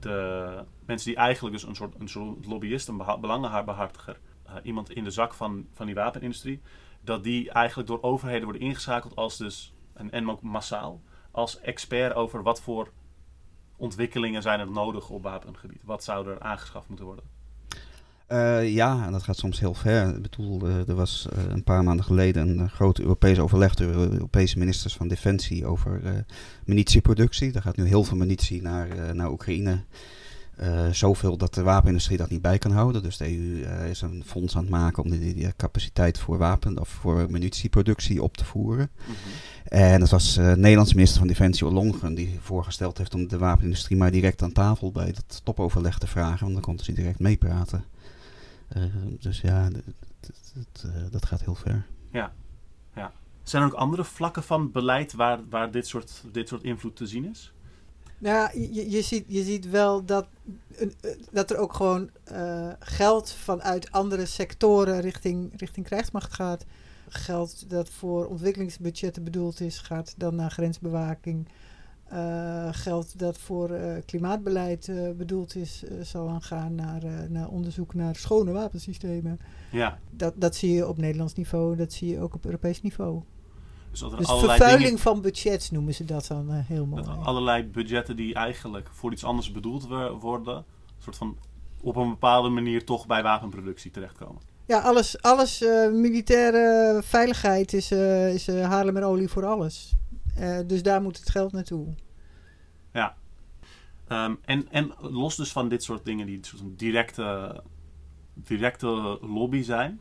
de 0.00 0.64
mensen 0.86 1.08
die 1.08 1.16
eigenlijk 1.16 1.54
dus 1.54 1.64
een 1.64 1.74
soort, 1.74 2.00
een 2.00 2.08
soort 2.08 2.46
lobbyist, 2.46 2.88
een 2.88 3.02
belangenbehartiger, 3.20 4.20
uh, 4.46 4.54
iemand 4.62 4.90
in 4.90 5.04
de 5.04 5.10
zak 5.10 5.34
van, 5.34 5.66
van 5.72 5.86
die 5.86 5.94
wapenindustrie, 5.94 6.60
dat 7.00 7.24
die 7.24 7.50
eigenlijk 7.50 7.88
door 7.88 8.02
overheden 8.02 8.44
worden 8.44 8.62
ingeschakeld 8.62 9.16
als 9.16 9.36
dus, 9.36 9.74
en, 9.92 10.10
en 10.10 10.30
ook 10.30 10.42
massaal, 10.42 11.02
als 11.30 11.60
expert 11.60 12.14
over 12.14 12.42
wat 12.42 12.60
voor 12.60 12.92
ontwikkelingen 13.76 14.42
zijn 14.42 14.60
er 14.60 14.70
nodig 14.70 15.10
op 15.10 15.22
wapengebied. 15.22 15.82
Wat 15.84 16.04
zou 16.04 16.28
er 16.28 16.40
aangeschaft 16.40 16.88
moeten 16.88 17.06
worden? 17.06 17.24
Uh, 18.28 18.72
ja, 18.72 19.06
en 19.06 19.12
dat 19.12 19.22
gaat 19.22 19.36
soms 19.36 19.60
heel 19.60 19.74
ver. 19.74 20.16
Ik 20.16 20.22
bedoel, 20.22 20.68
uh, 20.68 20.88
er 20.88 20.94
was 20.94 21.26
uh, 21.36 21.44
een 21.48 21.64
paar 21.64 21.84
maanden 21.84 22.04
geleden 22.04 22.58
een 22.58 22.70
groot 22.70 22.98
Europees 22.98 23.38
overleg 23.38 23.74
door 23.74 23.92
de 23.92 24.12
Europese 24.12 24.58
ministers 24.58 24.96
van 24.96 25.08
Defensie 25.08 25.66
over 25.66 26.24
munitieproductie. 26.64 27.52
Daar 27.52 27.62
gaat 27.62 27.76
nu 27.76 27.86
heel 27.86 28.04
veel 28.04 28.16
munitie 28.16 28.62
naar, 28.62 29.14
naar 29.14 29.30
Oekraïne. 29.30 29.84
zoveel 30.90 31.36
dat 31.36 31.54
de 31.54 31.62
wapenindustrie 31.62 32.18
dat 32.18 32.30
niet 32.30 32.42
bij 32.42 32.58
kan 32.58 32.70
houden. 32.70 33.02
Dus 33.02 33.16
de 33.16 33.36
EU 33.36 33.64
is 33.90 34.00
een 34.00 34.22
fonds 34.26 34.56
aan 34.56 34.62
het 34.62 34.70
maken 34.70 35.02
om 35.02 35.10
die, 35.10 35.34
die, 35.34 35.56
capaciteit 35.56 36.18
voor 36.18 36.38
wapen 36.38 36.80
of 36.80 36.88
voor 36.88 37.26
munitieproductie 37.30 38.22
op 38.22 38.36
te 38.36 38.44
voeren. 38.44 38.90
Mm 38.94 39.04
-hmm. 39.06 39.32
En 39.78 40.00
dat 40.00 40.10
was 40.10 40.34
de 40.34 40.54
Nederlandse 40.56 40.94
minister 40.94 41.18
van 41.18 41.28
Defensie 41.28 41.66
Ollongren 41.66 42.14
die 42.14 42.38
voorgesteld 42.40 42.98
heeft 42.98 43.14
om 43.14 43.28
de 43.28 43.38
wapenindustrie 43.38 43.98
maar 43.98 44.10
direct 44.10 44.42
aan 44.42 44.52
tafel 44.52 44.92
bij 44.92 45.12
dat 45.12 45.40
topoverleg 45.44 45.98
te 45.98 46.06
vragen. 46.06 46.40
Want 46.40 46.52
dan 46.52 46.62
konden 46.62 46.84
ze 46.84 46.92
direct 46.92 47.18
meepraten. 47.18 47.84
Uh, 48.76 48.84
dus 49.20 49.40
ja, 49.40 49.68
dat, 49.70 50.84
uh, 50.86 50.92
dat 51.10 51.26
gaat 51.26 51.40
heel 51.40 51.54
ver. 51.54 51.86
Ja. 52.10 52.32
ja. 52.94 53.12
Zijn 53.42 53.62
er 53.62 53.68
ook 53.68 53.74
andere 53.74 54.04
vlakken 54.04 54.42
van 54.42 54.70
beleid 54.70 55.12
waar, 55.12 55.48
waar 55.48 55.70
dit, 55.70 55.86
soort, 55.86 56.22
dit 56.32 56.48
soort 56.48 56.62
invloed 56.62 56.96
te 56.96 57.06
zien 57.06 57.24
is? 57.24 57.52
Nou, 58.18 58.60
je, 58.60 58.90
je, 58.90 59.02
ziet, 59.02 59.24
je 59.28 59.42
ziet 59.42 59.70
wel 59.70 60.04
dat, 60.04 60.26
dat 61.30 61.50
er 61.50 61.56
ook 61.56 61.74
gewoon 61.74 62.10
uh, 62.32 62.72
geld 62.78 63.30
vanuit 63.30 63.92
andere 63.92 64.26
sectoren 64.26 65.00
richting, 65.00 65.52
richting 65.56 65.86
krijgsmacht 65.86 66.34
gaat. 66.34 66.64
Geld 67.08 67.70
dat 67.70 67.88
voor 67.88 68.26
ontwikkelingsbudgetten 68.26 69.24
bedoeld 69.24 69.60
is, 69.60 69.78
gaat 69.78 70.14
dan 70.16 70.34
naar 70.34 70.50
grensbewaking. 70.50 71.48
Uh, 72.12 72.68
geld 72.70 73.18
dat 73.18 73.38
voor 73.38 73.70
uh, 73.70 73.96
klimaatbeleid 74.06 74.88
uh, 74.88 75.10
bedoeld 75.10 75.56
is, 75.56 75.82
zal 76.02 76.26
dan 76.26 76.42
gaan 76.42 76.74
naar, 76.74 77.02
naar 77.28 77.48
onderzoek 77.48 77.94
naar 77.94 78.16
schone 78.16 78.52
wapensystemen. 78.52 79.40
Ja. 79.72 79.98
Dat, 80.10 80.34
dat 80.36 80.54
zie 80.54 80.72
je 80.72 80.88
op 80.88 80.98
Nederlands 80.98 81.34
niveau, 81.34 81.76
dat 81.76 81.92
zie 81.92 82.10
je 82.10 82.20
ook 82.20 82.34
op 82.34 82.44
Europees 82.44 82.82
niveau. 82.82 83.22
Dus, 83.90 84.00
dat 84.00 84.18
dus 84.18 84.28
vervuiling 84.30 84.82
dingen, 84.82 84.98
van 84.98 85.20
budgets 85.20 85.70
noemen 85.70 85.94
ze 85.94 86.04
dat 86.04 86.26
dan 86.26 86.50
heel 86.50 86.86
mooi. 86.86 87.02
Dat 87.02 87.16
allerlei 87.22 87.64
budgetten 87.64 88.16
die 88.16 88.34
eigenlijk 88.34 88.88
voor 88.92 89.12
iets 89.12 89.24
anders 89.24 89.52
bedoeld 89.52 89.86
worden, 90.20 90.56
een 90.56 90.64
soort 90.98 91.16
van 91.16 91.36
op 91.82 91.96
een 91.96 92.08
bepaalde 92.08 92.48
manier 92.48 92.84
toch 92.84 93.06
bij 93.06 93.22
wapenproductie 93.22 93.90
terechtkomen. 93.90 94.42
Ja, 94.66 94.78
alles, 94.78 95.22
alles 95.22 95.60
militaire 95.92 97.00
veiligheid 97.02 97.72
is, 97.72 97.90
is 98.32 98.46
Haarlemmerolie 98.46 99.28
voor 99.28 99.44
alles. 99.44 99.94
Uh, 100.38 100.58
dus 100.66 100.82
daar 100.82 101.02
moet 101.02 101.18
het 101.18 101.30
geld 101.30 101.52
naartoe. 101.52 101.94
Ja. 102.92 103.16
Um, 104.08 104.38
en, 104.44 104.70
en 104.70 104.94
los 104.98 105.36
dus 105.36 105.52
van 105.52 105.68
dit 105.68 105.82
soort 105.82 106.04
dingen 106.04 106.26
die 106.26 106.38
soort 106.42 106.62
directe, 106.78 107.62
directe 108.34 109.18
lobby 109.20 109.62
zijn, 109.62 110.00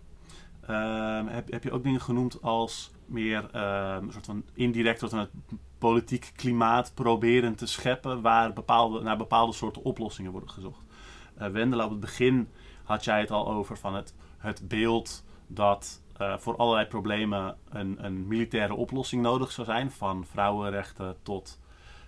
um, 0.69 1.28
heb, 1.28 1.52
heb 1.52 1.63
je 1.63 1.72
ook 1.72 1.84
dingen 1.84 2.02
genoemd 2.02 2.41
als 2.41 2.91
meer 3.06 3.43
um, 3.43 4.04
een 4.04 4.12
soort 4.12 4.26
van 4.26 4.43
indirect 4.54 5.00
tot 5.00 5.12
het 5.12 5.30
politiek 5.78 6.32
klimaat 6.36 6.91
proberen 6.93 7.56
te 7.56 7.65
scheppen 7.65 8.22
waar 8.22 8.54
bepaalde, 8.54 9.02
naar 9.02 9.17
bepaalde 9.17 9.54
soorten 9.54 9.84
oplossingen 9.84 10.32
worden 10.32 10.50
gezocht. 10.50 10.84
Uh, 11.41 11.48
Wendela, 11.48 11.84
op 11.84 11.91
het 11.91 12.00
begin 12.00 12.48
had 12.84 13.03
jij 13.03 13.20
het 13.20 13.32
al 13.32 13.51
over 13.51 13.78
van 13.78 13.95
het, 13.95 14.14
het 14.38 14.68
beeld 14.68 15.24
dat 15.47 16.01
uh, 16.32 16.38
voor 16.38 16.55
allerlei 16.55 16.88
problemen 16.88 17.57
een, 17.69 18.05
een, 18.05 18.28
militaire 18.28 18.74
oplossing 18.74 19.21
nodig 19.21 19.51
zou 19.51 19.67
zijn. 19.67 19.91
Van 19.91 20.26
vrouwenrechten 20.26 21.15
tot, 21.24 21.59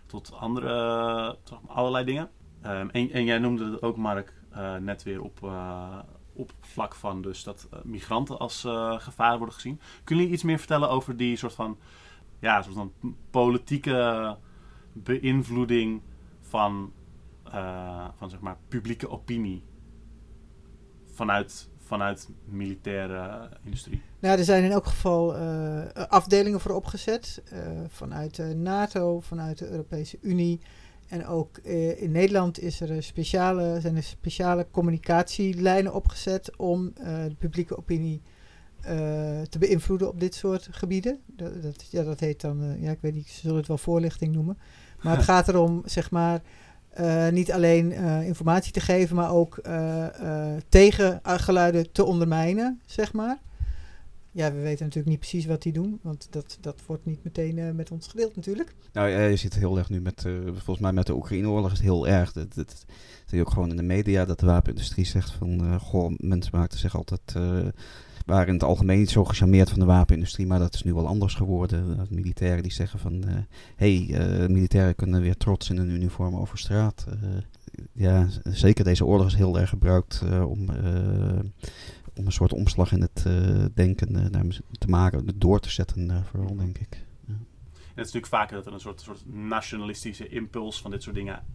tot 0.06 0.34
andere, 0.34 1.38
allerlei 1.68 2.06
dingen. 2.06 2.30
Um, 2.66 2.90
en, 2.90 3.24
jij 3.24 3.38
noemde 3.38 3.72
het 3.72 3.82
ook, 3.82 3.98
Mark, 3.98 4.34
uh, 4.54 4.76
net 4.76 5.04
weer 5.04 5.22
op, 5.22 5.40
uh, 5.44 6.00
op 6.34 6.52
vlak 6.60 6.96
van 6.96 7.22
dus 7.22 7.44
dat 7.44 7.70
migranten 7.84 8.40
als 8.40 8.60
gevaar 8.98 9.38
worden 9.38 9.56
gezien. 9.56 9.80
Kunnen 10.04 10.24
jullie 10.24 10.32
iets 10.40 10.44
meer 10.44 10.58
vertellen 10.58 10.90
over 10.90 11.18
die 11.18 11.36
soort 11.36 11.54
van, 11.54 11.78
ja, 12.40 12.62
soort 12.62 12.76
van 12.76 12.94
politieke 13.30 14.38
beïnvloeding 14.94 16.02
van 16.42 16.94
eh, 17.56 18.08
van 18.18 18.30
zeg 18.30 18.40
maar 18.40 18.58
publieke 18.68 19.10
opinie 19.10 19.64
vanuit, 21.06 21.70
vanuit 21.86 22.30
militaire 22.46 23.50
industrie? 23.64 24.02
Nou, 24.20 24.38
er 24.38 24.44
zijn 24.44 24.64
in 24.64 24.72
elk 24.72 24.86
geval 24.86 25.36
eh, 25.36 25.82
afdelingen 26.08 26.60
voor 26.60 26.72
opgezet. 26.76 27.42
eh, 27.52 27.60
vanuit 27.88 28.36
de 28.36 28.56
NATO, 28.56 29.20
vanuit 29.20 29.58
de 29.58 29.70
Europese 29.70 30.18
Unie. 30.22 30.60
En 31.08 31.26
ook 31.28 31.58
eh, 31.58 32.02
in 32.02 32.12
Nederland 32.12 32.60
is 32.60 32.82
er 32.82 33.04
speciale, 33.04 33.80
zijn 33.82 33.96
er 33.96 34.04
speciale 34.04 34.68
communicatielijnen 34.72 35.94
opgezet 35.94 36.56
om 36.58 36.92
eh, 36.96 37.24
de 37.24 37.36
publieke 37.40 37.78
opinie 37.78 38.22
eh, 38.82 38.96
te 39.42 39.58
beïnvloeden 39.60 40.08
op 40.08 40.20
dit 40.20 40.36
soort 40.36 40.68
gebieden. 40.72 41.20
Dat, 41.26 41.62
dat, 41.62 41.86
ja, 41.90 42.04
dat 42.04 42.20
heet 42.20 42.42
dan, 42.42 42.62
eh, 42.64 42.82
ja, 42.82 42.92
ik 42.92 43.02
weet 43.02 43.14
niet, 43.14 43.28
ze 43.28 43.40
zullen 43.40 43.58
het 43.58 43.68
wel 43.68 43.78
voorlichting 43.78 44.34
noemen. 44.34 44.58
Maar 45.02 45.16
het 45.16 45.26
gaat 45.32 45.48
erom, 45.48 45.82
zeg 45.86 46.12
maar, 46.12 46.42
eh, 46.96 47.30
niet 47.30 47.52
alleen 47.52 47.92
eh, 47.94 48.28
informatie 48.28 48.72
te 48.72 48.80
geven, 48.80 49.16
maar 49.16 49.32
ook 49.32 49.58
eh, 49.58 50.54
eh, 50.54 50.62
tegengeluiden 50.70 51.92
te 51.92 52.04
ondermijnen, 52.04 52.82
zeg 52.86 53.14
maar. 53.14 53.38
Ja, 54.32 54.52
we 54.52 54.60
weten 54.60 54.84
natuurlijk 54.84 55.10
niet 55.10 55.20
precies 55.20 55.46
wat 55.46 55.62
die 55.62 55.74
doen, 55.74 56.00
want 56.02 56.28
dat, 56.30 56.58
dat 56.62 56.82
wordt 56.86 57.06
niet 57.06 57.24
meteen 57.24 57.76
met 57.76 57.92
ons 57.92 58.08
gedeeld 58.08 58.36
natuurlijk. 58.36 58.76
Nou, 58.94 59.10
ja, 59.10 59.20
je 59.20 59.36
ziet 59.36 59.56
heel 59.56 59.78
erg 59.78 59.90
nu 59.90 60.02
met, 60.02 60.22
volgens 60.46 60.80
mij 60.80 60.94
met 60.94 61.08
de 61.08 61.16
Oekraïne-oorlog 61.16 61.72
is 61.72 61.78
het 61.78 61.88
heel 61.88 62.08
erg. 62.08 62.32
Dat, 62.32 62.86
zie 63.26 63.38
je 63.38 63.42
ook 63.42 63.50
gewoon 63.50 63.70
in 63.70 63.76
de 63.76 63.84
media 63.84 64.26
dat 64.26 64.40
de 64.40 64.46
wapenindustrie 64.46 65.06
zegt 65.06 65.32
van, 65.32 65.80
goh, 65.80 66.14
mensen 66.18 66.58
maakten 66.58 66.80
zich 66.80 66.96
altijd, 66.96 67.34
waren 68.26 68.48
in 68.48 68.54
het 68.54 68.64
algemeen 68.64 69.00
niet 69.00 69.10
zo 69.10 69.26
gecharmeerd 69.26 69.70
van 69.70 69.80
de 69.80 69.86
wapenindustrie, 69.86 70.48
maar 70.48 70.60
dat 70.60 70.74
is 70.74 70.84
nu 70.84 70.94
wel 70.94 71.08
anders 71.08 71.34
geworden. 71.34 72.08
Militairen 72.10 72.64
die 72.64 72.72
zeggen 72.72 73.00
van, 73.00 73.24
hé, 73.76 74.06
hey, 74.06 74.20
eh, 74.20 74.50
militairen 74.50 74.96
kunnen 74.96 75.22
weer 75.22 75.38
trots 75.38 75.70
in 75.70 75.78
hun 75.78 75.90
uniform 75.90 76.36
over 76.36 76.58
straat. 76.58 77.06
Eh, 77.10 77.30
ja, 77.92 78.28
zeker 78.44 78.84
deze 78.84 79.06
oorlog 79.06 79.28
is 79.28 79.36
heel 79.36 79.60
erg 79.60 79.70
gebruikt 79.70 80.22
eh, 80.30 80.50
om, 80.50 80.70
eh, 80.70 81.40
om 82.18 82.26
een 82.26 82.32
soort 82.32 82.54
omslag 82.54 82.92
in 82.92 83.02
het 83.02 83.24
eh, 83.28 83.66
denken 83.74 84.34
eh, 84.34 84.42
te 84.72 84.88
maken, 84.88 85.40
door 85.40 85.60
te 85.60 85.70
zetten 85.70 86.12
eh, 86.12 86.24
vooral, 86.24 86.56
denk 86.56 86.78
ik. 86.78 87.04
En 87.28 88.02
het 88.02 88.06
is 88.08 88.14
natuurlijk 88.14 88.44
vaker 88.44 88.56
dat 88.56 88.66
er 88.66 88.74
een 88.74 88.80
soort, 88.80 89.02
soort 89.02 89.34
nationalistische 89.34 90.28
impuls 90.28 90.82
van 90.82 90.92
dit 90.92 91.04
soort 91.04 91.16
dingen 91.16 91.46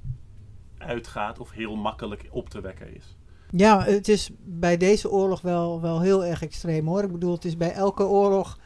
uitgaat 0.79 1.39
of 1.39 1.51
heel 1.51 1.77
makkelijk 1.77 2.29
op 2.31 2.49
te 2.49 2.61
wekken 2.61 2.95
is. 2.95 3.17
Ja, 3.51 3.85
het 3.85 4.09
is 4.09 4.31
bij 4.39 4.77
deze 4.77 5.11
oorlog 5.11 5.41
wel, 5.41 5.81
wel 5.81 6.01
heel 6.01 6.25
erg 6.25 6.43
extreem 6.43 6.87
hoor. 6.87 7.03
Ik 7.03 7.13
bedoel, 7.13 7.35
het 7.35 7.45
is 7.45 7.57
bij 7.57 7.73
elke 7.73 8.05
oorlog 8.05 8.59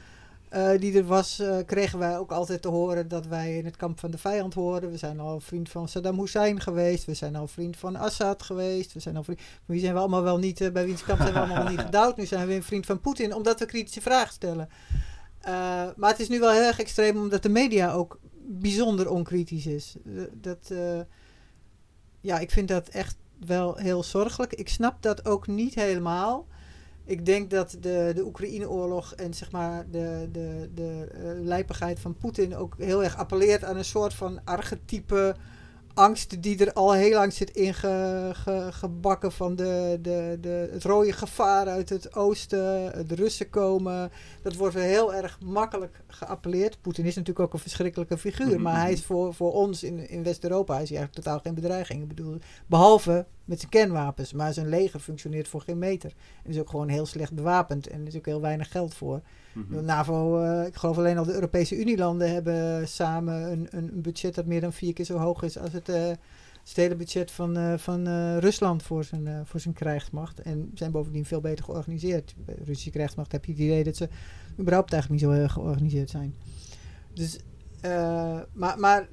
eh, 0.54 0.70
die 0.78 0.96
er 0.96 1.04
was, 1.04 1.38
eh, 1.38 1.56
kregen 1.66 1.98
wij 1.98 2.18
ook 2.18 2.32
altijd 2.32 2.62
te 2.62 2.68
horen 2.68 3.08
dat 3.08 3.26
wij 3.26 3.56
in 3.56 3.64
het 3.64 3.76
kamp 3.76 4.00
van 4.00 4.10
de 4.10 4.18
vijand 4.18 4.54
horen. 4.54 4.90
We 4.90 4.96
zijn 4.96 5.20
al 5.20 5.40
vriend 5.40 5.68
van 5.68 5.88
Saddam 5.88 6.18
Hussein 6.20 6.60
geweest. 6.60 7.04
We 7.04 7.14
zijn 7.14 7.36
al 7.36 7.46
vriend 7.46 7.76
van 7.76 7.96
Assad 7.96 8.42
geweest. 8.42 8.92
We 8.92 9.00
zijn 9.00 9.16
al 9.16 9.22
vriend. 9.24 9.40
Wie 9.64 9.80
zijn 9.80 9.94
we 9.94 9.98
allemaal 9.98 10.22
wel 10.22 10.38
niet, 10.38 10.60
eh, 10.60 10.72
bij 10.72 10.84
wiens 10.84 11.04
kamp 11.04 11.20
zijn 11.20 11.32
we 11.32 11.38
allemaal 11.38 11.68
niet 11.68 11.80
gedouwd? 11.90 12.16
Nu 12.16 12.26
zijn 12.26 12.46
we 12.46 12.54
een 12.54 12.62
vriend 12.62 12.86
van 12.86 13.00
Poetin, 13.00 13.34
omdat 13.34 13.58
we 13.58 13.66
kritische 13.66 14.00
vragen 14.00 14.32
stellen. 14.32 14.68
Maar 15.96 16.10
het 16.10 16.20
is 16.20 16.28
nu 16.28 16.40
wel 16.40 16.50
heel 16.50 16.66
erg 16.66 16.78
extreem, 16.78 17.16
omdat 17.16 17.42
de 17.42 17.48
media 17.48 17.92
ook 17.92 18.18
bijzonder 18.46 19.10
onkritisch 19.10 19.66
is. 19.66 19.94
Dat, 20.32 20.72
ja, 22.20 22.38
ik 22.38 22.50
vind 22.50 22.68
dat 22.68 22.88
echt 22.88 23.16
wel 23.46 23.76
heel 23.76 24.02
zorgelijk. 24.02 24.52
Ik 24.52 24.68
snap 24.68 25.02
dat 25.02 25.26
ook 25.26 25.46
niet 25.46 25.74
helemaal. 25.74 26.46
Ik 27.04 27.26
denk 27.26 27.50
dat 27.50 27.76
de, 27.80 28.12
de 28.14 28.24
Oekraïne-oorlog 28.24 29.14
en 29.14 29.34
zeg 29.34 29.50
maar 29.50 29.84
de, 29.90 30.28
de, 30.32 30.70
de 30.74 31.08
eh, 31.12 31.22
lijpigheid 31.42 32.00
van 32.00 32.16
Poetin 32.16 32.56
ook 32.56 32.74
heel 32.78 33.04
erg 33.04 33.16
appelleert 33.16 33.64
aan 33.64 33.76
een 33.76 33.84
soort 33.84 34.14
van 34.14 34.40
archetype 34.44 35.36
angst 35.94 36.42
die 36.42 36.64
er 36.64 36.72
al 36.72 36.92
heel 36.92 37.14
lang 37.14 37.32
zit 37.32 37.50
ingebakken 37.50 39.32
van 39.32 39.56
de, 39.56 39.98
de, 40.02 40.38
de, 40.40 40.68
het 40.72 40.84
rode 40.84 41.12
gevaar 41.12 41.68
uit 41.68 41.88
het 41.88 42.14
oosten, 42.14 42.58
de 43.08 43.14
Russen 43.14 43.50
komen. 43.50 44.10
Dat 44.42 44.54
wordt 44.54 44.74
heel 44.74 45.14
erg 45.14 45.38
makkelijk 45.40 46.02
geappelleerd. 46.06 46.80
Poetin 46.80 47.04
is 47.04 47.14
natuurlijk 47.14 47.46
ook 47.46 47.52
een 47.52 47.58
verschrikkelijke 47.58 48.18
figuur, 48.18 48.60
maar 48.60 48.80
hij 48.80 48.92
is 48.92 49.04
voor, 49.04 49.34
voor 49.34 49.52
ons 49.52 49.82
in, 49.82 50.08
in 50.08 50.22
West-Europa 50.22 50.78
is 50.78 50.88
hij 50.88 50.98
eigenlijk 50.98 51.26
totaal 51.26 51.40
geen 51.40 51.54
bedreiging. 51.54 52.02
Ik 52.02 52.08
bedoel, 52.08 52.38
behalve 52.66 53.26
met 53.44 53.58
zijn 53.58 53.70
kernwapens, 53.70 54.32
maar 54.32 54.52
zijn 54.52 54.68
leger 54.68 55.00
functioneert 55.00 55.48
voor 55.48 55.60
geen 55.60 55.78
meter. 55.78 56.12
En 56.44 56.50
is 56.50 56.58
ook 56.58 56.70
gewoon 56.70 56.88
heel 56.88 57.06
slecht 57.06 57.32
bewapend 57.32 57.86
en 57.86 58.00
er 58.00 58.06
is 58.06 58.16
ook 58.16 58.26
heel 58.26 58.40
weinig 58.40 58.70
geld 58.70 58.94
voor. 58.94 59.20
De 59.70 59.80
NAVO, 59.80 60.42
eh, 60.42 60.66
ik 60.66 60.74
geloof 60.74 60.98
alleen 60.98 61.18
al 61.18 61.24
de 61.24 61.34
Europese 61.34 61.76
Unielanden 61.78 62.32
hebben 62.32 62.88
samen 62.88 63.52
een, 63.52 63.66
een 63.70 64.02
budget 64.02 64.34
dat 64.34 64.46
meer 64.46 64.60
dan 64.60 64.72
vier 64.72 64.92
keer 64.92 65.04
zo 65.04 65.18
hoog 65.18 65.42
is 65.42 65.58
als 65.58 65.72
het, 65.72 65.88
eh, 65.88 66.10
het 66.68 66.76
hele 66.76 66.96
budget 66.96 67.30
van, 67.30 67.56
eh, 67.56 67.78
van 67.78 68.06
eh, 68.06 68.38
Rusland 68.38 68.82
voor 68.82 69.04
zijn, 69.04 69.26
eh, 69.26 69.40
voor 69.44 69.60
zijn 69.60 69.74
krijgsmacht. 69.74 70.40
En 70.40 70.70
zijn 70.74 70.90
bovendien 70.90 71.24
veel 71.24 71.40
beter 71.40 71.64
georganiseerd. 71.64 72.34
Bij 72.44 72.54
de 72.54 72.64
Russische 72.64 72.90
krijgsmacht 72.90 73.32
heb 73.32 73.44
je 73.44 73.52
het 73.52 73.60
idee 73.60 73.84
dat 73.84 73.96
ze 73.96 74.08
überhaupt 74.58 74.92
eigenlijk 74.92 75.22
niet 75.22 75.30
zo 75.30 75.36
heel 75.38 75.48
georganiseerd 75.48 76.10
zijn. 76.10 76.34
Dus, 77.12 77.38
eh, 77.84 78.40
maar 78.52 78.78
maar 78.78 79.08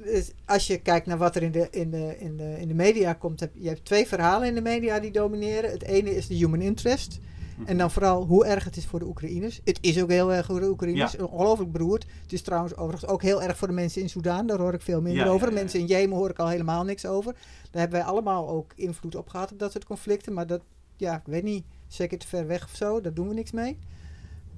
als 0.45 0.67
je 0.67 0.81
kijkt 0.81 1.05
naar 1.05 1.17
wat 1.17 1.35
er 1.35 1.43
in 1.43 1.51
de, 1.51 1.67
in 1.71 1.91
de, 1.91 2.15
in 2.19 2.37
de, 2.37 2.55
in 2.59 2.67
de 2.67 2.73
media 2.73 3.13
komt, 3.13 3.39
heb 3.39 3.51
je 3.53 3.67
hebt 3.67 3.85
twee 3.85 4.07
verhalen 4.07 4.47
in 4.47 4.55
de 4.55 4.61
media 4.61 4.99
die 4.99 5.11
domineren. 5.11 5.71
Het 5.71 5.83
ene 5.83 6.15
is 6.15 6.27
de 6.27 6.35
human 6.35 6.61
interest. 6.61 7.19
En 7.65 7.77
dan 7.77 7.91
vooral 7.91 8.25
hoe 8.25 8.45
erg 8.45 8.63
het 8.63 8.77
is 8.77 8.85
voor 8.85 8.99
de 8.99 9.05
Oekraïners. 9.05 9.61
Het 9.63 9.77
is 9.81 10.01
ook 10.01 10.09
heel 10.09 10.33
erg 10.33 10.45
voor 10.45 10.59
de 10.59 10.69
Oekraïners. 10.69 11.17
Ongelooflijk 11.17 11.71
beroerd. 11.71 12.05
Het 12.21 12.33
is 12.33 12.41
trouwens 12.41 12.75
overigens 12.75 13.11
ook 13.11 13.21
heel 13.21 13.41
erg 13.43 13.57
voor 13.57 13.67
de 13.67 13.73
mensen 13.73 14.01
in 14.01 14.09
Soedan. 14.09 14.47
Daar 14.47 14.57
hoor 14.59 14.73
ik 14.73 14.81
veel 14.81 15.01
minder 15.01 15.25
Ja, 15.25 15.31
over. 15.31 15.47
ja, 15.47 15.53
Mensen 15.53 15.79
in 15.79 15.85
Jemen 15.85 16.17
hoor 16.17 16.29
ik 16.29 16.39
al 16.39 16.47
helemaal 16.47 16.83
niks 16.83 17.05
over. 17.05 17.33
Daar 17.71 17.81
hebben 17.81 17.99
wij 17.99 18.07
allemaal 18.07 18.49
ook 18.49 18.71
invloed 18.75 19.15
op 19.15 19.29
gehad 19.29 19.51
op 19.51 19.59
dat 19.59 19.71
soort 19.71 19.85
conflicten. 19.85 20.33
Maar 20.33 20.47
dat, 20.47 20.61
ja, 20.95 21.15
ik 21.15 21.25
weet 21.25 21.43
niet. 21.43 21.63
Zeker 21.87 22.17
te 22.17 22.27
ver 22.27 22.47
weg 22.47 22.63
of 22.63 22.75
zo. 22.75 23.01
Daar 23.01 23.13
doen 23.13 23.27
we 23.27 23.33
niks 23.33 23.51
mee. 23.51 23.77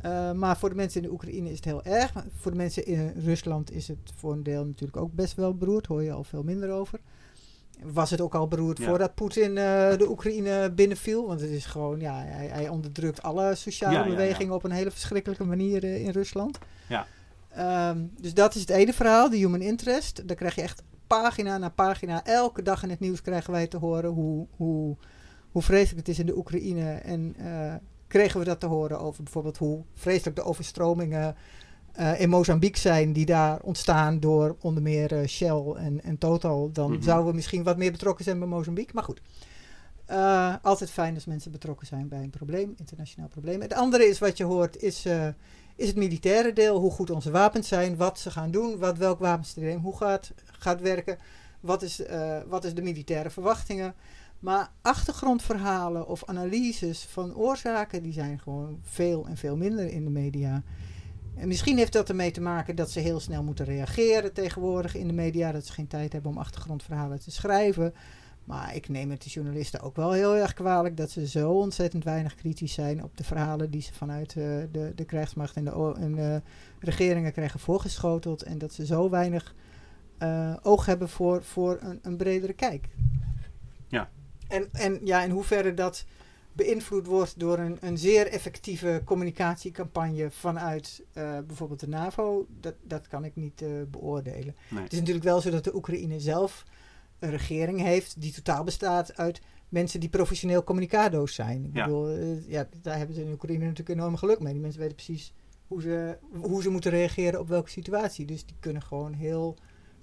Uh, 0.06 0.32
maar 0.32 0.58
voor 0.58 0.70
de 0.70 0.76
mensen 0.76 1.02
in 1.02 1.08
de 1.08 1.14
Oekraïne 1.14 1.50
is 1.50 1.56
het 1.56 1.66
heel 1.66 1.84
erg. 1.84 2.14
Voor 2.40 2.52
de 2.52 2.58
mensen 2.58 2.86
in 2.86 3.14
Rusland 3.18 3.72
is 3.72 3.88
het 3.88 3.98
voor 4.16 4.32
een 4.32 4.44
deel 4.44 4.66
natuurlijk 4.66 4.98
ook 4.98 5.14
best 5.14 5.36
wel 5.36 5.56
beroerd. 5.56 5.86
Hoor 5.86 6.04
je 6.04 6.12
al 6.12 6.24
veel 6.24 6.44
minder 6.44 6.72
over 6.72 7.00
was 7.84 8.10
het 8.10 8.22
ook 8.22 8.36
al 8.36 8.48
beroerd 8.48 8.78
ja. 8.78 8.86
voordat 8.86 9.16
Poetin 9.16 9.50
uh, 9.50 9.56
de 9.98 10.10
Oekraïne 10.10 10.72
binnenviel. 10.72 11.28
Want 11.28 11.42
het 11.42 11.50
is 11.50 11.66
gewoon, 11.66 12.00
ja, 12.00 12.24
hij, 12.26 12.48
hij 12.48 12.70
onderdrukt 12.70 13.22
alle 13.22 13.56
sociale 13.56 13.98
ja, 13.98 14.04
bewegingen 14.04 14.48
ja, 14.48 14.54
op 14.54 14.64
een 14.64 14.72
hele 14.72 14.92
verschrikkelijke 14.92 15.44
manier 15.44 15.84
uh, 15.84 16.06
in 16.06 16.10
Rusland. 16.10 16.58
Ja. 16.88 17.08
Um, 17.90 18.12
dus 18.22 18.34
dat 18.34 18.56
is 18.56 18.62
het 18.62 18.70
ene 18.70 18.94
verhaal, 18.94 19.30
de 19.30 19.38
human 19.38 19.62
interest. 19.62 20.28
Daar 20.28 20.36
krijg 20.36 20.56
je 20.56 20.62
echt 20.62 20.84
pagina 21.08 21.58
na 21.58 21.70
pagina. 21.70 22.26
Elke 22.26 22.62
dag 22.62 22.84
in 22.84 22.90
het 22.90 23.00
nieuws 23.00 23.22
krijgen 23.22 23.52
wij 23.52 23.68
te 23.68 23.78
horen 23.78 24.10
hoe, 24.10 24.48
hoe, 24.56 24.98
hoe 25.52 25.62
vreselijk 25.62 25.98
het 25.98 26.08
is 26.08 26.20
in 26.20 26.26
de 26.26 26.38
Oekraïne. 26.38 26.92
En 26.92 27.36
kregen 28.14 28.40
we 28.40 28.46
dat 28.46 28.60
te 28.60 28.66
horen 28.66 29.00
over 29.00 29.24
bijvoorbeeld 29.24 29.58
hoe 29.58 29.84
vreselijk 29.94 30.36
de 30.36 30.44
overstromingen 30.44 31.36
uh, 32.00 32.22
in 32.22 32.30
Mozambique 32.30 32.80
zijn 32.80 33.14
die 33.14 33.26
daar 33.26 33.60
ontstaan 33.62 34.20
door 34.20 34.56
onder 34.60 34.84
meer 34.84 35.14
uh, 35.14 35.28
Shell 35.28 35.74
en, 35.76 36.04
en 36.04 36.18
Total, 36.18 36.72
dan 36.72 36.88
mm 36.88 36.94
-hmm. 36.94 37.04
zouden 37.04 37.28
we 37.28 37.36
misschien 37.36 37.64
wat 37.64 37.78
meer 37.78 37.92
betrokken 37.92 38.26
zijn 38.26 38.40
bij 38.40 38.48
Mozambique. 38.48 38.94
Maar 38.94 39.04
goed, 39.04 39.22
uh, 40.10 40.56
altijd 40.62 40.90
fijn 40.90 41.16
als 41.16 41.26
mensen 41.26 41.52
betrokken 41.52 41.88
zijn 41.88 42.08
bij 42.08 42.24
een 42.24 42.30
probleem, 42.30 42.74
internationaal 42.78 43.28
probleem. 43.28 43.62
Het 43.62 43.74
andere 43.74 44.06
is 44.06 44.20
wat 44.20 44.38
je 44.38 44.44
hoort, 44.44 44.82
is, 44.82 45.06
is 45.76 45.88
het 45.88 45.96
militaire 45.96 46.54
deel, 46.54 46.80
hoe 46.80 46.92
goed 46.92 47.10
onze 47.10 47.32
wapens 47.32 47.68
zijn, 47.68 47.98
wat 47.98 48.20
ze 48.20 48.32
gaan 48.32 48.52
doen, 48.52 48.78
wat, 48.78 48.98
welk 48.98 49.20
wapensysteem, 49.20 49.80
hoe 49.80 49.98
gaat, 49.98 50.32
gaat 50.60 50.82
werken, 50.82 51.18
wat 51.60 51.82
is, 51.82 52.02
wat 52.48 52.64
is 52.64 52.74
de 52.74 52.82
militaire 52.82 53.30
verwachtingen. 53.30 53.94
Maar 54.44 54.72
achtergrondverhalen 54.82 56.08
of 56.08 56.26
analyses 56.26 57.04
van 57.04 57.36
oorzaken, 57.36 58.04
die 58.04 58.14
zijn 58.14 58.40
gewoon 58.40 58.80
veel 58.82 59.28
en 59.28 59.38
veel 59.38 59.58
minder 59.58 59.92
in 59.92 60.04
de 60.04 60.10
media. 60.10 60.64
En 61.36 61.48
misschien 61.48 61.78
heeft 61.78 61.94
dat 61.94 62.10
ermee 62.10 62.32
te 62.32 62.42
maken 62.42 62.76
dat 62.76 62.92
ze 62.92 63.00
heel 63.00 63.20
snel 63.20 63.44
moeten 63.44 63.66
reageren 63.66 64.34
tegenwoordig 64.34 64.96
in 64.96 65.08
de 65.08 65.14
media. 65.14 65.52
Dat 65.52 65.66
ze 65.66 65.74
geen 65.74 65.88
tijd 65.88 66.14
hebben 66.14 66.32
om 66.32 66.38
achtergrondverhalen 66.38 67.20
te 67.20 67.32
schrijven. 67.32 67.94
Maar 68.44 68.76
ik 68.76 68.90
neem 68.90 69.10
het 69.10 69.24
de 69.24 69.30
journalisten 69.30 69.82
ook 69.82 69.96
wel 69.96 70.12
heel 70.12 70.36
erg 70.36 70.54
kwalijk 70.54 70.98
dat 70.98 71.10
ze 71.10 71.28
zo 71.28 71.52
ontzettend 71.52 72.04
weinig 72.04 72.36
kritisch 72.36 72.74
zijn 72.74 73.04
op 73.04 73.18
de 73.18 73.24
verhalen 73.24 73.72
die 73.72 73.82
ze 73.82 73.94
vanuit 73.94 74.36
uh, 74.36 74.44
de, 74.72 74.92
de 74.96 75.06
krijgsmacht 75.06 75.56
en 75.56 75.64
de, 75.66 75.96
en 76.00 76.16
de 76.16 76.42
regeringen 76.80 77.32
krijgen 77.32 77.60
voorgeschoteld. 77.60 78.44
En 78.44 78.58
dat 78.58 78.74
ze 78.74 78.86
zo 78.86 79.10
weinig 79.10 79.56
uh, 80.20 80.56
oog 80.62 80.86
hebben 80.86 81.10
voor, 81.10 81.44
voor 81.44 81.78
een, 81.82 82.00
een 82.02 82.18
bredere 82.18 82.54
kijk. 82.54 82.90
En, 84.54 84.70
en 84.72 85.00
ja, 85.04 85.24
in 85.24 85.30
hoeverre 85.30 85.74
dat 85.74 86.06
beïnvloed 86.52 87.06
wordt 87.06 87.40
door 87.40 87.58
een, 87.58 87.78
een 87.82 87.98
zeer 87.98 88.28
effectieve 88.28 89.02
communicatiecampagne 89.06 90.32
vanuit 90.32 91.04
uh, 91.14 91.38
bijvoorbeeld 91.48 91.80
de 91.80 91.88
NAVO, 91.88 92.48
dat, 92.60 92.74
dat 92.82 93.08
kan 93.08 93.26
ik 93.26 93.36
niet 93.36 93.62
uh, 93.62 93.70
beoordelen. 93.88 94.56
Nee. 94.70 94.84
Het 94.84 94.92
is 94.94 95.00
natuurlijk 95.00 95.26
wel 95.26 95.42
zo 95.42 95.50
dat 95.50 95.64
de 95.64 95.76
Oekraïne 95.76 96.20
zelf 96.20 96.64
een 97.20 97.30
regering 97.30 97.82
heeft 97.82 98.22
die 98.22 98.34
totaal 98.34 98.64
bestaat 98.64 99.18
uit 99.18 99.42
mensen 99.70 100.00
die 100.00 100.10
professioneel 100.10 100.64
communicado's 100.64 101.34
zijn. 101.34 101.66
Ik 101.66 101.76
ja. 101.76 101.86
bedoel, 101.86 102.18
uh, 102.18 102.50
ja, 102.50 102.68
daar 102.82 102.98
hebben 102.98 103.16
ze 103.16 103.22
in 103.22 103.32
Oekraïne 103.32 103.66
natuurlijk 103.66 104.00
enorm 104.00 104.16
geluk 104.16 104.40
mee. 104.40 104.54
Die 104.54 104.62
mensen 104.62 104.80
weten 104.80 104.96
precies 104.96 105.34
hoe 105.68 105.82
ze, 105.82 106.18
hoe 106.42 106.62
ze 106.62 106.70
moeten 106.70 106.92
reageren 106.92 107.40
op 107.40 107.48
welke 107.48 107.70
situatie. 107.70 108.26
Dus 108.26 108.46
die 108.46 108.56
kunnen 108.60 108.82
gewoon 108.82 109.14
heel 109.14 109.58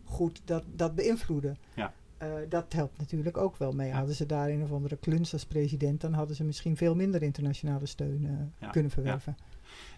goed 0.04 0.40
dat, 0.44 0.64
dat 0.66 0.94
beïnvloeden. 0.94 1.58
Ja. 1.74 1.92
Eh, 2.20 2.28
dat 2.48 2.72
helpt 2.72 2.98
natuurlijk 2.98 3.36
ook 3.36 3.56
wel 3.56 3.72
mee. 3.72 3.92
Hadden 3.92 4.14
ze 4.14 4.26
daar 4.26 4.48
een 4.48 4.62
of 4.62 4.72
andere 4.72 4.96
kluns 4.96 5.32
als 5.32 5.46
president, 5.46 6.00
dan 6.00 6.12
hadden 6.12 6.36
ze 6.36 6.44
misschien 6.44 6.76
veel 6.76 6.94
minder 6.94 7.22
internationale 7.22 7.86
steun 7.86 8.24
eh, 8.26 8.60
Ja, 8.66 8.70
kunnen 8.70 8.90
verwerven. 8.90 9.36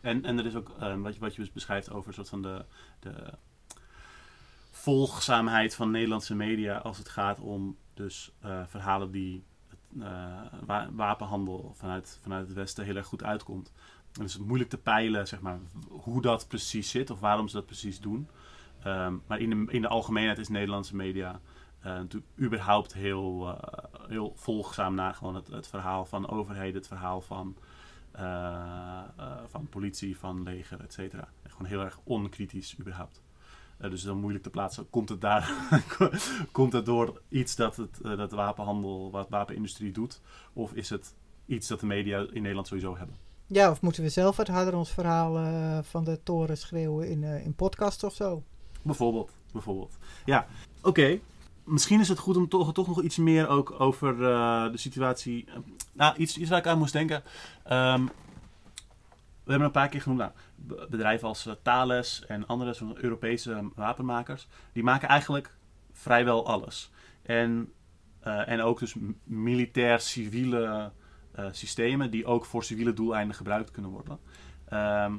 En, 0.03 0.25
en 0.25 0.39
er 0.39 0.47
is 0.47 0.55
ook 0.55 0.75
eh, 0.81 0.97
wat, 1.01 1.15
je, 1.15 1.21
wat 1.21 1.35
je 1.35 1.41
dus 1.41 1.53
beschrijft 1.53 1.91
over 1.91 2.09
een 2.09 2.15
soort 2.15 2.29
van 2.29 2.43
de, 2.43 2.65
de 3.01 3.33
volgzaamheid 4.71 5.75
van 5.75 5.91
Nederlandse 5.91 6.35
media 6.35 6.77
als 6.77 6.99
het 6.99 7.09
gaat 7.09 7.41
om 7.41 7.77
dus 7.95 8.33
eh, 8.41 8.63
verhalen 8.67 9.11
die 9.11 9.45
wa- 10.67 10.89
wapenhandel 10.93 11.73
vanuit, 11.77 12.19
vanuit 12.23 12.47
het 12.47 12.57
Westen 12.57 12.85
heel 12.85 12.97
erg 12.97 13.07
goed 13.07 13.23
uitkomt. 13.25 13.73
En 14.13 14.21
het 14.21 14.31
is 14.31 14.39
moeilijk 14.39 14.71
te 14.71 14.79
peilen 14.79 15.29
zeg 15.29 15.41
maar, 15.41 15.59
hoe 15.89 16.23
dat 16.23 16.49
precies 16.49 16.91
zit 16.91 17.11
of 17.11 17.21
waarom 17.21 17.49
ze 17.49 17.57
dat 17.57 17.67
precies 17.67 18.01
doen. 18.01 18.29
Ehm, 18.83 19.15
maar 19.27 19.41
in 19.41 19.51
de, 19.51 19.73
in 19.73 19.81
de 19.83 19.89
algemeenheid 19.89 20.39
is 20.39 20.49
Nederlandse 20.49 20.97
media 20.97 21.41
natuurlijk 21.83 22.33
überhaupt 22.41 22.93
heel, 22.93 23.49
eh, 23.49 23.85
heel 24.09 24.33
volgzaam 24.37 24.95
naar 24.95 25.15
gewoon 25.15 25.35
het, 25.35 25.49
het 25.49 25.67
verhaal 25.67 26.05
van 26.05 26.29
overheden, 26.29 26.75
het 26.75 26.87
verhaal 26.87 27.21
van, 27.21 27.57
eh, 28.11 28.25
eh, 29.17 29.33
van 29.47 29.69
politie, 29.69 30.19
van 30.19 30.43
leger, 30.43 30.81
et 30.81 30.93
cetera. 30.93 31.29
Gewoon 31.47 31.69
heel 31.69 31.81
erg 31.81 31.99
onkritisch 32.05 32.79
überhaupt. 32.79 33.23
Eh, 33.83 33.91
dus 33.91 34.03
dan 34.03 34.19
moeilijk 34.19 34.45
te 34.45 34.51
plaatsen. 34.51 34.91
Komt 34.91 35.09
het 35.09 35.21
daar, 35.21 35.53
komt 36.53 36.73
het 36.73 36.87
door 36.87 37.21
iets 37.29 37.57
dat, 37.57 37.77
het, 37.77 38.01
eh, 38.01 38.17
dat 38.17 38.31
de 38.31 38.37
wapenhandel, 38.37 39.11
wat 39.11 39.25
de 39.25 39.37
wapenindustrie 39.37 39.93
doet? 39.93 40.21
Of 40.53 40.73
is 40.73 40.91
het 40.91 41.15
iets 41.47 41.69
dat 41.69 41.81
de 41.81 41.87
media 41.87 42.19
in 42.19 42.41
Nederland 42.41 42.67
sowieso 42.67 42.97
hebben? 42.97 43.17
Ja, 43.47 43.71
of 43.71 43.81
moeten 43.81 44.03
we 44.03 44.09
zelf 44.09 44.37
wat 44.37 44.49
harder 44.49 44.75
ons 44.75 44.91
verhaal 44.91 45.37
eh, 45.39 45.79
van 45.83 46.05
de 46.05 46.23
toren 46.23 46.57
schreeuwen 46.57 47.09
in, 47.09 47.25
eh 47.25 47.45
in 47.45 47.55
podcasts 47.55 48.05
of 48.05 48.15
zo? 48.15 48.43
Bijvoorbeeld. 48.83 49.31
bijvoorbeeld. 49.53 49.99
Ja, 50.25 50.47
oké. 50.83 51.21
Misschien 51.65 52.01
is 52.01 52.09
het 52.09 52.19
goed 52.19 52.37
om 52.37 52.49
toch, 52.49 52.87
nog 52.87 53.03
iets 53.03 53.17
meer 53.17 53.49
ook 53.49 53.81
over 53.81 54.13
eh, 54.13 54.71
de 54.73 54.77
situatie. 54.79 55.45
eh, 55.47 55.55
nou, 55.93 56.17
iets, 56.17 56.39
iets 56.39 56.51
waar 56.51 56.59
ik 56.59 56.67
aan 56.67 56.79
moest 56.79 56.93
denken. 56.93 57.23
Ehm, 57.65 58.05
we 59.45 59.51
hebben 59.51 59.67
een 59.67 59.73
paar 59.73 59.89
keer 59.89 60.01
genoemd. 60.03 60.21
Nou, 60.21 60.33
be- 60.57 60.87
bedrijven 60.91 61.29
als 61.29 61.47
eh, 61.47 61.53
Thales 61.63 62.25
en 62.27 62.47
andere 62.47 62.73
zo'n 62.73 62.97
Europese 63.05 63.71
wapenmakers. 63.75 64.49
Die 64.73 64.83
maken 64.83 65.09
eigenlijk 65.09 65.55
vrijwel 65.93 66.47
alles. 66.47 66.91
En, 67.23 67.73
en 68.21 68.61
ook 68.63 68.79
dus 68.79 68.95
militair-civiele 69.25 70.93
systemen 71.51 72.11
die 72.11 72.27
ook 72.27 72.45
voor 72.45 72.65
civiele 72.65 72.93
doeleinden 72.93 73.37
gebruikt 73.37 73.71
kunnen 73.71 73.91
worden. 73.91 74.19
Ehm, 74.69 75.15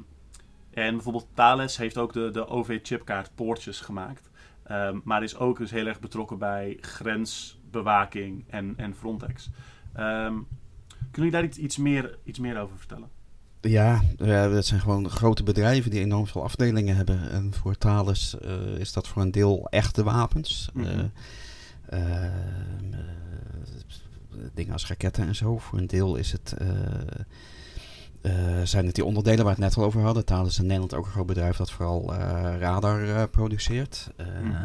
en 0.70 0.94
bijvoorbeeld 0.94 1.26
Thales 1.34 1.76
heeft 1.76 1.98
ook 1.98 2.12
de, 2.12 2.30
de 2.30 2.46
OV-chipkaart 2.46 3.34
poortjes 3.34 3.80
gemaakt. 3.80 4.30
Ehm, 4.64 4.98
maar 5.04 5.22
is 5.22 5.36
ook 5.36 5.58
dus 5.58 5.70
heel 5.70 5.86
erg 5.86 6.00
betrokken 6.00 6.38
bij 6.38 6.78
grensbewaking 6.80 8.44
en, 8.48 8.74
en 8.76 8.94
Frontex. 8.94 9.50
Ehm, 9.92 10.34
kunnen 11.10 11.30
jullie 11.30 11.30
daar 11.30 11.44
iets, 11.44 11.58
iets, 11.58 11.76
meer, 11.76 12.18
iets 12.24 12.38
meer 12.38 12.60
over 12.60 12.78
vertellen? 12.78 13.08
Ja, 13.68 14.00
dat 14.16 14.66
zijn 14.66 14.80
gewoon 14.80 15.10
grote 15.10 15.42
bedrijven 15.42 15.90
die 15.90 16.00
enorm 16.00 16.26
veel 16.26 16.42
afdelingen 16.42 16.96
hebben. 16.96 17.30
En 17.30 17.54
voor 17.54 17.78
Thales 17.78 18.38
eh, 18.38 18.76
is 18.78 18.92
dat 18.92 19.08
voor 19.08 19.22
een 19.22 19.30
deel 19.30 19.66
echte 19.70 20.02
wapens. 20.02 20.70
Mhm. 20.72 20.86
Eh, 20.86 21.04
eh, 21.84 22.24
eh, 22.24 22.30
dingen 24.54 24.72
als 24.72 24.86
raketten 24.86 25.26
en 25.26 25.34
zo. 25.34 25.58
Voor 25.58 25.78
een 25.78 25.86
deel 25.86 26.16
is 26.16 26.32
het, 26.32 26.54
zijn 28.64 28.86
het 28.86 28.94
die 28.94 29.04
onderdelen 29.04 29.44
waar 29.44 29.54
we 29.54 29.62
het 29.62 29.68
net 29.74 29.76
al 29.78 29.84
over 29.84 30.00
hadden. 30.02 30.24
Thales 30.24 30.48
is 30.48 30.58
in 30.58 30.64
Nederland 30.66 30.94
ook 30.94 31.04
een 31.06 31.10
groot 31.12 31.26
bedrijf 31.26 31.56
dat 31.56 31.70
vooral 31.70 32.14
eh, 32.14 32.18
radar 32.58 33.08
eh, 33.08 33.22
produceert. 33.30 34.10
Eh, 34.16 34.26
eh, 34.26 34.62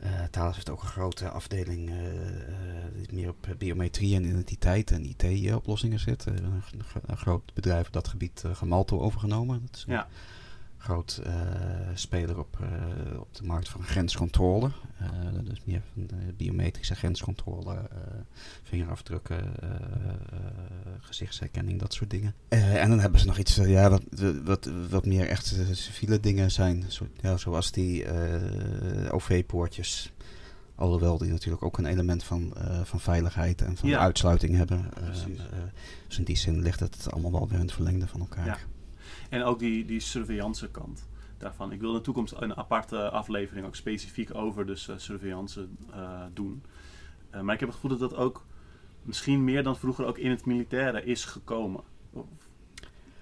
eh, 0.00 0.24
Thales 0.30 0.54
heeft 0.54 0.70
ook 0.70 0.82
een 0.82 0.88
grote 0.88 1.28
afdeling 1.28 1.88
eh, 1.88 1.96
eh, 1.96 2.04
die 2.96 3.14
meer 3.14 3.28
op 3.28 3.46
biometrie 3.58 4.14
en 4.14 4.24
identiteit 4.24 4.90
en 4.90 5.04
IT-oplossingen 5.04 5.98
zit. 6.00 6.26
Eh, 6.26 6.34
een, 6.34 6.62
gro- 6.84 7.00
een 7.06 7.16
groot 7.16 7.54
bedrijf 7.54 7.86
op 7.86 7.92
dat 7.92 8.08
gebied, 8.08 8.44
Gemalto, 8.52 9.00
overgenomen. 9.00 9.60
Dat 9.66 9.76
is 9.76 9.84
een 9.86 9.92
Ja. 9.92 10.06
Groot 10.88 11.20
eh, 11.24 11.32
speler 11.94 12.38
op, 12.38 12.58
eh, 12.60 13.20
op 13.20 13.34
de 13.34 13.44
markt 13.44 13.68
van 13.68 13.82
grenscontrole. 13.82 14.70
Eh, 14.98 15.08
dus 15.44 15.60
meer 15.64 15.82
van 15.92 16.06
de 16.06 16.32
biometrische 16.36 16.94
grenscontrole, 16.94 17.88
vingerafdrukken, 18.62 19.54
gezichtsherkenning, 21.00 21.80
dat 21.80 21.92
soort 21.94 22.10
dingen. 22.10 22.34
En 22.48 22.88
dan 22.88 23.00
hebben 23.00 23.20
ze 23.20 23.26
nog 23.26 23.38
iets 23.38 23.54
ja, 23.54 23.90
wat, 23.90 24.02
wat, 24.44 24.70
wat 24.90 25.06
meer 25.06 25.28
echt 25.28 25.56
civiele 25.72 26.20
dingen 26.20 26.50
zijn, 26.50 26.84
zo, 26.88 27.06
ja, 27.20 27.36
zoals 27.36 27.72
die 27.72 28.06
OV-poortjes. 29.10 30.12
Alhoewel 30.74 31.18
die 31.18 31.30
natuurlijk 31.30 31.62
ook 31.62 31.78
een 31.78 31.86
element 31.86 32.24
van, 32.24 32.54
van 32.84 33.00
veiligheid 33.00 33.62
en 33.62 33.76
van 33.76 33.88
Ja. 33.88 33.98
uitsluiting 33.98 34.56
hebben. 34.56 34.90
Dus 36.08 36.18
in 36.18 36.24
die 36.24 36.36
zin 36.36 36.62
ligt 36.62 36.80
het 36.80 37.12
allemaal 37.12 37.32
wel 37.32 37.48
weer 37.48 37.58
in 37.58 37.64
het 37.64 37.74
verlengde 37.74 38.06
van 38.06 38.20
elkaar. 38.20 38.46
Ja. 38.46 38.58
En 39.30 39.42
ook 39.42 39.58
die, 39.58 39.84
die 39.84 40.00
surveillance 40.00 40.70
kant 40.70 41.08
daarvan. 41.38 41.72
Ik 41.72 41.80
wil 41.80 41.90
in 41.90 41.96
de 41.96 42.02
toekomst 42.02 42.34
een 42.38 42.56
aparte 42.56 43.10
aflevering 43.10 43.66
ook 43.66 43.76
specifiek 43.76 44.34
over 44.34 44.66
dus 44.66 44.88
eh, 44.88 44.96
surveillance 44.98 45.68
eh, 45.92 46.22
doen. 46.32 46.62
Eh, 47.30 47.40
maar 47.40 47.54
ik 47.54 47.60
heb 47.60 47.68
het 47.68 47.78
gevoel 47.78 47.98
dat 47.98 48.10
dat 48.10 48.18
ook 48.18 48.44
misschien 49.02 49.44
meer 49.44 49.62
dan 49.62 49.76
vroeger 49.76 50.04
ook 50.06 50.18
in 50.18 50.30
het 50.30 50.46
militaire 50.46 51.04
is 51.04 51.24
gekomen. 51.24 51.82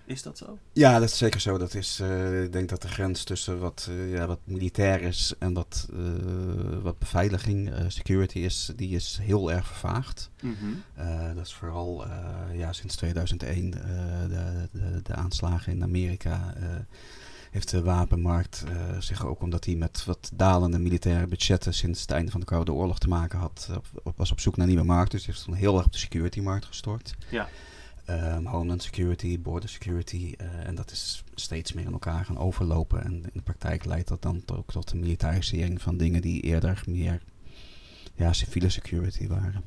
Is 0.07 0.23
dat 0.23 0.39
zo? 0.39 0.59
Ja, 0.73 0.99
dat 0.99 1.09
is 1.09 1.19
zeker 1.19 1.41
zo. 1.41 1.59
Dat 1.59 1.75
is, 1.75 2.01
eh, 2.01 2.43
ik 2.43 2.53
denk 2.53 2.69
dat 2.69 2.83
de 2.83 2.89
grens 2.89 3.25
tussen 3.25 3.59
wat, 3.59 3.87
eh, 3.91 4.13
ja, 4.13 4.27
wat 4.27 4.39
militair 4.45 5.03
is 5.03 5.35
en 5.39 5.53
wat, 5.53 5.89
eh, 5.93 5.99
wat 6.83 6.99
beveiliging, 6.99 7.71
security 7.89 8.39
is, 8.39 8.73
die 8.77 8.95
is 8.95 9.19
heel 9.23 9.53
erg 9.53 9.67
vervaagd. 9.67 10.31
Eh, 10.95 11.35
dat 11.35 11.47
is 11.47 11.55
vooral 11.55 12.05
ja, 12.53 12.73
sinds 12.73 12.97
2001 12.97 13.75
eh, 13.75 13.81
de, 14.29 14.69
de, 14.73 15.03
de 15.03 15.15
aanslagen 15.15 15.73
in 15.73 15.83
Amerika. 15.83 16.55
heeft 17.51 17.71
de 17.71 17.83
wapenmarkt 17.83 18.65
zich 18.99 19.27
ook 19.27 19.43
omdat 19.43 19.65
hij 19.65 19.75
met 19.75 20.05
wat 20.05 20.31
dalende 20.35 20.79
militaire 20.79 21.27
budgetten 21.27 21.75
sinds 21.75 22.01
het 22.01 22.11
einde 22.11 22.31
van 22.31 22.41
de 22.41 22.47
Koude 22.47 22.73
Oorlog 22.73 22.99
te 22.99 23.09
maken 23.09 23.39
had, 23.39 23.69
op, 23.77 23.87
op- 24.03 24.17
was 24.17 24.33
op 24.33 24.41
zoek 24.41 24.57
naar 24.57 24.67
nieuwe 24.67 24.83
markten. 24.85 25.19
Dus 25.19 25.27
heeft 25.27 25.45
toen 25.45 25.55
heel 25.55 25.77
erg 25.77 25.87
op 25.87 25.93
de 25.93 25.99
security 25.99 26.41
markt 26.41 26.65
gestort. 26.65 27.15
Ja. 27.31 27.49
Ehm, 28.07 28.45
Homeland 28.45 28.83
Security, 28.83 29.41
Border 29.41 29.69
Security. 29.69 30.35
eh, 30.39 30.67
en 30.67 30.75
dat 30.75 30.91
is 30.91 31.25
steeds 31.35 31.73
meer 31.73 31.85
in 31.85 31.93
elkaar 31.93 32.25
gaan 32.25 32.39
overlopen. 32.39 33.05
En 33.05 33.13
in 33.13 33.31
de 33.33 33.43
praktijk 33.43 33.85
leidt 33.85 34.09
dat 34.09 34.23
dan 34.23 34.43
ook 34.53 34.73
tot 34.73 34.89
de 34.91 34.97
militarisering 34.97 35.83
van 35.83 35.97
dingen 35.97 36.23
die 36.23 36.43
eerder 36.43 36.83
meer 36.87 37.23
ja, 38.15 38.33
civiele 38.33 38.69
security 38.69 39.27
waren. 39.29 39.63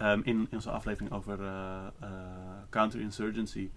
Ehm, 0.00 0.20
in, 0.24 0.36
in 0.36 0.48
onze 0.50 0.70
aflevering 0.70 1.12
over 1.12 1.40
eh, 1.40 1.86
eh, 2.00 2.08
counterinsurgency 2.70 3.70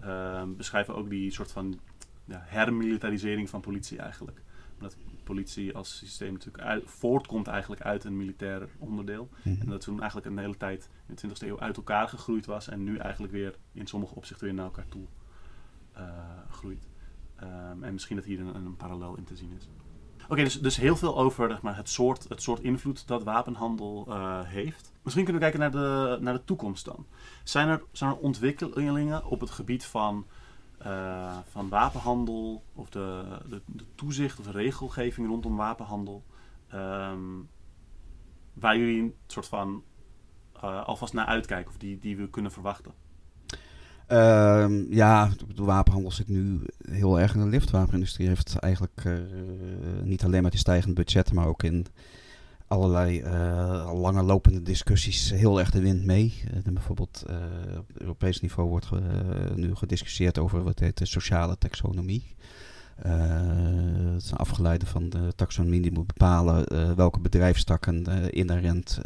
ehm, 0.00 0.54
beschrijven 0.56 0.94
we 0.94 1.00
ook 1.00 1.10
die 1.10 1.30
soort 1.30 1.52
van 1.52 1.80
ja, 2.24 2.42
hermilitarisering 2.46 3.48
van 3.48 3.60
politie 3.60 3.98
eigenlijk. 3.98 4.42
Omdat 4.78 4.96
politie 5.24 5.76
als 5.76 5.96
systeem 5.96 6.32
natuurlijk 6.32 6.64
uit- 6.64 6.82
voortkomt 6.86 7.46
eigenlijk 7.46 7.82
uit 7.82 8.04
een 8.04 8.16
militair 8.16 8.68
onderdeel. 8.78 9.28
Mhm. 9.42 9.60
En 9.60 9.66
dat 9.66 9.80
toen 9.80 10.00
eigenlijk 10.00 10.30
een 10.30 10.38
hele 10.38 10.56
tijd 10.56 10.88
in 11.06 11.14
de 11.14 11.20
20e 11.20 11.46
eeuw 11.46 11.60
uit 11.60 11.76
elkaar 11.76 12.08
gegroeid 12.08 12.46
was. 12.46 12.68
En 12.68 12.84
nu 12.84 12.96
eigenlijk 12.96 13.32
weer 13.32 13.54
in 13.72 13.86
sommige 13.86 14.14
opzichten 14.14 14.46
weer 14.46 14.54
naar 14.54 14.64
elkaar 14.64 14.88
toe 14.88 15.06
eh, 15.92 16.04
groeit. 16.50 16.88
Ehm, 17.36 17.82
en 17.82 17.92
misschien 17.92 18.16
dat 18.16 18.24
hier 18.24 18.40
een, 18.40 18.54
een 18.54 18.76
parallel 18.76 19.16
in 19.16 19.24
te 19.24 19.36
zien 19.36 19.52
is. 19.56 19.68
Oké, 20.28 20.42
dus, 20.42 20.60
dus 20.60 20.76
heel 20.76 20.96
veel 20.96 21.18
over 21.18 21.50
zeg 21.50 21.62
maar, 21.62 21.76
het, 21.76 21.88
soort, 21.88 22.28
het 22.28 22.42
soort 22.42 22.60
invloed 22.60 23.06
dat 23.06 23.22
wapenhandel 23.22 24.06
eh, 24.08 24.40
heeft. 24.44 24.92
Misschien 25.02 25.24
kunnen 25.24 25.42
we 25.42 25.50
kijken 25.50 25.60
naar 25.60 25.82
de, 25.82 26.18
naar 26.20 26.34
de 26.34 26.44
toekomst 26.44 26.84
dan. 26.84 27.06
Zijn 27.44 27.68
er, 27.68 27.82
zijn 27.92 28.10
er 28.10 28.16
ontwikkelingen 28.16 29.24
op 29.24 29.40
het 29.40 29.50
gebied 29.50 29.84
van, 29.84 30.26
eh, 30.78 31.36
van 31.50 31.68
wapenhandel 31.68 32.62
of 32.74 32.88
de, 32.88 33.24
de, 33.48 33.62
de 33.66 33.84
toezicht 33.94 34.38
of 34.38 34.44
de 34.44 34.50
regelgeving 34.50 35.28
rondom 35.28 35.56
wapenhandel 35.56 36.24
ehm, 36.68 37.20
waar 38.52 38.78
jullie 38.78 39.00
een 39.00 39.14
soort 39.26 39.46
van 39.46 39.82
eh, 40.60 40.84
alvast 40.86 41.12
naar 41.12 41.26
uitkijken 41.26 41.70
of 41.70 41.76
die, 41.76 41.98
die 41.98 42.16
we 42.16 42.30
kunnen 42.30 42.52
verwachten? 42.52 42.92
Ehm, 44.06 44.92
ja, 44.92 45.30
de 45.54 45.64
wapenhandel 45.64 46.10
zit 46.10 46.28
nu 46.28 46.60
heel 46.90 47.20
erg 47.20 47.34
in 47.34 47.40
de 47.40 47.46
lift. 47.46 47.70
De 47.70 47.76
wapenindustrie 47.76 48.28
heeft 48.28 48.56
eigenlijk 48.58 49.02
eh, 49.04 49.12
niet 50.02 50.24
alleen 50.24 50.42
met 50.42 50.50
die 50.50 50.60
stijgende 50.60 50.94
budgetten, 50.94 51.34
maar 51.34 51.46
ook 51.46 51.62
in 51.62 51.86
allerlei 52.68 53.20
eh 53.20 53.90
lange 53.94 54.22
lopende 54.22 54.62
discussies 54.62 55.30
heel 55.30 55.58
erg 55.58 55.70
de 55.70 55.80
wind 55.80 56.04
mee. 56.04 56.42
Eh, 56.54 56.72
bijvoorbeeld 56.72 57.24
eh, 57.26 57.36
op 57.78 57.90
Europees 57.94 58.40
niveau 58.40 58.68
wordt 58.68 58.90
nu 59.54 59.74
gediscussieerd 59.74 60.38
over 60.38 60.62
wat 60.62 60.78
heet 60.78 60.98
de 60.98 61.06
sociale 61.06 61.58
taxonomie. 61.58 62.36
Eh, 63.02 63.12
het 64.12 64.22
is 64.22 64.34
afgeleide 64.34 64.86
van 64.86 65.08
de 65.08 65.32
taxonomie 65.36 65.80
die 65.80 65.92
moet 65.92 66.06
bepalen 66.06 66.96
welke 66.96 67.20
bedrijfstakken 67.20 68.06
eh, 68.06 68.26
inherent 68.30 69.00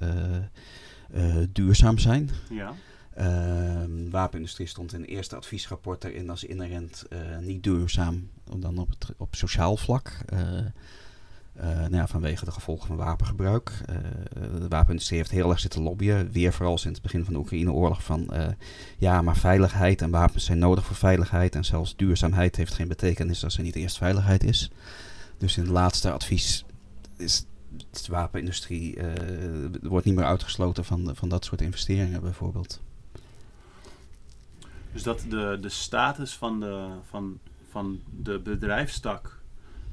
duurzaam 1.52 1.98
zijn. 1.98 2.30
Ja. 2.50 2.74
Ehm 3.14 4.10
wapenindustrie 4.10 4.66
stond 4.66 4.92
in 4.92 5.00
het 5.00 5.10
eerste 5.10 5.36
adviesrapport 5.36 6.04
erin 6.04 6.30
als 6.30 6.44
inherent 6.44 7.04
niet 7.40 7.62
duurzaam, 7.62 8.28
dan 8.56 8.78
op, 8.78 8.88
het, 8.88 9.08
op 9.16 9.34
sociaal 9.34 9.76
vlak. 9.76 10.18
Eh, 11.52 11.86
nou 11.86 12.08
vanwege 12.08 12.44
de 12.44 12.50
gevolgen 12.50 12.86
van 12.86 12.96
wapengebruik. 12.96 13.80
Uh, 13.90 13.96
de 14.60 14.68
wapenindustrie 14.68 15.18
heeft 15.18 15.30
heel 15.30 15.50
erg 15.50 15.60
zitten 15.60 15.82
lobbyen. 15.82 16.32
Weer 16.32 16.52
vooral 16.52 16.78
sinds 16.78 16.98
het 16.98 17.06
begin 17.06 17.24
van 17.24 17.32
de 17.32 17.38
Oekraïne-oorlog. 17.38 18.02
Van 18.02 18.28
uh, 18.32 18.46
ja, 18.98 19.22
maar 19.22 19.36
veiligheid 19.36 20.02
en 20.02 20.10
wapens 20.10 20.44
zijn 20.44 20.58
nodig 20.58 20.84
voor 20.84 20.96
veiligheid. 20.96 21.54
En 21.54 21.64
zelfs 21.64 21.96
duurzaamheid 21.96 22.56
heeft 22.56 22.74
geen 22.74 22.88
betekenis 22.88 23.44
als 23.44 23.56
er 23.56 23.62
niet 23.62 23.74
eerst 23.74 23.98
veiligheid 23.98 24.44
is. 24.44 24.70
Dus 25.38 25.56
in 25.56 25.62
het 25.62 25.72
laatste 25.72 26.12
advies 26.12 26.64
is 27.16 27.46
de 27.90 28.12
wapenindustrie 28.12 28.98
wordt 29.82 30.06
niet 30.06 30.14
meer 30.14 30.24
uitgesloten 30.24 30.84
van, 30.84 31.10
van 31.14 31.28
dat 31.28 31.44
soort 31.44 31.60
investeringen 31.60 32.20
bijvoorbeeld. 32.20 32.80
Dus 34.92 35.02
dat 35.02 35.24
de, 35.28 35.58
de 35.60 35.68
status 35.68 36.36
van 36.36 36.60
de, 36.60 36.88
van, 37.08 37.38
van 37.70 38.00
de 38.10 38.38
bedrijfstak 38.38 39.40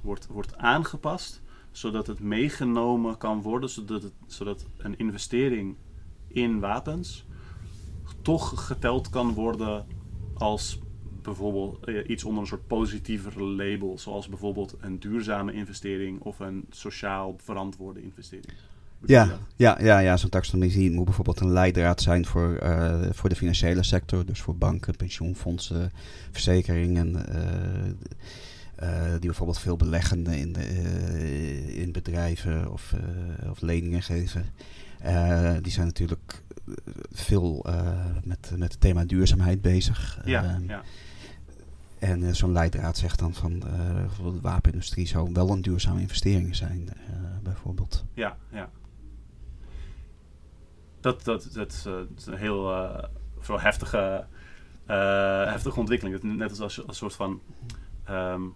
wordt, 0.02 0.28
wordt 0.28 0.58
aangepast 0.58 1.42
zodat 1.80 2.08
het 2.08 2.20
meegenomen 2.20 3.18
kan 3.18 3.42
worden, 3.42 3.70
zodat, 3.70 4.04
het, 4.04 4.14
zodat 4.28 4.66
een 4.78 4.98
investering 4.98 5.76
in 6.28 6.60
wapens 6.60 7.26
toch 8.22 8.66
geteld 8.66 9.10
kan 9.10 9.34
worden 9.34 9.86
als 10.34 10.80
bijvoorbeeld 11.22 11.86
eh, 11.86 12.10
iets 12.10 12.24
onder 12.24 12.42
een 12.42 12.48
soort 12.48 12.68
positiever 12.68 13.44
label, 13.44 13.98
zoals 13.98 14.30
bijvoorbeeld 14.30 14.76
een 14.80 15.00
duurzame 15.00 15.54
investering 15.54 16.22
of 16.22 16.40
een 16.40 16.66
sociaal 16.70 17.36
verantwoorde 17.38 18.02
investering. 18.02 18.54
Ja, 19.06 19.40
ja, 19.56 19.82
ja, 19.82 20.00
ja 20.00 20.18
zo'n 20.18 20.30
taxonomie 20.30 20.92
moet 20.92 21.06
bijvoorbeeld 21.06 21.40
een 21.40 21.52
leidraad 21.52 22.02
zijn 22.02 22.26
voor, 22.26 22.60
uh, 22.64 23.02
voor 23.12 23.30
de 23.30 23.36
financiële 23.36 23.84
sector, 23.84 24.26
dus 24.26 24.42
voor 24.42 24.56
banken, 24.56 24.96
pensioenfondsen, 24.96 25.92
verzekeringen. 26.32 27.26
Uh, 27.30 27.92
die 29.20 29.28
bijvoorbeeld 29.28 29.60
veel 29.60 29.78
beleggen 29.78 30.26
in, 30.26 30.56
uh, 30.58 31.78
in 31.78 31.92
bedrijven 31.92 32.72
of, 32.72 32.94
uh, 33.42 33.50
of 33.50 33.62
leningen 33.62 34.02
geven. 34.02 34.46
die 35.62 35.72
zijn 35.72 35.86
natuurlijk 35.86 36.44
veel 37.12 37.66
met, 38.24 38.52
met 38.58 38.72
het 38.72 38.82
thema 38.82 39.06
duurzaamheid 39.06 39.62
bezig. 39.62 40.20
Ja, 40.26 40.44
ehm, 40.44 40.70
ja. 40.70 40.82
En 42.00 42.36
zo'n 42.36 42.52
leidraad 42.52 42.98
zegt 42.98 43.20
dan 43.20 43.34
van 43.34 43.60
de 43.60 44.42
wapenindustrie 44.42 45.08
zou 45.08 45.30
wel 45.34 45.50
een 45.50 45.62
duurzame 45.62 46.02
investering 46.02 46.56
zijn, 46.56 46.90
bijvoorbeeld. 47.44 48.06
Ja, 48.14 48.38
ja. 48.52 48.70
Dat, 51.00 51.24
dat, 51.24 51.50
dat, 51.54 51.88
is 52.18 52.26
een 52.26 52.38
heel 52.38 52.72
uh, 52.72 53.64
heftige, 53.64 54.26
heftige 55.46 55.80
ontwikkeling. 55.80 56.24
Net 56.24 56.50
als, 56.50 56.60
als, 56.62 56.88
als 56.88 56.98
soort 56.98 57.14
van 57.14 57.42
um, 58.10 58.56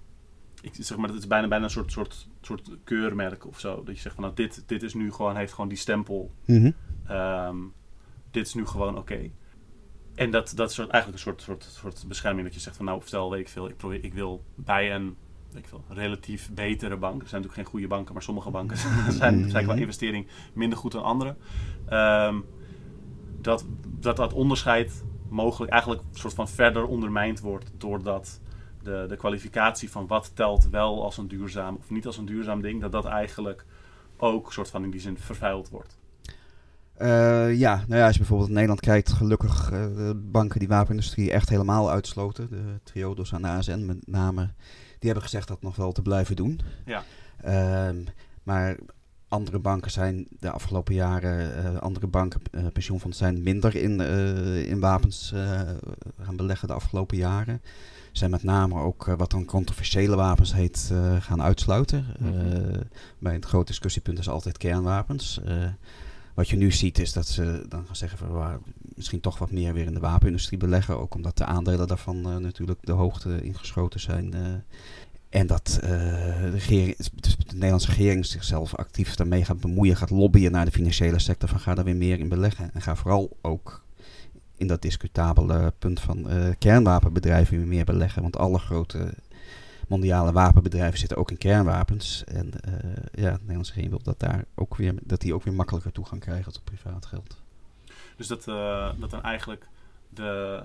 ik 0.63 0.73
zeg 0.79 0.97
maar, 0.97 1.09
het 1.09 1.17
is 1.17 1.27
bijna, 1.27 1.47
bijna 1.47 1.63
een 1.63 1.71
soort, 1.71 1.91
soort, 1.91 2.27
soort 2.41 2.69
keurmerk 2.83 3.47
of 3.47 3.59
zo. 3.59 3.83
Dat 3.83 3.95
je 3.95 4.01
zegt 4.01 4.15
van 4.15 4.23
nou, 4.23 4.35
dit, 4.35 4.63
dit 4.65 4.83
is 4.83 4.93
nu 4.93 5.11
gewoon, 5.11 5.35
heeft 5.35 5.53
gewoon 5.53 5.69
die 5.69 5.77
stempel. 5.77 6.31
Mhm. 6.45 6.71
Ehm, 7.07 7.57
dit 8.31 8.47
is 8.47 8.53
nu 8.53 8.65
gewoon 8.65 8.97
oké. 8.97 9.29
En 10.15 10.31
dat, 10.31 10.53
dat 10.55 10.69
is 10.69 10.77
eigenlijk 10.77 11.13
een 11.13 11.19
soort, 11.19 11.41
soort, 11.41 11.63
soort 11.63 12.07
bescherming 12.07 12.45
dat 12.45 12.53
je 12.53 12.59
zegt 12.59 12.75
van 12.75 12.85
nou, 12.85 13.01
stel 13.05 13.31
weet 13.31 13.39
ik 13.39 13.49
veel, 13.49 13.69
ik, 13.69 13.77
probeer, 13.77 14.03
ik 14.03 14.13
wil 14.13 14.43
bij 14.55 14.95
een 14.95 15.15
weet 15.51 15.63
ik 15.63 15.69
veel, 15.69 15.83
relatief 15.87 16.49
betere 16.53 16.97
bank. 16.97 17.21
Er 17.21 17.27
zijn 17.27 17.41
natuurlijk 17.41 17.53
geen 17.53 17.79
goede 17.79 17.95
banken, 17.95 18.13
maar 18.13 18.23
sommige 18.23 18.49
banken 18.49 18.77
zijn, 19.19 19.39
mhm. 19.39 19.49
zijn 19.49 19.63
qua 19.63 19.73
investering 19.73 20.27
minder 20.53 20.77
goed 20.77 20.91
dan 20.91 21.03
andere. 21.03 21.35
Ehm, 21.85 22.39
dat, 23.41 23.65
dat 23.99 24.15
dat 24.15 24.33
onderscheid 24.33 25.03
mogelijk 25.29 25.71
eigenlijk 25.71 26.01
een 26.01 26.19
soort 26.19 26.33
van 26.33 26.47
verder 26.47 26.85
ondermijnd 26.85 27.39
wordt 27.39 27.71
doordat 27.77 28.41
de, 28.83 29.05
de 29.07 29.15
kwalificatie 29.15 29.91
van 29.91 30.07
wat 30.07 30.31
telt 30.33 30.69
wel 30.69 31.03
als 31.03 31.17
een 31.17 31.27
duurzaam 31.27 31.75
of 31.75 31.89
niet 31.89 32.05
als 32.05 32.17
een 32.17 32.25
duurzaam 32.25 32.61
ding, 32.61 32.81
dat 32.81 32.91
dat 32.91 33.05
eigenlijk 33.05 33.65
ook 34.17 34.53
soort 34.53 34.69
van 34.69 34.83
in 34.83 34.91
die 34.91 34.99
zin 34.99 35.17
vervuild 35.17 35.69
wordt. 35.69 35.97
Uh, 37.01 37.57
ja, 37.59 37.75
nou 37.87 37.99
ja, 37.99 38.03
als 38.03 38.13
je 38.13 38.19
bijvoorbeeld 38.19 38.47
in 38.47 38.53
Nederland 38.53 38.79
kijkt, 38.79 39.11
gelukkig 39.11 39.71
uh, 39.71 39.79
de 39.81 40.21
banken 40.31 40.59
die 40.59 40.67
wapenindustrie 40.67 41.31
echt 41.31 41.49
helemaal 41.49 41.91
uitsloten. 41.91 42.49
De 42.49 42.79
Triodos 42.83 43.31
en 43.31 43.41
de 43.41 43.47
ASN 43.47 43.85
met 43.85 44.07
name, 44.07 44.41
die 44.99 45.11
hebben 45.11 45.23
gezegd 45.23 45.47
dat 45.47 45.61
nog 45.61 45.75
wel 45.75 45.91
te 45.91 46.01
blijven 46.01 46.35
doen. 46.35 46.59
Ja. 46.85 47.03
Uh, 47.45 48.05
maar 48.43 48.77
andere 49.27 49.59
banken 49.59 49.91
zijn 49.91 50.27
de 50.39 50.51
afgelopen 50.51 50.93
jaren, 50.93 51.65
uh, 51.73 51.79
andere 51.79 52.07
banken, 52.07 52.41
pensioenfondsen 52.73 53.25
zijn 53.25 53.43
minder 53.43 53.75
in, 53.75 53.99
in 54.65 54.79
wapens 54.79 55.33
gaan 56.21 56.35
beleggen 56.35 56.67
de 56.67 56.73
afgelopen 56.73 57.17
jaren 57.17 57.61
zijn 58.17 58.31
met 58.31 58.43
name 58.43 58.79
ook 58.79 59.07
uh, 59.07 59.15
wat 59.15 59.31
dan 59.31 59.45
controversiële 59.45 60.15
wapens 60.15 60.53
heet 60.53 60.89
uh, 60.91 61.21
gaan 61.21 61.41
uitsluiten. 61.41 62.05
Uh, 62.21 62.79
bij 63.19 63.33
het 63.33 63.45
grote 63.45 63.65
discussiepunt 63.65 64.19
is 64.19 64.29
altijd 64.29 64.57
kernwapens. 64.57 65.39
wat 66.33 66.49
je 66.49 66.55
nu 66.55 66.71
ziet 66.71 66.99
is 66.99 67.13
dat 67.13 67.27
ze 67.27 67.65
dan 67.69 67.85
gaan 67.85 67.95
zeggen 67.95 68.17
van 68.17 68.33
we 68.33 68.59
misschien 68.95 69.19
toch 69.19 69.37
wat 69.37 69.51
meer 69.51 69.73
weer 69.73 69.85
in 69.85 69.93
de 69.93 69.99
wapenindustrie 69.99 70.59
beleggen. 70.59 70.99
Ook 70.99 71.15
omdat 71.15 71.37
de 71.37 71.45
aandelen 71.45 71.87
daarvan 71.87 72.41
natuurlijk 72.41 72.79
de 72.81 72.91
hoogte 72.91 73.41
ingeschoten 73.41 73.99
zijn. 73.99 74.33
En 75.29 75.47
dat 75.47 75.77
de, 75.81 76.49
regering, 76.49 76.97
de, 76.97 77.35
Nederlandse 77.53 77.87
regering 77.87 78.25
zichzelf 78.25 78.75
actief 78.75 79.15
daarmee 79.15 79.45
gaat 79.45 79.59
bemoeien, 79.59 79.95
gaat 79.95 80.09
lobbyen 80.09 80.51
naar 80.51 80.65
de 80.65 80.71
financiële 80.71 81.19
sector 81.19 81.49
van 81.49 81.59
ga 81.59 81.75
daar 81.75 81.85
weer 81.85 81.95
meer 81.95 82.19
in 82.19 82.29
beleggen. 82.29 82.73
En 82.73 82.81
ga 82.81 82.95
vooral 82.95 83.37
ook 83.41 83.82
in 84.63 84.69
dat 84.69 84.81
discutabele 84.81 85.73
punt 85.79 85.99
van 85.99 86.31
uh, 86.31 86.49
kernwapenbedrijven 86.59 87.67
meer 87.67 87.85
beleggen. 87.85 88.21
Want 88.21 88.37
alle 88.37 88.59
grote 88.59 89.13
mondiale 89.87 90.31
wapenbedrijven 90.31 90.99
zitten 90.99 91.17
ook 91.17 91.31
in 91.31 91.37
kernwapens. 91.37 92.23
En 92.23 92.45
uh, 92.45 92.73
ja, 93.11 93.31
de 93.31 93.39
Nederlandse 93.39 93.73
regering 93.73 93.89
wil 93.89 94.03
dat, 94.03 94.19
daar 94.19 94.45
ook 94.55 94.75
weer, 94.75 94.93
dat 95.03 95.21
die 95.21 95.33
ook 95.33 95.43
weer 95.43 95.53
makkelijker 95.53 95.91
toegang 95.91 96.21
krijgen 96.21 96.53
tot 96.53 96.63
privaat 96.63 97.05
geld. 97.05 97.41
Dus 98.17 98.27
dat, 98.27 98.47
uh, 98.47 98.89
dat 98.99 99.09
dan 99.09 99.23
eigenlijk 99.23 99.67
de, 100.09 100.63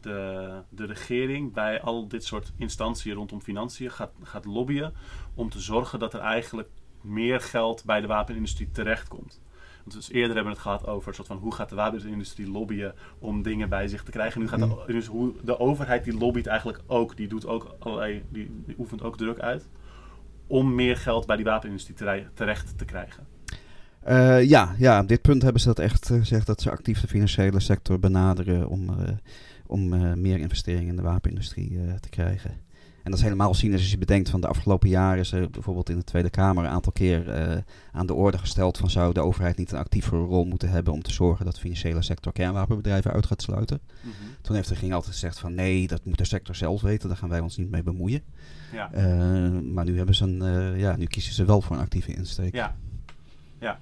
de, 0.00 0.62
de 0.68 0.86
regering 0.86 1.52
bij 1.52 1.80
al 1.80 2.08
dit 2.08 2.24
soort 2.24 2.52
instanties 2.56 3.12
rondom 3.12 3.40
financiën 3.40 3.90
gaat, 3.90 4.10
gaat 4.22 4.44
lobbyen 4.44 4.92
om 5.34 5.50
te 5.50 5.60
zorgen 5.60 5.98
dat 5.98 6.14
er 6.14 6.20
eigenlijk 6.20 6.68
meer 7.00 7.40
geld 7.40 7.84
bij 7.84 8.00
de 8.00 8.06
wapenindustrie 8.06 8.70
terechtkomt. 8.70 9.40
Dus 9.84 10.10
eerder 10.10 10.34
hebben 10.34 10.52
we 10.52 10.58
het 10.58 10.68
gehad 10.68 10.86
over 10.86 11.14
soort 11.14 11.26
van 11.26 11.36
hoe 11.36 11.54
gaat 11.54 11.68
de 11.68 11.74
wapenindustrie 11.74 12.50
lobbyen 12.50 12.94
om 13.18 13.42
dingen 13.42 13.68
bij 13.68 13.88
zich 13.88 14.02
te 14.02 14.10
krijgen. 14.10 14.40
Nu 14.40 14.48
gaat 14.48 14.58
de, 14.58 14.66
mm. 14.66 14.78
dus 14.86 15.06
hoe 15.06 15.32
de 15.42 15.58
overheid 15.58 16.04
die 16.04 16.18
lobbyt 16.18 16.46
eigenlijk 16.46 16.80
ook, 16.86 17.16
die 17.16 17.28
doet 17.28 17.46
ook 17.46 17.74
allerlei, 17.78 18.22
die, 18.28 18.62
die 18.66 18.74
oefent 18.78 19.02
ook 19.02 19.16
druk 19.16 19.38
uit 19.38 19.68
om 20.46 20.74
meer 20.74 20.96
geld 20.96 21.26
bij 21.26 21.36
die 21.36 21.44
wapenindustrie 21.44 22.24
terecht 22.34 22.78
te 22.78 22.84
krijgen. 22.84 23.26
Uh, 24.08 24.44
ja, 24.44 24.74
ja, 24.78 25.00
op 25.00 25.08
dit 25.08 25.22
punt 25.22 25.42
hebben 25.42 25.60
ze 25.60 25.68
dat 25.68 25.78
echt 25.78 26.06
gezegd 26.06 26.46
dat 26.46 26.60
ze 26.60 26.70
actief 26.70 27.00
de 27.00 27.06
financiële 27.06 27.60
sector 27.60 27.98
benaderen 27.98 28.68
om, 28.68 28.90
uh, 28.90 28.96
om 29.66 29.92
uh, 29.92 30.12
meer 30.12 30.38
investeringen 30.38 30.88
in 30.88 30.96
de 30.96 31.02
wapenindustrie 31.02 31.78
te 32.00 32.08
krijgen. 32.08 32.68
En 33.02 33.10
dat 33.10 33.14
is 33.14 33.22
helemaal 33.22 33.54
zien 33.54 33.72
als 33.72 33.90
je 33.90 33.98
bedenkt 33.98 34.30
van 34.30 34.40
de 34.40 34.46
afgelopen 34.46 34.88
jaren 34.88 35.18
is 35.18 35.32
er 35.32 35.50
bijvoorbeeld 35.50 35.88
in 35.88 35.96
de 35.96 36.04
Tweede 36.04 36.30
Kamer 36.30 36.64
een 36.64 36.70
aantal 36.70 36.92
keer 36.92 37.48
uh, 37.50 37.56
aan 37.92 38.06
de 38.06 38.14
orde 38.14 38.38
gesteld 38.38 38.78
van 38.78 38.90
zou 38.90 39.12
de 39.12 39.20
overheid 39.20 39.56
niet 39.56 39.72
een 39.72 39.78
actievere 39.78 40.22
rol 40.22 40.44
moeten 40.44 40.70
hebben 40.70 40.92
om 40.92 41.02
te 41.02 41.12
zorgen 41.12 41.44
dat 41.44 41.54
de 41.54 41.60
financiële 41.60 42.02
sector 42.02 42.32
kernwapenbedrijven 42.32 43.12
uit 43.12 43.26
gaat 43.26 43.42
sluiten. 43.42 43.80
Mm 43.84 44.10
-hmm. 44.10 44.28
Toen 44.40 44.54
heeft 44.54 44.68
de 44.68 44.74
regering 44.74 44.94
altijd 44.94 45.14
gezegd 45.14 45.38
van 45.38 45.54
nee, 45.54 45.86
dat 45.86 46.04
moet 46.04 46.18
de 46.18 46.24
sector 46.24 46.54
zelf 46.54 46.82
weten, 46.82 47.08
daar 47.08 47.18
gaan 47.18 47.28
wij 47.28 47.40
ons 47.40 47.56
niet 47.56 47.70
mee 47.70 47.82
bemoeien. 47.82 48.22
Ja. 48.72 48.90
Uh, 48.94 49.60
maar 49.60 49.84
nu 49.84 49.96
hebben 49.96 50.14
ze 50.14 50.24
een, 50.24 50.42
uh, 50.42 50.80
ja, 50.80 50.96
nu 50.96 51.04
kiezen 51.04 51.32
ze 51.32 51.44
wel 51.44 51.60
voor 51.60 51.76
een 51.76 51.82
actieve 51.82 52.12
insteek. 52.12 52.54
Ja, 52.54 52.76
ja. 53.58 53.78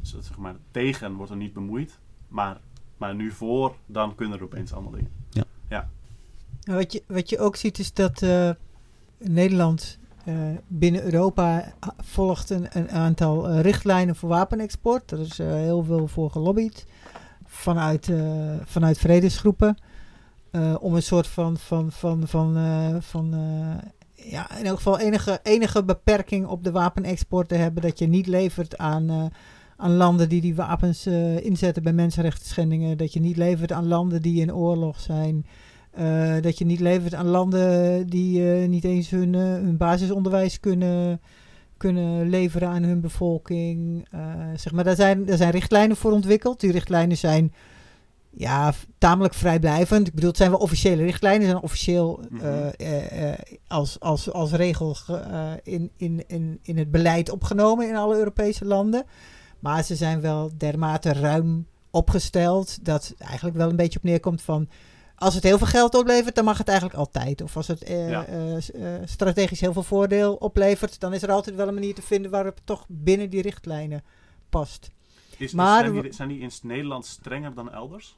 Dus 0.00 0.12
dat, 0.12 0.24
zeg 0.24 0.36
maar, 0.36 0.54
tegen 0.70 1.14
wordt 1.14 1.30
er 1.30 1.36
niet 1.36 1.52
bemoeid, 1.52 1.98
maar, 2.28 2.60
maar 2.96 3.14
nu 3.14 3.30
voor, 3.30 3.76
dan 3.86 4.14
kunnen 4.14 4.38
er 4.38 4.44
opeens 4.44 4.72
allemaal 4.72 4.92
dingen. 4.92 5.10
Ja. 5.30 5.44
ja. 5.68 5.88
Nou, 6.64 6.78
wat, 6.78 6.92
je, 6.92 7.02
wat 7.06 7.30
je 7.30 7.38
ook 7.38 7.56
ziet 7.56 7.78
is 7.78 7.92
dat 7.92 8.22
uh, 8.22 8.50
Nederland 9.18 9.98
uh, 10.28 10.34
binnen 10.66 11.02
Europa 11.02 11.72
volgt 11.98 12.50
een, 12.50 12.66
een 12.70 12.90
aantal 12.90 13.50
uh, 13.50 13.60
richtlijnen 13.60 14.16
voor 14.16 14.28
wapenexport. 14.28 15.10
Er 15.10 15.20
is 15.20 15.38
heel 15.38 15.84
veel 15.84 16.06
voor 16.06 16.30
gelobbyd 16.30 16.86
vanuit, 17.46 18.10
vanuit 18.64 18.98
vredesgroepen. 18.98 19.76
om 20.80 20.94
een 20.94 21.02
soort 21.02 21.26
van, 21.26 21.56
van, 21.56 21.92
van, 21.92 22.28
van, 22.28 22.56
van 23.02 23.34
ja, 24.14 24.58
in 24.58 24.66
elk 24.66 24.76
geval 24.76 24.98
enige, 24.98 25.40
enige 25.42 25.84
beperking 25.84 26.46
op 26.46 26.64
de 26.64 26.70
wapenexport 26.70 27.48
te 27.48 27.54
hebben. 27.54 27.82
Dat 27.82 27.98
je 27.98 28.06
niet 28.06 28.26
levert 28.26 28.78
aan 28.78 29.30
aan 29.76 29.96
landen 29.96 30.28
die 30.28 30.40
die 30.40 30.54
wapens 30.54 31.06
inzetten 31.42 31.82
bij 31.82 31.92
mensenrechten 31.92 32.46
schendingen. 32.46 32.96
Dat 32.96 33.12
je 33.12 33.20
niet 33.20 33.36
levert 33.36 33.72
aan 33.72 33.88
landen 33.88 34.22
die 34.22 34.40
in 34.40 34.54
oorlog 34.54 35.00
zijn. 35.00 35.46
Uh, 35.98 36.34
dat 36.40 36.58
je 36.58 36.64
niet 36.64 36.80
levert 36.80 37.14
aan 37.14 37.26
landen 37.26 38.06
die 38.06 38.40
uh, 38.40 38.68
niet 38.68 38.84
eens 38.84 39.10
hun, 39.10 39.32
uh, 39.32 39.40
hun 39.42 39.76
basisonderwijs 39.76 40.60
kunnen, 40.60 41.20
kunnen 41.76 42.28
leveren 42.28 42.68
aan 42.68 42.82
hun 42.82 43.00
bevolking. 43.00 44.06
zeg 44.56 44.72
maar, 44.72 44.84
daar 44.84 44.96
zijn, 44.96 45.24
daar 45.24 45.36
zijn 45.36 45.50
richtlijnen 45.50 45.96
voor 45.96 46.12
ontwikkeld. 46.12 46.60
Die 46.60 46.72
richtlijnen 46.72 47.16
zijn 47.16 47.52
ja, 48.30 48.72
tamelijk 48.98 49.34
vrijblijvend. 49.34 50.06
Ik 50.06 50.14
bedoel, 50.14 50.28
het 50.28 50.38
zijn 50.38 50.50
wel 50.50 50.58
officiële 50.58 51.02
richtlijnen, 51.02 51.46
zijn 51.48 51.60
officieel 51.62 52.20
Mhm. 52.30 52.44
eh, 52.44 52.66
eh, 52.78 53.28
eh, 53.32 53.38
als, 53.66 54.00
als, 54.00 54.32
als 54.32 54.52
regel 54.52 54.94
ge- 54.94 55.14
eh, 55.16 55.52
in, 55.62 55.90
in, 55.96 56.24
in, 56.26 56.58
in 56.62 56.78
het 56.78 56.90
beleid 56.90 57.30
opgenomen 57.30 57.88
in 57.88 57.96
alle 57.96 58.16
Europese 58.16 58.64
landen. 58.64 59.04
Maar 59.58 59.84
ze 59.84 59.96
zijn 59.96 60.20
wel 60.20 60.50
dermate 60.56 61.12
ruim 61.12 61.66
opgesteld 61.90 62.84
dat 62.84 63.14
eigenlijk 63.18 63.56
wel 63.56 63.70
een 63.70 63.76
beetje 63.76 63.98
op 63.98 64.04
neerkomt 64.04 64.42
van. 64.42 64.68
Als 65.20 65.34
het 65.34 65.42
heel 65.42 65.58
veel 65.58 65.66
geld 65.66 65.94
oplevert, 65.94 66.34
dan 66.34 66.44
mag 66.44 66.58
het 66.58 66.68
eigenlijk 66.68 66.98
altijd. 66.98 67.40
Of 67.42 67.56
als 67.56 67.66
het 67.66 67.82
eh, 67.82 68.10
Ja. 68.10 68.26
eh, 68.26 68.56
eh, 68.56 69.02
strategisch 69.04 69.60
heel 69.60 69.72
veel 69.72 69.82
voordeel 69.82 70.34
oplevert, 70.34 71.00
dan 71.00 71.12
is 71.14 71.22
er 71.22 71.30
altijd 71.30 71.56
wel 71.56 71.68
een 71.68 71.74
manier 71.74 71.94
te 71.94 72.02
vinden 72.02 72.30
waarop 72.30 72.54
het 72.54 72.66
toch 72.66 72.84
binnen 72.88 73.30
die 73.30 73.42
richtlijnen 73.42 74.02
past. 74.48 74.90
Is, 75.36 75.52
Maar- 75.52 75.84
zijn, 75.84 76.02
die, 76.02 76.12
zijn 76.12 76.28
die 76.28 76.38
in 76.40 76.50
Nederland 76.62 77.06
strenger 77.06 77.54
dan 77.54 77.72
elders? 77.72 78.16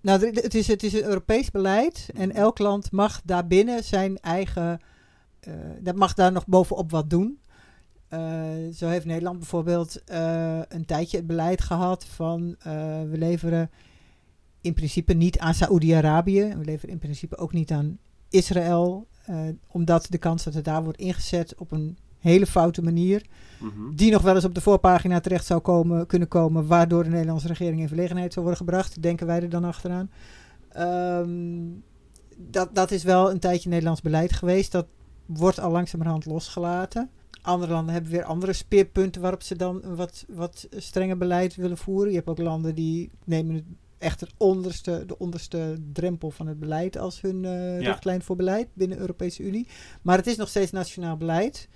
Nou, 0.00 0.26
het 0.34 0.54
is, 0.54 0.66
het 0.66 0.82
is 0.82 0.92
een 0.92 1.04
Europees 1.04 1.50
beleid 1.50 2.08
en 2.14 2.32
elk 2.32 2.58
land 2.58 2.92
mag 2.92 3.20
daarbinnen 3.24 3.84
zijn 3.84 4.18
eigen, 4.18 4.80
dat 5.80 5.94
mag 5.96 6.14
daar 6.14 6.32
nog 6.32 6.46
bovenop 6.46 6.90
wat 6.90 7.10
doen. 7.10 7.40
Zo 8.74 8.88
heeft 8.88 9.04
Nederland 9.04 9.38
bijvoorbeeld 9.38 10.02
een 10.68 10.84
tijdje 10.86 11.16
het 11.16 11.26
beleid 11.26 11.60
gehad 11.60 12.04
van 12.04 12.56
we 13.10 13.14
leveren 13.18 13.70
in 14.60 14.74
principe 14.74 15.12
niet 15.12 15.38
aan 15.38 15.54
Saoedi-Arabië. 15.54 16.40
en 16.40 16.58
We 16.58 16.64
leveren 16.64 16.92
in 16.92 16.98
principe 16.98 17.36
ook 17.36 17.52
niet 17.52 17.70
aan 17.70 17.98
Israël, 18.30 19.06
eh, 19.24 19.36
omdat 19.66 20.06
de 20.10 20.18
kans 20.18 20.44
dat 20.44 20.54
het 20.54 20.64
daar 20.64 20.84
wordt 20.84 20.98
ingezet 20.98 21.54
op 21.54 21.72
een 21.72 21.96
hele 22.18 22.46
foute 22.46 22.82
manier 22.82 23.26
Mhm. 23.60 23.94
die 23.94 24.10
nog 24.12 24.22
wel 24.22 24.34
eens 24.34 24.44
op 24.44 24.54
de 24.54 24.60
voorpagina 24.60 25.20
terecht 25.20 25.46
zou 25.46 25.60
komen, 25.60 26.06
kunnen 26.06 26.28
komen, 26.28 26.66
waardoor 26.66 27.04
de 27.04 27.10
Nederlandse 27.10 27.48
regering 27.48 27.80
in 27.80 27.88
verlegenheid 27.88 28.32
zou 28.32 28.44
worden 28.46 28.66
gebracht, 28.66 29.02
denken 29.02 29.26
wij 29.26 29.42
er 29.42 29.48
dan 29.48 29.64
achteraan. 29.64 30.10
Ehm, 30.68 31.58
dat, 32.36 32.74
dat 32.74 32.90
is 32.90 33.02
wel 33.02 33.30
een 33.30 33.38
tijdje 33.38 33.68
Nederlands 33.68 34.00
beleid 34.00 34.32
geweest. 34.32 34.72
Dat 34.72 34.86
wordt 35.26 35.60
al 35.60 35.70
langzamerhand 35.70 36.26
losgelaten. 36.26 37.10
Andere 37.42 37.72
landen 37.72 37.92
hebben 37.94 38.10
weer 38.12 38.24
andere 38.24 38.52
speerpunten 38.52 39.20
waarop 39.22 39.42
ze 39.42 39.56
dan 39.56 39.80
een 39.82 39.96
wat, 39.96 40.24
wat 40.28 40.68
strenger 40.76 41.16
beleid 41.18 41.54
willen 41.54 41.78
voeren. 41.78 42.08
Je 42.10 42.16
hebt 42.16 42.28
ook 42.28 42.38
landen 42.38 42.74
die 42.74 43.10
nemen 43.24 43.54
het 43.54 43.64
echt 43.98 44.20
het 44.20 44.30
onderste, 44.36 45.02
de 45.06 45.18
onderste 45.18 45.76
drempel 45.92 46.30
van 46.30 46.46
het 46.46 46.58
beleid 46.58 46.98
als 46.98 47.20
hun 47.20 47.44
eh, 47.44 47.80
Ja. 47.80 47.88
richtlijn 47.90 48.22
voor 48.22 48.36
beleid 48.36 48.68
binnen 48.74 48.96
de 48.96 49.02
Europese 49.02 49.42
Unie. 49.42 49.66
Maar 50.02 50.16
het 50.16 50.26
is 50.26 50.36
nog 50.36 50.48
steeds 50.48 50.70
nationaal 50.72 51.16
beleid. 51.16 51.68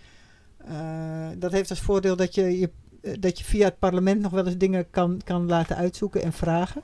Eh, 0.58 1.28
dat 1.38 1.52
heeft 1.52 1.70
als 1.70 1.80
voordeel 1.80 2.16
dat 2.16 2.34
je, 2.34 2.58
je, 2.58 2.70
eh, 3.00 3.12
dat 3.20 3.38
je 3.38 3.44
via 3.44 3.64
het 3.64 3.78
parlement 3.78 4.20
nog 4.20 4.32
wel 4.32 4.46
eens 4.46 4.56
dingen 4.56 4.90
kan, 4.90 5.20
kan 5.24 5.46
laten 5.46 5.76
uitzoeken 5.76 6.22
en 6.22 6.32
vragen. 6.32 6.82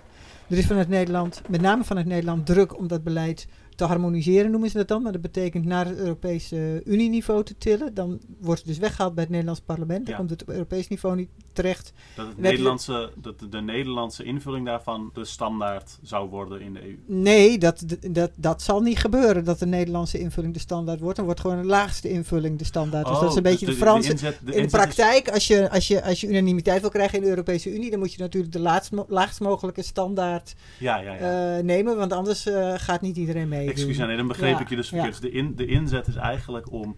Er 0.48 0.58
is 0.58 0.66
vanuit 0.66 0.88
Nederland, 0.88 1.42
met 1.48 1.60
name 1.60 1.84
vanuit 1.84 2.06
Nederland, 2.06 2.46
druk 2.46 2.78
om 2.78 2.86
dat 2.88 3.04
beleid 3.04 3.46
te 3.76 3.84
harmoniseren, 3.84 4.50
noemen 4.50 4.70
ze 4.70 4.76
dat 4.76 4.88
dan. 4.88 5.02
Maar 5.02 5.12
dat 5.12 5.20
betekent 5.20 5.64
naar 5.64 5.86
het 5.86 5.98
Europese 5.98 6.82
Unieniveau 6.84 7.44
te 7.44 7.58
tillen. 7.58 7.94
Dan 7.94 8.20
wordt 8.40 8.58
het 8.60 8.68
dus 8.68 8.78
weggehaald 8.78 9.12
bij 9.14 9.22
het 9.22 9.32
Nederlands 9.32 9.60
parlement. 9.60 10.00
Dan 10.04 10.10
Ja. 10.14 10.16
komt 10.18 10.30
het 10.30 10.42
op 10.42 10.48
Europees 10.48 10.88
niveau 10.88 11.16
niet 11.16 11.28
terecht. 11.58 11.92
Dat, 12.14 12.26
het 12.26 12.38
Nederlandse, 12.38 13.10
dat 13.14 13.38
de, 13.38 13.48
de 13.48 13.60
Nederlandse 13.60 14.24
invulling 14.24 14.66
daarvan 14.66 15.10
de 15.14 15.24
standaard 15.24 15.98
zou 16.02 16.28
worden 16.28 16.60
in 16.60 16.72
de 16.72 16.82
EU. 16.82 16.98
Nee, 17.06 17.58
dat, 17.58 17.84
dat, 18.10 18.30
dat 18.36 18.62
zal 18.62 18.80
niet 18.80 18.98
gebeuren 18.98 19.44
dat 19.44 19.58
de 19.58 19.66
Nederlandse 19.66 20.18
invulling 20.18 20.54
de 20.54 20.60
standaard 20.60 21.00
wordt. 21.00 21.16
Dan 21.16 21.24
wordt 21.24 21.40
gewoon 21.40 21.60
de 21.60 21.66
laagste 21.66 22.10
invulling 22.10 22.58
de 22.58 22.64
standaard. 22.64 23.06
dus 23.06 23.20
dat 23.20 23.30
is 23.30 23.36
een 23.36 23.42
beetje 23.42 23.66
de, 23.66 23.72
Franse... 23.72 24.10
inzet- 24.10 24.40
in 24.44 24.62
de 24.62 24.68
praktijk, 24.68 25.30
als 25.30 25.46
je, 25.46 25.70
als, 25.70 25.88
je, 25.88 26.02
als 26.02 26.20
je 26.20 26.28
unanimiteit 26.28 26.80
wil 26.80 26.90
krijgen 26.90 27.18
in 27.18 27.24
de 27.24 27.30
Europese 27.30 27.74
Unie, 27.74 27.90
dan 27.90 27.98
moet 27.98 28.12
je 28.12 28.20
natuurlijk 28.20 28.52
de 28.52 28.60
laatst, 28.60 28.92
laagst 29.08 29.40
mogelijke 29.40 29.82
standaard 29.82 30.54
ja, 30.78 30.96
ja, 30.96 31.14
ja. 31.14 31.56
eh, 31.56 31.64
nemen, 31.64 31.96
want 31.96 32.12
anders 32.12 32.46
eh, 32.46 32.74
gaat 32.76 33.00
niet 33.00 33.16
iedereen 33.16 33.48
mee. 33.48 33.68
Excuus, 33.68 33.96
nee, 33.96 34.16
dan 34.16 34.28
begreep 34.28 34.60
ik 34.60 34.68
je 34.68 34.76
dus 34.76 34.88
verkeerd. 34.88 35.20
Dus 35.20 35.30
de, 35.30 35.36
in, 35.36 35.56
de 35.56 35.66
inzet 35.66 36.06
is 36.06 36.16
eigenlijk 36.16 36.72
om... 36.72 36.96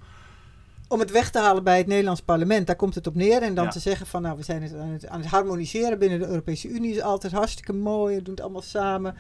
Om 0.91 1.01
het 1.01 1.11
weg 1.11 1.31
te 1.31 1.39
halen 1.39 1.65
bij 1.65 1.79
het 1.79 1.87
Nederlands 1.87 2.21
parlement, 2.23 2.67
daar 2.67 2.77
komt 2.77 2.95
het 2.95 3.07
op 3.07 3.15
neer. 3.15 3.43
En 3.43 3.55
dan 3.55 3.65
Ja. 3.65 3.71
te 3.71 3.79
zeggen 3.79 4.07
van, 4.07 4.23
nou, 4.23 4.37
we 4.37 4.43
zijn 4.43 4.63
het 4.63 4.75
aan, 4.75 4.89
het 4.89 5.07
aan 5.07 5.21
het 5.21 5.29
harmoniseren 5.29 5.99
binnen 5.99 6.19
de 6.19 6.27
Europese 6.27 6.69
Unie. 6.69 6.91
is 6.95 7.01
altijd 7.01 7.33
hartstikke 7.33 7.73
mooi, 7.73 8.17
we 8.17 8.23
doen 8.23 8.35
het 8.35 8.43
allemaal 8.43 8.63
samen. 8.63 9.15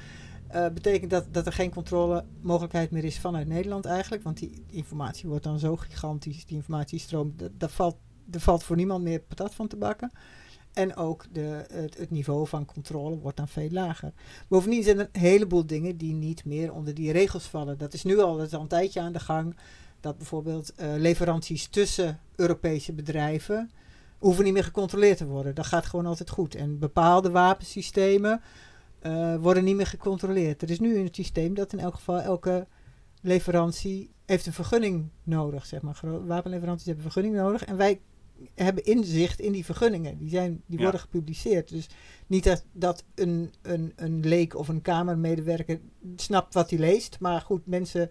Eh, 0.49 0.67
betekent 0.75 1.11
dat, 1.11 1.27
dat 1.31 1.47
er 1.47 1.53
geen 1.53 1.71
controlemogelijkheid 1.71 2.91
meer 2.91 3.05
is 3.05 3.19
vanuit 3.19 3.47
Nederland 3.49 3.85
eigenlijk. 3.85 4.23
Want 4.23 4.39
die 4.39 4.65
informatie 4.71 5.29
wordt 5.29 5.45
dan 5.45 5.59
zo 5.59 5.77
gigantisch, 5.77 6.47
die 6.47 6.57
informatiestroom. 6.57 7.33
dat- 7.37 7.51
Daar 7.59 7.69
valt, 7.71 7.97
er 8.31 8.41
valt 8.41 8.63
voor 8.65 8.77
niemand 8.77 9.03
meer 9.05 9.21
patat 9.21 9.55
van 9.55 9.67
te 9.69 9.77
bakken. 9.77 10.11
En 10.73 10.97
ook 10.97 11.25
de, 11.33 11.65
het, 11.73 11.99
het 11.99 12.11
niveau 12.11 12.47
van 12.47 12.65
controle 12.65 13.19
wordt 13.19 13.37
dan 13.37 13.49
veel 13.49 13.71
lager. 13.71 14.13
Bovendien 14.49 14.83
zijn 14.83 14.99
er 14.99 15.09
een 15.13 15.21
heleboel 15.21 15.67
dingen 15.67 15.97
die 15.97 16.15
niet 16.15 16.45
meer 16.45 16.73
onder 16.73 16.95
die 16.95 17.13
regels 17.13 17.45
vallen. 17.45 17.79
Dat 17.79 17.93
is 17.95 18.03
nu 18.05 18.19
al, 18.19 18.37
dat 18.37 18.47
is 18.47 18.55
al 18.55 18.61
een 18.61 18.69
tijdje 18.69 19.01
aan 19.01 19.13
de 19.13 19.21
gang. 19.21 19.57
Dat 20.01 20.17
bijvoorbeeld 20.17 20.75
eh, 20.75 20.89
leveranties 20.97 21.67
tussen 21.67 22.21
Europese 22.37 22.93
bedrijven 22.93 23.71
hoeven 24.19 24.45
niet 24.45 24.53
meer 24.53 24.65
gecontroleerd 24.65 25.17
te 25.19 25.27
worden. 25.27 25.55
Dat 25.55 25.67
gaat 25.67 25.87
gewoon 25.87 26.07
altijd 26.07 26.31
goed. 26.31 26.55
En 26.55 26.79
bepaalde 26.79 27.31
wapensystemen 27.31 28.41
eh, 28.99 29.37
worden 29.37 29.65
niet 29.65 29.77
meer 29.77 29.87
gecontroleerd. 29.87 30.63
Er 30.63 30.71
is 30.71 30.81
nu 30.81 30.97
een 30.99 31.09
systeem 31.11 31.55
dat 31.55 31.73
in 31.73 31.79
elk 31.79 31.95
geval 31.95 32.21
elke 32.21 32.67
leverantie 33.23 34.11
heeft 34.27 34.47
een 34.47 34.53
vergunning 34.53 35.09
nodig. 35.23 35.67
Zeg 35.67 35.83
maar. 35.83 36.01
Wapenleveranties 36.27 36.87
hebben 36.87 37.05
een 37.05 37.11
vergunning 37.11 37.43
nodig. 37.43 37.65
En 37.65 37.77
wij 37.77 38.01
hebben 38.55 38.85
inzicht 38.85 39.41
in 39.41 39.53
die 39.53 39.65
vergunningen. 39.65 40.19
Die, 40.19 40.29
zijn, 40.29 40.63
die 40.67 40.77
Ja. 40.77 40.83
worden 40.83 41.01
gepubliceerd. 41.01 41.69
Dus 41.69 41.89
niet 42.27 42.45
dat, 42.45 42.65
dat 42.73 43.05
een, 43.15 43.53
een, 43.63 43.93
een 43.97 44.21
leek 44.21 44.57
of 44.57 44.69
een 44.69 44.83
kamermedewerker 44.83 45.81
snapt 46.17 46.55
wat 46.55 46.71
hij 46.71 46.79
leest. 46.79 47.17
Maar 47.21 47.41
goed, 47.41 47.67
mensen 47.67 48.11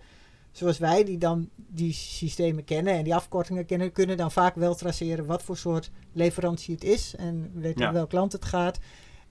zoals 0.51 0.77
wij 0.77 1.03
die 1.03 1.17
dan 1.17 1.49
die 1.55 1.93
systemen 1.93 2.63
kennen 2.63 2.93
en 2.93 3.03
die 3.03 3.15
afkortingen 3.15 3.65
kennen, 3.65 3.91
kunnen 3.91 4.17
dan 4.17 4.31
vaak 4.31 4.55
wel 4.55 4.75
traceren 4.75 5.25
wat 5.25 5.43
voor 5.43 5.57
soort 5.57 5.89
leverantie 6.13 6.73
het 6.73 6.83
is. 6.83 7.15
En 7.15 7.51
weten 7.53 7.81
Ja. 7.85 7.93
welk 7.93 8.11
land 8.11 8.31
het 8.31 8.45
gaat 8.45 8.79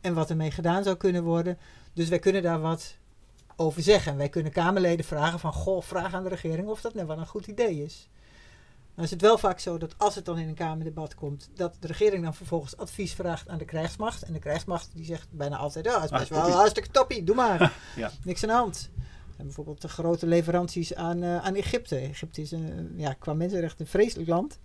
en 0.01 0.15
wat 0.15 0.31
ermee 0.31 0.51
gedaan 0.51 0.83
zou 0.85 0.97
kunnen 0.97 1.23
worden. 1.25 1.59
Dus 1.93 2.09
wij 2.09 2.19
kunnen 2.19 2.43
daar 2.43 2.61
wat 2.61 2.97
over 3.57 3.83
zeggen. 3.83 4.17
Wij 4.17 4.29
kunnen 4.29 4.53
Kamerleden 4.53 5.05
vragen 5.05 5.39
van, 5.39 5.53
goh, 5.53 5.83
vraag 5.83 6.15
aan 6.15 6.23
de 6.23 6.29
regering 6.29 6.69
of 6.69 6.81
dat 6.81 6.95
nou 6.95 7.07
wel 7.07 7.19
een 7.19 7.27
goed 7.27 7.47
idee 7.47 7.83
is. 7.85 8.09
Dan 8.95 9.05
is 9.07 9.11
het 9.13 9.21
wel 9.21 9.39
vaak 9.39 9.59
zo 9.61 9.79
dat 9.79 9.95
als 9.99 10.15
het 10.15 10.25
dan 10.25 10.39
in 10.39 10.49
een 10.49 10.55
Kamerdebat 10.55 11.15
komt, 11.15 11.49
dat 11.55 11.77
de 11.81 11.87
regering 11.87 12.23
dan 12.25 12.35
vervolgens 12.35 12.77
advies 12.77 13.13
vraagt 13.15 13.49
aan 13.49 13.59
de 13.59 13.65
krijgsmacht. 13.65 14.23
En 14.23 14.33
de 14.33 14.39
krijgsmacht 14.39 14.91
die 14.95 15.05
zegt 15.05 15.27
bijna 15.31 15.57
altijd, 15.57 15.85
ja, 15.85 15.93
dat 15.95 16.05
is 16.05 16.11
Ah, 16.11 16.19
best 16.19 16.29
wel 16.31 16.39
toppie. 16.39 16.57
hartstikke 16.57 16.89
toppie, 16.91 17.25
doe 17.25 17.35
maar. 17.35 17.73
Ja. 17.97 18.11
Niks 18.25 18.43
aan 18.43 18.49
de 18.49 18.55
hand. 18.55 18.91
Bijvoorbeeld 19.45 19.81
de 19.81 19.89
grote 19.89 20.27
leveranties 20.27 20.95
aan, 20.95 21.23
eh, 21.23 21.45
aan 21.45 21.55
Egypte. 21.55 21.97
Egypte 21.97 22.41
is 22.41 22.51
een, 22.51 22.93
ja, 22.97 23.13
qua 23.13 23.35
mensenrechten 23.35 23.85
een 23.85 23.91
vreselijk 23.91 24.29
land. 24.29 24.59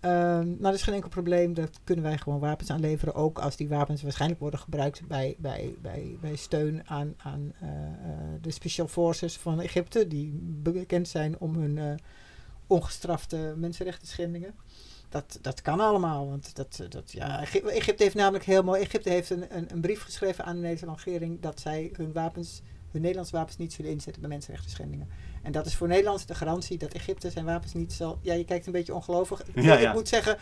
Ehm 0.00 0.48
maar 0.48 0.70
dat 0.70 0.74
is 0.74 0.82
geen 0.82 0.94
enkel 0.94 1.08
probleem. 1.08 1.54
Daar 1.54 1.68
kunnen 1.84 2.04
wij 2.04 2.18
gewoon 2.18 2.38
wapens 2.38 2.70
aan 2.70 2.80
leveren. 2.80 3.14
Ook 3.14 3.38
als 3.38 3.56
die 3.56 3.68
wapens 3.68 4.02
waarschijnlijk 4.02 4.40
worden 4.40 4.60
gebruikt 4.60 5.06
bij, 5.06 5.34
bij, 5.38 5.74
bij, 5.82 6.16
bij 6.20 6.36
steun 6.36 6.82
aan, 6.86 7.14
aan 7.16 7.52
eh, 7.60 7.68
eh, 7.68 7.92
de 8.40 8.50
Special 8.50 8.88
Forces 8.88 9.36
van 9.36 9.60
Egypte. 9.60 10.08
Die 10.08 10.32
bekend 10.42 11.08
zijn 11.08 11.38
om 11.38 11.54
hun 11.54 11.78
eh, 11.78 11.94
ongestrafte 12.66 13.54
mensenrechten 13.56 14.08
schendingen. 14.08 14.54
Dat, 15.08 15.38
dat 15.40 15.62
kan 15.62 15.80
allemaal. 15.80 16.28
Want 16.28 16.56
dat, 16.56 16.80
dat, 16.88 17.12
ja, 17.12 17.40
Egypte, 17.40 17.70
Egypte 17.70 18.02
heeft 18.02 18.14
namelijk 18.14 18.44
heel 18.44 18.62
mooi. 18.62 18.80
Egypte 18.80 19.10
heeft 19.10 19.30
een, 19.30 19.56
een, 19.56 19.72
een 19.72 19.80
brief 19.80 20.02
geschreven 20.02 20.44
aan 20.44 20.56
de 20.56 20.62
Nederlandse 20.62 21.04
regering 21.04 21.40
dat 21.40 21.60
zij 21.60 21.90
hun 21.96 22.12
wapens, 22.12 22.62
hun 22.92 23.00
Nederlandse 23.00 23.36
wapens 23.36 23.56
niet 23.56 23.72
zullen 23.72 23.90
inzetten 23.90 24.20
bij 24.22 24.30
mensenrechten 24.30 24.70
schendingen. 24.70 25.08
En 25.42 25.52
dat 25.52 25.66
is 25.66 25.74
voor 25.74 25.88
Nederland 25.88 26.28
de 26.28 26.34
garantie 26.34 26.78
dat 26.78 26.92
Egypte 26.92 27.30
zijn 27.30 27.44
wapens 27.44 27.72
niet 27.72 27.92
zal. 27.92 28.18
Ja, 28.22 28.34
je 28.34 28.44
kijkt 28.44 28.66
een 28.66 28.72
beetje 28.72 28.94
ongelovig. 28.94 29.42
Ik, 29.46 29.62
Ja, 29.62 29.74
ik 29.74 29.80
ja. 29.80 29.92
moet 29.92 30.08
zeggen, 30.08 30.36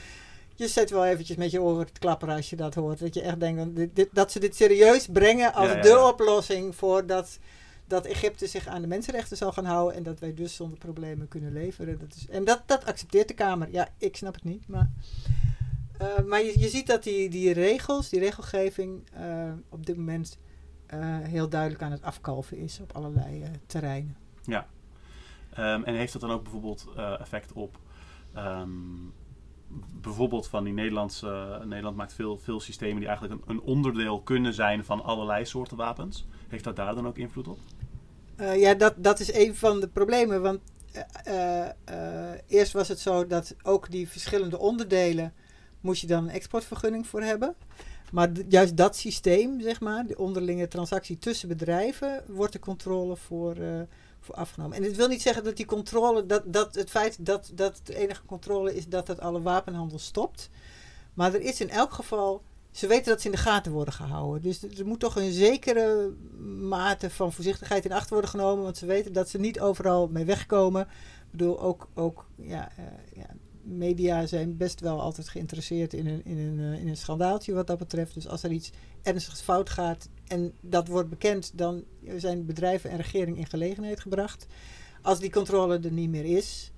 je 0.54 0.68
zet 0.68 0.90
wel 0.90 1.04
eventjes 1.06 1.36
met 1.36 1.50
je 1.50 1.62
oren 1.62 1.92
te 1.92 2.00
klapperen 2.00 2.34
als 2.36 2.50
je 2.50 2.56
dat 2.56 2.74
hoort. 2.74 2.98
Dat 2.98 3.14
je 3.14 3.22
echt 3.22 3.40
denkt 3.40 3.58
dat, 3.58 3.76
dit, 3.76 3.96
dit- 3.96 4.08
dat 4.12 4.32
ze 4.32 4.38
dit 4.40 4.56
serieus 4.56 5.06
brengen 5.12 5.54
als 5.54 5.68
Ja, 5.72 5.80
de 5.80 5.98
oplossing 6.12 6.74
voor 6.76 7.06
dat, 7.06 7.38
dat 7.86 8.06
Egypte 8.06 8.46
zich 8.46 8.66
aan 8.66 8.80
de 8.80 8.88
mensenrechten 8.88 9.36
zal 9.36 9.52
gaan 9.52 9.64
houden 9.64 9.96
en 9.96 10.02
dat 10.02 10.18
wij 10.20 10.34
dus 10.34 10.54
zonder 10.54 10.78
problemen 10.78 11.28
kunnen 11.28 11.52
leveren. 11.52 11.98
Dat 11.98 12.14
is, 12.16 12.26
en 12.28 12.44
dat, 12.44 12.62
dat 12.66 12.84
accepteert 12.84 13.28
de 13.28 13.34
Kamer. 13.34 13.68
Ja, 13.70 13.88
ik 13.98 14.16
snap 14.16 14.34
het 14.34 14.44
niet, 14.44 14.68
maar. 14.68 14.90
eh, 15.98 16.06
maar 16.26 16.42
je, 16.44 16.58
je 16.60 16.68
ziet 16.68 16.86
dat 16.86 17.02
die, 17.02 17.28
die 17.28 17.52
regels, 17.52 18.08
die 18.08 18.20
regelgeving 18.20 19.00
eh, 19.12 19.52
op 19.68 19.86
dit 19.86 19.96
moment 19.96 20.38
heel 21.22 21.48
duidelijk 21.48 21.82
aan 21.82 21.92
het 21.92 22.02
afkalven 22.02 22.56
is 22.56 22.80
op 22.80 22.92
allerlei 22.92 23.42
eh, 23.42 23.48
terreinen. 23.66 24.16
Ehm, 25.50 25.82
en 25.82 25.94
heeft 25.94 26.12
dat 26.12 26.22
dan 26.22 26.30
ook 26.30 26.42
bijvoorbeeld 26.42 26.86
eh, 26.96 27.20
effect 27.20 27.52
op... 27.52 27.78
ehm, 28.34 28.70
bijvoorbeeld 30.00 30.48
van 30.48 30.64
die 30.64 30.72
Nederlandse... 30.72 31.60
Nederland 31.64 31.96
maakt 31.96 32.12
veel, 32.12 32.38
veel 32.38 32.60
systemen 32.60 32.98
die 32.98 33.08
eigenlijk 33.08 33.42
een, 33.42 33.56
een 33.56 33.60
onderdeel 33.60 34.20
kunnen 34.20 34.54
zijn 34.54 34.84
van 34.84 35.04
allerlei 35.04 35.44
soorten 35.44 35.76
wapens. 35.76 36.26
Heeft 36.48 36.64
dat 36.64 36.76
daar 36.76 36.94
dan 36.94 37.06
ook 37.06 37.18
invloed 37.18 37.48
op? 37.48 37.58
Eh, 38.36 38.60
ja, 38.60 38.74
dat, 38.74 38.94
dat 38.96 39.20
is 39.20 39.34
een 39.34 39.54
van 39.54 39.80
de 39.80 39.88
problemen. 39.88 40.42
Want 40.42 40.60
eh, 40.92 41.02
eh, 41.24 41.70
eh, 41.84 42.38
eerst 42.46 42.72
was 42.72 42.88
het 42.88 43.00
zo 43.00 43.26
dat 43.26 43.54
ook 43.62 43.90
die 43.90 44.08
verschillende 44.08 44.58
onderdelen 44.58 45.32
moest 45.80 46.00
je 46.00 46.06
dan 46.06 46.24
een 46.24 46.34
exportvergunning 46.34 47.06
voor 47.06 47.22
hebben. 47.22 47.54
Maar 48.12 48.30
juist 48.48 48.76
dat 48.76 48.96
systeem, 48.96 49.60
zeg 49.60 49.80
maar, 49.80 50.06
de 50.06 50.18
onderlinge 50.18 50.68
transactie 50.68 51.18
tussen 51.18 51.48
bedrijven, 51.48 52.24
wordt 52.26 52.52
de 52.52 52.58
controle 52.58 53.16
voor, 53.16 53.56
eh, 53.56 53.80
voor 54.20 54.34
afgenomen. 54.34 54.76
En 54.76 54.82
het 54.82 54.96
wil 54.96 55.08
niet 55.08 55.22
zeggen 55.22 55.44
dat 55.44 55.56
die 55.56 55.66
controle, 55.66 56.26
dat, 56.26 56.42
dat 56.46 56.74
het 56.74 56.90
feit 56.90 57.26
dat, 57.26 57.50
dat 57.54 57.80
de 57.84 57.96
enige 57.96 58.24
controle 58.26 58.76
is 58.76 58.86
dat 58.86 59.08
het 59.08 59.20
alle 59.20 59.42
wapenhandel 59.42 59.98
stopt. 59.98 60.50
Maar 61.14 61.34
er 61.34 61.40
is 61.40 61.60
in 61.60 61.70
elk 61.70 61.92
geval, 61.92 62.42
ze 62.70 62.86
weten 62.86 63.10
dat 63.12 63.20
ze 63.20 63.26
in 63.26 63.32
de 63.32 63.40
gaten 63.40 63.72
worden 63.72 63.94
gehouden. 63.94 64.42
Dus 64.42 64.62
er 64.62 64.78
er 64.78 64.86
moet 64.86 65.00
toch 65.00 65.16
een 65.16 65.32
zekere 65.32 66.12
mate 66.68 67.10
van 67.10 67.32
voorzichtigheid 67.32 67.84
in 67.84 67.92
acht 67.92 68.10
worden 68.10 68.30
genomen, 68.30 68.64
want 68.64 68.76
ze 68.76 68.86
weten 68.86 69.12
dat 69.12 69.28
ze 69.28 69.38
niet 69.38 69.60
overal 69.60 70.08
mee 70.08 70.24
wegkomen. 70.24 70.82
Ik 70.82 71.30
bedoel, 71.30 71.60
ook, 71.60 71.88
ook 71.94 72.26
ja, 72.36 72.68
eh, 72.76 72.84
ja, 73.14 73.26
media 73.68 74.26
zijn 74.26 74.56
best 74.56 74.80
wel 74.80 75.00
altijd 75.00 75.28
geïnteresseerd 75.28 75.94
in 75.94 76.06
een, 76.06 76.24
in, 76.24 76.38
een, 76.38 76.58
eh, 76.58 76.80
in 76.80 76.88
een 76.88 76.96
schandaaltje 76.96 77.52
wat 77.52 77.66
dat 77.66 77.78
betreft. 77.78 78.14
Dus 78.14 78.28
als 78.28 78.42
er 78.42 78.50
iets 78.50 78.70
ernstigs 79.02 79.40
fout 79.40 79.70
gaat 79.70 80.08
en 80.26 80.52
dat 80.60 80.88
wordt 80.88 81.08
bekend, 81.08 81.58
dan 81.58 81.84
zijn 82.16 82.46
bedrijven 82.46 82.90
en 82.90 82.96
regering 82.96 83.38
in 83.38 83.46
gelegenheid 83.46 84.00
gebracht. 84.00 84.46
Als 85.02 85.18
die 85.18 85.30
controle 85.30 85.78
er 85.78 85.92
niet 85.92 86.10
meer 86.10 86.24
is, 86.24 86.72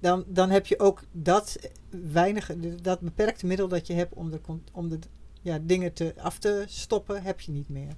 dan, 0.00 0.24
dan 0.26 0.50
heb 0.50 0.66
je 0.66 0.78
ook 0.78 1.02
dat 1.12 1.70
weinige, 1.90 2.74
dat 2.82 3.00
beperkte 3.00 3.46
middel 3.46 3.68
dat 3.68 3.86
je 3.86 3.92
hebt 3.92 4.14
om 4.14 4.30
de, 4.30 4.40
om 4.72 4.88
de 4.88 4.98
ja, 5.42 5.58
dingen 5.62 5.92
te, 5.92 6.14
af 6.18 6.38
te 6.38 6.64
stoppen, 6.68 7.22
heb 7.22 7.40
je 7.40 7.52
niet 7.52 7.68
meer. 7.68 7.96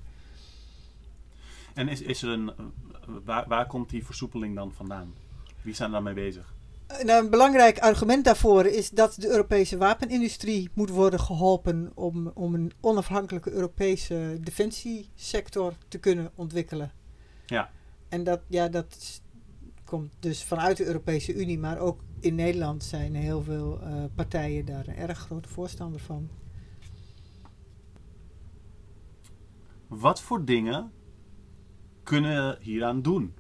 En 1.75 1.89
is, 1.89 2.03
is 2.03 2.23
er 2.23 2.29
een, 2.29 2.53
waar, 3.25 3.49
waar 3.49 3.67
komt 3.67 3.91
die 3.91 4.05
versoepeling 4.05 4.55
dan 4.55 4.73
vandaan? 4.73 5.15
Wie 5.63 5.75
zijn 5.75 5.89
er 5.89 5.95
dan 5.95 6.05
mee 6.05 6.15
bezig? 6.15 6.55
Nou, 7.05 7.25
een 7.25 7.31
belangrijk 7.31 7.79
argument 7.79 8.25
daarvoor 8.25 8.67
is 8.67 8.91
dat 8.91 9.15
de 9.15 9.29
Europese 9.29 9.77
wapenindustrie 9.77 10.71
moet 10.75 10.91
worden 10.91 11.21
geholpen 11.21 11.93
om, 11.95 12.31
om 12.35 12.55
een 12.55 12.73
onafhankelijke 12.81 13.51
Europese 13.51 14.39
defensiesector 14.41 15.73
te 15.89 15.99
kunnen 15.99 16.31
ontwikkelen. 16.35 16.93
Ja. 17.47 17.71
En 18.09 18.25
dat, 18.25 18.41
ja, 18.47 18.69
dat 18.69 19.21
komt 19.85 20.13
dus 20.19 20.45
vanuit 20.45 20.77
de 20.77 20.87
Europese 20.87 21.35
Unie, 21.35 21.59
maar 21.59 21.79
ook 21.79 22.01
in 22.21 22.35
Nederland 22.35 22.85
zijn 22.85 23.15
heel 23.15 23.43
veel 23.43 23.81
eh, 23.81 24.05
partijen 24.15 24.65
daar 24.65 24.89
een 24.89 24.97
erg 24.97 25.19
grote 25.19 25.49
voorstander 25.49 26.01
van. 26.01 26.29
Wat 29.89 30.21
voor 30.21 30.45
dingen 30.45 30.93
kunnen 32.03 32.49
we 32.49 32.59
hieraan 32.61 33.03
doen? 33.03 33.35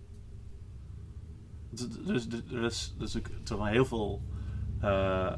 Dus, 1.71 1.89
dus, 1.89 2.29
dus, 2.29 3.15
er 3.15 3.23
dus 3.39 3.51
wel 3.51 3.67
heel 3.67 3.85
veel, 3.85 4.23
eh, 4.81 5.37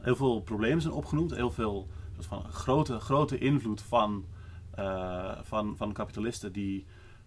heel 0.00 0.16
veel 0.16 0.40
problemen 0.40 0.82
zijn 0.82 0.94
opgenoemd. 0.94 1.34
Heel 1.34 1.50
veel 1.50 1.88
van 2.18 2.44
grote, 2.44 3.00
grote 3.00 3.38
invloed 3.38 3.82
van, 3.82 4.26
eh, 4.70 5.38
van, 5.42 5.76
van 5.76 5.92
kapitalisten 5.92 6.52
die 6.52 6.86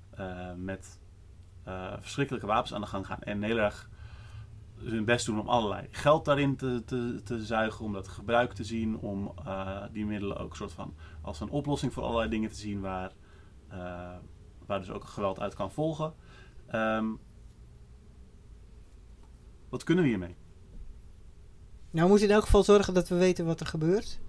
eh, 0.09 0.53
met 0.55 0.99
verschrikkelijke 1.99 2.47
wapens 2.47 2.73
aan 2.73 2.81
de 2.81 2.87
gang 2.87 3.05
gaan. 3.05 3.21
En 3.21 3.43
heel 3.43 3.57
erg 3.57 3.89
hun 4.75 5.05
best 5.05 5.25
doen 5.25 5.39
om 5.39 5.49
allerlei 5.49 5.87
geld 5.91 6.25
daarin 6.25 6.55
te, 6.55 6.83
te, 6.85 7.21
te 7.23 7.45
zuigen. 7.45 7.85
Om 7.85 7.93
dat 7.93 8.07
gebruik 8.07 8.53
te 8.53 8.63
zien. 8.63 8.97
Om 8.97 9.33
die 9.91 10.05
middelen 10.05 10.37
ook 10.37 10.55
soort 10.55 10.71
van 10.71 10.93
als 11.21 11.39
een 11.39 11.49
oplossing 11.49 11.93
voor 11.93 12.03
allerlei 12.03 12.29
dingen 12.29 12.49
te 12.49 12.55
zien 12.55 12.81
waar, 12.81 13.11
waar 14.65 14.79
dus 14.79 14.89
ook 14.89 15.03
geweld 15.03 15.39
uit 15.39 15.55
kan 15.55 15.71
volgen. 15.71 16.13
Ehm, 16.67 17.05
wat 19.69 19.83
kunnen 19.83 20.03
we 20.03 20.09
hiermee? 20.09 20.35
Nou, 21.91 22.03
we 22.03 22.09
moeten 22.09 22.27
in 22.27 22.33
elk 22.33 22.43
geval 22.43 22.63
zorgen 22.63 22.93
dat 22.93 23.07
we 23.07 23.15
weten 23.15 23.45
wat 23.45 23.59
er 23.59 23.65
gebeurt. 23.65 24.19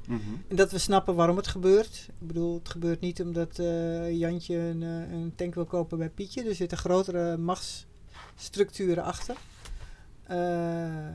En 0.49 0.57
dat 0.57 0.72
we 0.72 0.78
snappen 0.78 1.14
waarom 1.14 1.36
het 1.36 1.47
gebeurt. 1.47 2.07
Ik 2.20 2.26
bedoel, 2.26 2.55
het 2.55 2.68
gebeurt 2.68 3.01
niet 3.01 3.22
omdat 3.22 3.59
eh, 3.59 4.12
Jantje 4.18 4.57
een, 4.57 4.82
eh, 4.82 5.12
een 5.12 5.32
tank 5.36 5.55
wil 5.55 5.64
kopen 5.64 5.99
bij 5.99 6.11
Pietje. 6.11 6.45
Er 6.45 6.55
zitten 6.55 6.78
grotere 6.78 7.36
machtsstructuren 7.36 9.05
achter. 9.05 9.36
Eh, 10.22 11.07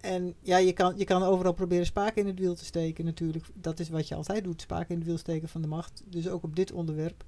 en 0.00 0.34
ja, 0.40 0.56
je 0.56 0.72
kan, 0.72 0.94
je 0.96 1.04
kan 1.04 1.22
overal 1.22 1.52
proberen 1.52 1.86
spaken 1.86 2.22
in 2.22 2.28
het 2.28 2.38
wiel 2.38 2.54
te 2.54 2.64
steken 2.64 3.04
natuurlijk. 3.04 3.44
Dat 3.54 3.80
is 3.80 3.88
wat 3.88 4.08
je 4.08 4.14
altijd 4.14 4.44
doet, 4.44 4.60
spaken 4.60 4.88
in 4.88 4.96
het 4.96 5.06
wiel 5.06 5.18
steken 5.18 5.48
van 5.48 5.62
de 5.62 5.68
macht. 5.68 6.02
Dus 6.06 6.28
ook 6.28 6.42
op 6.42 6.56
dit 6.56 6.72
onderwerp. 6.72 7.24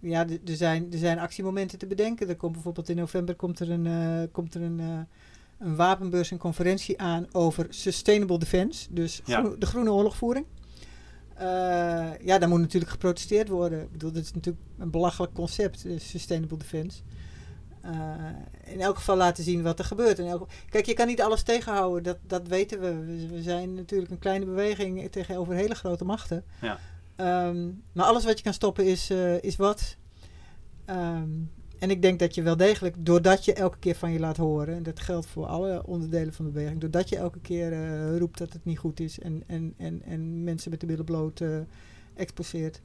Ja, 0.00 0.26
er 0.28 0.56
zijn, 0.56 0.92
er 0.92 0.98
zijn 0.98 1.18
actiemomenten 1.18 1.78
te 1.78 1.86
bedenken. 1.86 2.28
Er 2.28 2.36
komt 2.36 2.52
bijvoorbeeld 2.52 2.88
in 2.88 2.96
november 2.96 3.34
komt 3.34 3.60
er 3.60 3.70
een, 3.70 3.86
eh, 3.86 4.32
komt 4.32 4.54
er 4.54 4.62
een, 4.62 4.80
eh, 4.80 4.98
een 5.58 5.76
wapenbeurs 5.76 6.30
en 6.30 6.38
conferentie 6.38 7.00
aan 7.00 7.26
over 7.32 7.66
sustainable 7.68 8.38
defense. 8.38 8.86
Dus 8.90 9.20
Ja. 9.24 9.40
groen- 9.40 9.58
de 9.58 9.66
groene 9.66 9.90
oorlogvoering. 9.92 10.46
Eh, 11.34 11.46
ja, 12.20 12.38
daar 12.38 12.48
moet 12.48 12.60
natuurlijk 12.60 12.92
geprotesteerd 12.92 13.48
worden. 13.48 13.82
Ik 13.82 13.92
bedoel, 13.92 14.12
dat 14.12 14.22
is 14.22 14.32
natuurlijk 14.32 14.64
een 14.78 14.90
belachelijk 14.90 15.32
concept, 15.34 15.84
sustainable 15.96 16.56
defense. 16.58 17.00
In 18.64 18.80
elk 18.80 18.96
geval 18.96 19.16
laten 19.16 19.44
zien 19.44 19.62
wat 19.62 19.78
er 19.78 19.84
gebeurt. 19.84 20.18
In 20.18 20.26
elk, 20.26 20.48
kijk, 20.70 20.86
je 20.86 20.94
kan 20.94 21.06
niet 21.06 21.22
alles 21.22 21.42
tegenhouden, 21.42 22.02
dat, 22.02 22.16
dat 22.26 22.48
weten 22.48 22.80
we. 22.80 23.04
we. 23.04 23.26
we 23.28 23.42
zijn 23.42 23.74
natuurlijk 23.74 24.10
een 24.10 24.18
kleine 24.18 24.44
beweging 24.44 25.10
tegenover 25.10 25.54
hele 25.54 25.74
grote 25.74 26.04
machten. 26.04 26.44
Ja. 26.60 26.78
Ehm, 27.16 27.70
maar 27.92 28.04
alles 28.04 28.24
wat 28.24 28.38
je 28.38 28.44
kan 28.44 28.52
stoppen 28.52 28.86
is, 28.86 29.10
eh, 29.10 29.42
is 29.42 29.56
wat. 29.56 29.96
Ehm, 30.84 31.30
en 31.78 31.90
ik 31.90 32.02
denk 32.02 32.18
dat 32.18 32.34
je 32.34 32.42
wel 32.42 32.56
degelijk, 32.56 32.94
doordat 32.98 33.44
je 33.44 33.52
elke 33.52 33.78
keer 33.78 33.94
van 33.94 34.12
je 34.12 34.18
laat 34.18 34.36
horen, 34.36 34.74
en 34.74 34.82
dat 34.82 35.00
geldt 35.00 35.26
voor 35.26 35.46
alle 35.46 35.86
onderdelen 35.86 36.32
van 36.32 36.44
de 36.44 36.50
beweging, 36.50 36.80
doordat 36.80 37.08
je 37.08 37.16
elke 37.16 37.40
keer 37.40 37.72
eh, 37.72 38.18
roept 38.18 38.38
dat 38.38 38.52
het 38.52 38.64
niet 38.64 38.78
goed 38.78 39.00
is 39.00 39.18
en, 39.18 39.42
en, 39.46 39.74
en, 39.76 40.02
en 40.02 40.44
mensen 40.44 40.70
met 40.70 40.80
de 40.80 40.86
billen 40.86 41.04
bloot 41.04 41.40
eh, 41.40 41.58
exposeert, 42.14 42.82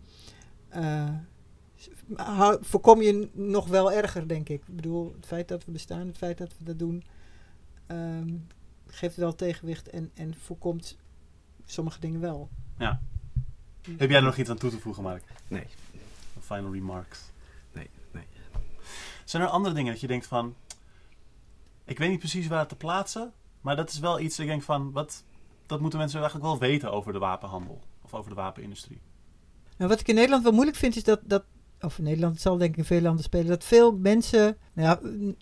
voorkom 2.62 3.02
je 3.02 3.30
nog 3.34 3.68
wel 3.68 3.92
erger, 3.92 4.28
denk 4.28 4.50
ik. 4.50 4.62
Ik 4.68 4.76
bedoel, 4.76 5.14
het 5.16 5.26
feit 5.26 5.48
dat 5.48 5.66
we 5.66 5.72
bestaan, 5.72 6.08
het 6.08 6.18
feit 6.18 6.38
dat 6.38 6.54
we 6.58 6.64
dat 6.64 6.80
doen, 6.80 7.04
ehm, 7.88 8.30
geeft 8.88 9.16
wel 9.16 9.36
tegenwicht 9.36 9.90
en, 9.90 10.12
en 10.14 10.36
voorkomt 10.36 10.98
sommige 11.66 12.00
dingen 12.00 12.20
wel. 12.20 12.50
Ja. 12.78 13.02
Heb 13.98 14.10
jij 14.10 14.18
er 14.18 14.24
nog 14.24 14.38
iets 14.38 14.50
aan 14.50 14.58
toe 14.58 14.70
te 14.70 14.80
voegen, 14.80 15.04
Mark? 15.04 15.24
Nee. 15.48 15.66
Final 16.40 16.74
remarks. 16.74 17.20
Nee, 17.74 17.90
nee. 18.12 18.24
Zijn 19.26 19.44
er 19.44 19.50
andere 19.50 19.76
dingen 19.76 19.92
dat 19.92 20.02
je 20.02 20.08
denkt 20.08 20.28
van... 20.28 20.56
Ik 21.86 21.98
weet 21.98 22.10
niet 22.10 22.20
precies 22.20 22.48
waar 22.48 22.60
het 22.60 22.70
te 22.70 22.76
plaatsen. 22.76 23.34
Maar 23.62 23.76
dat 23.76 23.90
is 23.90 24.00
wel 24.00 24.20
iets, 24.20 24.40
ik 24.40 24.48
denk 24.48 24.64
van... 24.64 24.92
Wat, 24.92 25.24
dat 25.66 25.80
moeten 25.80 26.00
mensen 26.00 26.20
eigenlijk 26.20 26.50
wel 26.50 26.60
weten 26.70 26.92
over 26.92 27.14
de 27.14 27.20
wapenhandel. 27.20 27.82
Of 28.02 28.14
over 28.14 28.30
de 28.30 28.36
wapenindustrie. 28.36 29.00
Nou, 29.78 29.90
wat 29.90 30.00
ik 30.00 30.08
in 30.08 30.16
Nederland 30.16 30.44
wel 30.44 30.52
moeilijk 30.52 30.78
vind, 30.78 30.96
is 30.96 31.04
dat, 31.04 31.20
dat 31.24 31.44
of 31.82 31.98
in 31.98 32.04
Nederland, 32.04 32.34
het 32.34 32.42
zal 32.42 32.58
denk 32.58 32.72
ik 32.72 32.78
in 32.78 32.86
veel 32.86 33.02
landen 33.02 33.24
spelen, 33.24 33.48
dat 33.48 33.64
veel 33.64 33.98
mensen, 33.98 34.58
nou 34.74 34.88
ja, 34.88 35.00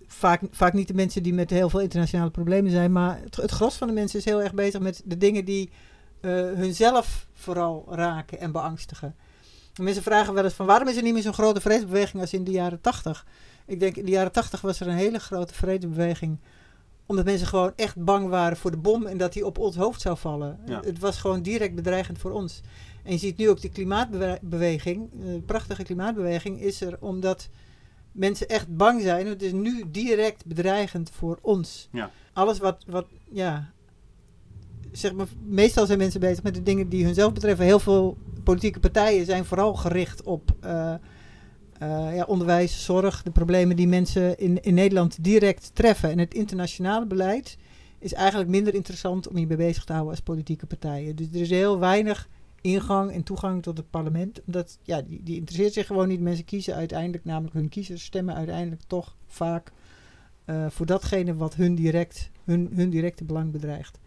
vaak, 0.08 0.42
vaak 0.52 0.74
niet 0.74 0.88
de 0.88 0.94
mensen 0.94 1.24
die 1.24 1.34
met 1.34 1.50
heel 1.50 1.70
veel 1.70 1.80
internationale 1.80 2.32
problemen 2.32 2.72
zijn, 2.72 2.92
maar 2.92 3.22
het, 3.22 3.36
het 3.36 3.52
gros 3.52 3.76
van 3.76 3.88
de 3.88 3.94
mensen 3.94 4.20
is 4.20 4.26
heel 4.26 4.42
erg 4.42 4.54
bezig 4.54 4.82
met 4.82 5.02
de 5.06 5.18
dingen 5.18 5.46
die 5.46 5.70
hunzelf 6.22 7.28
vooral 7.34 7.86
raken 7.90 8.40
en 8.40 8.52
beangstigen. 8.52 9.16
En 9.74 9.84
mensen 9.84 10.04
vragen 10.04 10.34
wel 10.34 10.44
eens 10.44 10.54
van 10.54 10.66
waarom 10.66 10.88
is 10.88 10.98
er 10.98 11.04
niet 11.04 11.14
meer 11.14 11.22
zo'n 11.22 11.34
grote 11.34 11.62
vredesbeweging 11.62 12.22
als 12.22 12.34
in 12.34 12.44
de 12.44 12.52
jaren 12.52 12.82
tachtig? 12.82 13.26
Ik 13.66 13.80
denk 13.80 13.96
in 13.96 14.06
de 14.06 14.12
jaren 14.12 14.32
tachtig 14.32 14.62
was 14.62 14.80
er 14.80 14.88
een 14.88 14.94
hele 14.94 15.20
grote 15.20 15.54
vredesbeweging 15.54 16.40
omdat 17.10 17.26
mensen 17.26 17.48
gewoon 17.48 17.74
echt 17.76 18.04
bang 18.04 18.30
waren 18.30 18.58
voor 18.58 18.72
de 18.72 18.78
bom 18.78 19.06
en 19.06 19.18
dat 19.18 19.34
die 19.34 19.46
op 19.46 19.58
ons 19.58 19.76
hoofd 19.76 20.02
zou 20.02 20.18
vallen. 20.18 20.60
Ja. 20.66 20.80
Het 20.84 21.00
was 21.00 21.18
gewoon 21.18 21.42
direct 21.42 21.76
bedreigend 21.76 22.18
voor 22.18 22.32
ons. 22.32 22.62
En 23.04 23.12
je 23.12 23.18
ziet 23.18 23.38
nu 23.38 23.50
ook 23.50 23.62
de 23.62 23.70
klimaatbeweging, 23.70 25.10
de 25.12 25.42
prachtige 25.46 25.84
klimaatbeweging, 25.84 26.62
is 26.62 26.82
er 26.82 26.98
omdat 27.00 27.50
mensen 28.12 28.48
echt 28.48 28.76
bang 28.76 29.02
zijn. 29.02 29.28
Het 29.28 29.42
is 29.42 29.52
nu 29.52 29.84
direct 29.92 30.46
bedreigend 30.46 31.10
voor 31.14 31.40
ons. 31.42 31.88
Ja. 31.92 32.12
Alles 32.34 32.60
wat, 32.60 32.84
wat, 32.88 33.06
ja, 33.32 33.72
zeg 34.92 35.14
maar, 35.14 35.28
meestal 35.46 35.86
zijn 35.86 35.98
mensen 35.98 36.20
bezig 36.20 36.44
met 36.44 36.54
de 36.54 36.64
dingen 36.64 36.90
die 36.90 37.06
hunzelf 37.06 37.34
betreffen. 37.34 37.66
Heel 37.66 37.80
veel 37.80 38.18
politieke 38.44 38.80
partijen 38.80 39.26
zijn 39.26 39.46
vooral 39.46 39.74
gericht 39.74 40.24
op 40.24 40.56
eh, 40.60 40.94
eh, 41.80 42.16
ja, 42.16 42.24
onderwijs, 42.24 42.86
zorg, 42.86 43.24
de 43.24 43.32
problemen 43.32 43.76
die 43.76 43.88
mensen 43.88 44.38
in, 44.38 44.62
in 44.62 44.74
Nederland 44.74 45.24
direct 45.24 45.72
treffen. 45.74 46.10
En 46.10 46.18
het 46.18 46.34
internationale 46.34 47.06
beleid 47.06 47.58
is 48.00 48.14
eigenlijk 48.14 48.50
minder 48.50 48.74
interessant 48.74 49.28
om 49.28 49.38
je 49.38 49.48
mee 49.48 49.58
bezig 49.58 49.84
te 49.84 49.92
houden 49.92 50.14
als 50.14 50.24
politieke 50.24 50.66
partijen. 50.66 51.16
Dus 51.16 51.28
er 51.34 51.42
is 51.42 51.50
heel 51.50 51.80
weinig 51.80 52.30
ingang 52.62 53.12
en 53.12 53.24
toegang 53.24 53.64
tot 53.64 53.78
het 53.78 53.90
parlement. 53.90 54.42
Omdat, 54.46 54.80
ja, 54.84 55.02
die, 55.02 55.24
die 55.24 55.36
interesseert 55.36 55.74
zich 55.74 55.88
gewoon 55.88 56.08
niet. 56.08 56.20
Mensen 56.20 56.46
kiezen 56.46 56.76
uiteindelijk, 56.76 57.26
namelijk 57.26 57.54
hun 57.54 57.70
kiezers 57.70 58.04
stemmen 58.04 58.36
uiteindelijk 58.36 58.82
toch 58.88 59.16
vaak 59.26 59.72
eh, 60.46 60.66
voor 60.70 60.86
datgene 60.86 61.36
wat 61.36 61.56
hun, 61.56 61.76
direct, 61.76 62.30
hun, 62.44 62.70
hun 62.74 62.90
directe 62.90 63.24
belang 63.24 63.52
bedreigt. 63.52 64.00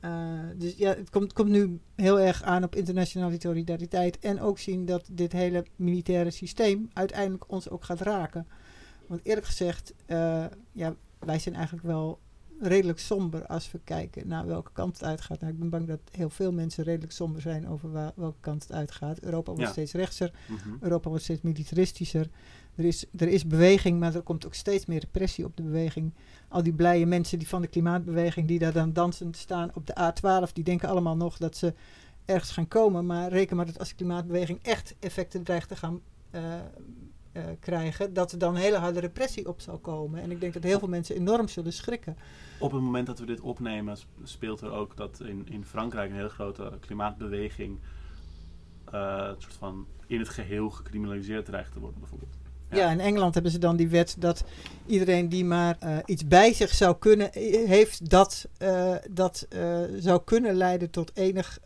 Eh, 0.00 0.38
dus 0.56 0.74
ja, 0.76 0.88
het 0.94 1.10
komt, 1.10 1.32
komt 1.32 1.50
nu 1.50 1.80
heel 1.94 2.20
erg 2.20 2.42
aan 2.42 2.64
op 2.64 2.74
internationale 2.74 3.36
solidariteit. 3.38 4.18
En 4.18 4.40
ook 4.40 4.58
zien 4.58 4.84
dat 4.86 5.08
dit 5.12 5.32
hele 5.32 5.64
militaire 5.76 6.30
systeem 6.30 6.88
uiteindelijk 6.92 7.50
ons 7.52 7.68
ook 7.70 7.84
gaat 7.84 8.00
raken. 8.00 8.46
Want 9.06 9.20
eerlijk 9.24 9.46
gezegd, 9.46 9.94
eh, 10.06 10.44
ja, 10.72 10.94
wij 11.18 11.38
zijn 11.38 11.54
eigenlijk 11.54 11.86
wel 11.86 12.18
redelijk 12.60 12.98
somber 12.98 13.46
als 13.46 13.70
we 13.72 13.80
kijken 13.84 14.28
naar 14.28 14.46
welke 14.46 14.70
kant 14.72 14.92
het 14.92 15.04
uitgaat. 15.08 15.40
Nou, 15.40 15.52
ik 15.52 15.58
ben 15.58 15.70
bang 15.70 15.86
dat 15.86 16.00
heel 16.10 16.30
veel 16.30 16.52
mensen 16.52 16.84
redelijk 16.84 17.12
somber 17.12 17.40
zijn 17.40 17.68
over 17.68 17.90
waar, 17.92 18.12
welke 18.14 18.40
kant 18.40 18.62
het 18.62 18.72
uitgaat. 18.72 19.20
Europa 19.20 19.50
wordt 19.50 19.66
Ja. 19.66 19.72
steeds 19.72 19.92
rechtser, 19.92 20.32
Mhm. 20.48 20.68
Europa 20.80 21.08
wordt 21.08 21.24
steeds 21.24 21.40
militaristischer. 21.42 22.28
Er 22.76 22.84
is, 22.84 23.04
er 23.16 23.28
is 23.28 23.46
beweging, 23.46 24.00
maar 24.00 24.14
er 24.14 24.22
komt 24.22 24.46
ook 24.46 24.54
steeds 24.54 24.86
meer 24.86 25.00
repressie 25.00 25.44
op 25.44 25.56
de 25.56 25.62
beweging. 25.62 26.12
Al 26.48 26.62
die 26.62 26.72
blije 26.72 27.06
mensen 27.06 27.38
die 27.38 27.48
van 27.48 27.60
de 27.60 27.66
klimaatbeweging, 27.66 28.48
die 28.48 28.58
daar 28.58 28.72
dan 28.72 28.92
dansend 28.92 29.36
staan 29.36 29.70
op 29.74 29.86
de 29.86 29.94
A12, 30.00 30.52
die 30.52 30.64
denken 30.64 30.88
allemaal 30.88 31.16
nog 31.16 31.36
dat 31.36 31.56
ze 31.56 31.74
ergens 32.24 32.50
gaan 32.50 32.68
komen. 32.68 33.06
Maar 33.06 33.28
reken 33.28 33.56
maar 33.56 33.66
dat 33.66 33.78
als 33.78 33.88
de 33.88 33.94
klimaatbeweging 33.94 34.58
echt 34.62 34.94
effecten 35.00 35.42
dreigt 35.42 35.68
te 35.68 35.76
gaan 35.76 36.00
eh, 36.30 36.54
eh, 37.32 37.44
krijgen, 37.60 38.12
dat 38.12 38.32
er 38.32 38.38
dan 38.38 38.56
hele 38.56 38.76
harde 38.76 39.00
repressie 39.00 39.48
op 39.48 39.60
zal 39.60 39.78
komen. 39.78 40.20
En 40.22 40.30
ik 40.30 40.40
denk 40.40 40.52
dat 40.52 40.62
heel 40.62 40.78
veel 40.78 40.88
mensen 40.88 41.16
enorm 41.16 41.48
zullen 41.48 41.72
schrikken. 41.72 42.16
Op 42.58 42.72
het 42.72 42.80
moment 42.82 43.06
dat 43.06 43.18
we 43.18 43.26
dit 43.26 43.40
opnemen, 43.40 43.96
sp- 43.96 44.08
speelt 44.22 44.60
er 44.60 44.70
ook 44.70 44.96
dat 44.96 45.20
in, 45.20 45.46
in 45.50 45.64
Frankrijk 45.64 46.10
een 46.10 46.16
hele 46.16 46.28
grote 46.28 46.72
klimaatbeweging 46.80 47.78
eh, 48.84 49.30
soort 49.38 49.54
van 49.54 49.86
in 50.06 50.18
het 50.18 50.28
geheel 50.28 50.70
gecriminaliseerd 50.70 51.44
dreigt 51.44 51.72
te 51.72 51.80
worden, 51.80 52.00
bijvoorbeeld. 52.00 52.36
Ja. 52.70 52.76
Ja. 52.76 52.90
in 52.90 53.00
Engeland 53.00 53.34
hebben 53.34 53.52
ze 53.52 53.58
dan 53.58 53.76
die 53.76 53.88
wet 53.88 54.16
dat 54.18 54.44
iedereen 54.86 55.28
die 55.28 55.44
maar 55.44 55.76
eh, 55.80 55.96
iets 56.04 56.26
bij 56.26 56.52
zich 56.52 56.70
zou 56.74 56.96
kunnen, 56.98 57.32
eh, 57.32 57.68
heeft 57.68 58.10
dat, 58.10 58.48
eh, 58.58 58.94
dat 59.10 59.46
zou 59.98 60.20
kunnen 60.24 60.54
leiden 60.54 60.90
tot 60.90 61.10
enig 61.14 61.58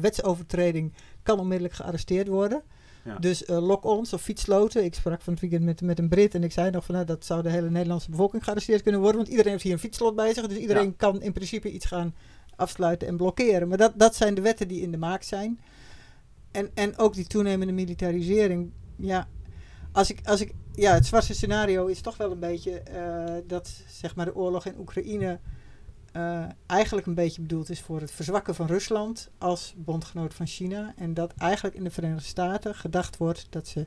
wetsovertreding, 0.00 0.92
kan 1.22 1.38
onmiddellijk 1.38 1.74
gearresteerd 1.74 2.28
worden. 2.28 2.62
Ja. 3.04 3.18
Dus 3.18 3.42
lock-ons 3.46 4.12
of 4.12 4.22
fietsloten. 4.22 4.84
Ik 4.84 4.94
sprak 4.94 5.22
van 5.22 5.32
het 5.32 5.42
weekend 5.42 5.64
met, 5.64 5.80
met 5.80 5.98
een 5.98 6.08
Brit 6.08 6.34
en 6.34 6.44
ik 6.44 6.52
zei 6.52 6.70
nog 6.70 6.84
van 6.84 6.94
nou, 6.94 7.06
dat 7.06 7.24
zou 7.24 7.42
de 7.42 7.50
hele 7.50 7.70
Nederlandse 7.70 8.10
bevolking 8.10 8.44
gearresteerd 8.44 8.82
kunnen 8.82 9.00
worden. 9.00 9.18
Want 9.18 9.30
iedereen 9.30 9.52
heeft 9.52 9.64
hier 9.64 9.72
een 9.72 9.78
fietslot 9.78 10.14
bij 10.16 10.34
zich. 10.34 10.46
Dus 10.46 10.58
iedereen 10.58 10.84
Ja. 10.84 10.92
kan 10.96 11.22
in 11.22 11.32
principe 11.32 11.72
iets 11.72 11.86
gaan 11.86 12.14
afsluiten 12.56 13.08
en 13.08 13.16
blokkeren. 13.16 13.68
Maar 13.68 13.78
dat, 13.78 13.92
dat 13.96 14.14
zijn 14.16 14.34
de 14.34 14.40
wetten 14.40 14.68
die 14.68 14.80
in 14.80 14.90
de 14.90 14.96
maak 14.96 15.22
zijn. 15.22 15.60
En, 16.50 16.70
en 16.74 16.98
ook 16.98 17.14
die 17.14 17.26
toenemende 17.26 17.72
militarisering. 17.72 18.70
Ja, 18.96 19.28
als 19.92 20.10
ik, 20.10 20.20
als 20.24 20.40
ik, 20.40 20.54
ja, 20.74 20.94
het 20.94 21.06
zwarte 21.06 21.34
scenario 21.34 21.86
is 21.86 22.00
toch 22.00 22.16
wel 22.16 22.30
een 22.30 22.38
beetje 22.38 22.80
eh, 22.80 23.34
dat 23.46 23.82
zeg 23.88 24.14
maar, 24.14 24.24
de 24.24 24.34
oorlog 24.34 24.66
in 24.66 24.78
Oekraïne 24.78 25.38
eh, 26.12 26.44
eigenlijk 26.66 27.06
een 27.06 27.14
beetje 27.14 27.40
bedoeld 27.40 27.70
is 27.70 27.80
voor 27.80 28.00
het 28.00 28.10
verzwakken 28.10 28.54
van 28.54 28.66
Rusland 28.66 29.30
als 29.38 29.74
bondgenoot 29.76 30.34
van 30.34 30.46
China. 30.46 30.94
En 30.96 31.14
dat 31.14 31.34
eigenlijk 31.36 31.76
in 31.76 31.84
de 31.84 31.90
Verenigde 31.90 32.24
Staten 32.24 32.74
gedacht 32.74 33.16
wordt 33.16 33.46
dat 33.50 33.68
ze 33.68 33.86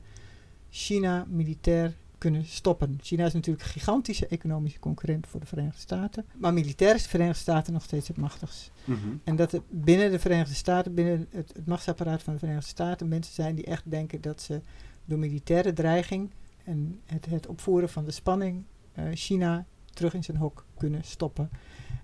China 0.70 1.26
militair 1.30 1.93
kunnen 2.18 2.45
stoppen. 2.45 2.99
China 3.02 3.26
is 3.26 3.34
natuurlijk 3.34 3.66
een 3.66 3.72
gigantische 3.72 4.28
economische 4.28 4.80
concurrent 4.80 5.28
voor 5.28 5.39
de 5.39 5.45
Verenigde 5.45 5.80
Staten. 5.80 6.26
Maar 6.36 6.54
militair 6.54 6.95
is 6.95 7.04
de 7.04 7.10
Verenigde 7.10 7.39
Staten 7.39 7.74
nog 7.74 7.84
steeds 7.84 8.08
het 8.08 8.18
machtigst. 8.18 8.72
Mhm. 8.84 8.97
En 9.24 9.36
dat 9.36 9.54
er 9.54 9.62
binnen 9.70 10.12
de 10.12 10.20
Verenigde 10.20 10.54
Staten, 10.54 10.93
binnen 10.93 11.28
het, 11.30 11.54
het 11.56 11.66
machtsapparaat 11.66 12.24
van 12.24 12.34
de 12.34 12.39
Verenigde 12.39 12.70
Staten, 12.70 13.08
mensen 13.08 13.34
zijn 13.34 13.56
die 13.56 13.66
echt 13.66 13.91
denken 13.91 14.22
dat 14.22 14.41
ze 14.41 14.62
door 15.06 15.20
militaire 15.20 15.74
dreiging 15.74 16.32
en 16.64 16.99
het, 17.06 17.26
het 17.26 17.47
opvoeren 17.47 17.89
van 17.89 18.06
de 18.06 18.12
spanning 18.12 18.64
eh, 18.93 19.06
China 19.14 19.66
terug 19.93 20.14
in 20.14 20.24
zijn 20.24 20.38
hok 20.38 20.66
kunnen 20.78 21.04
stoppen. 21.04 21.49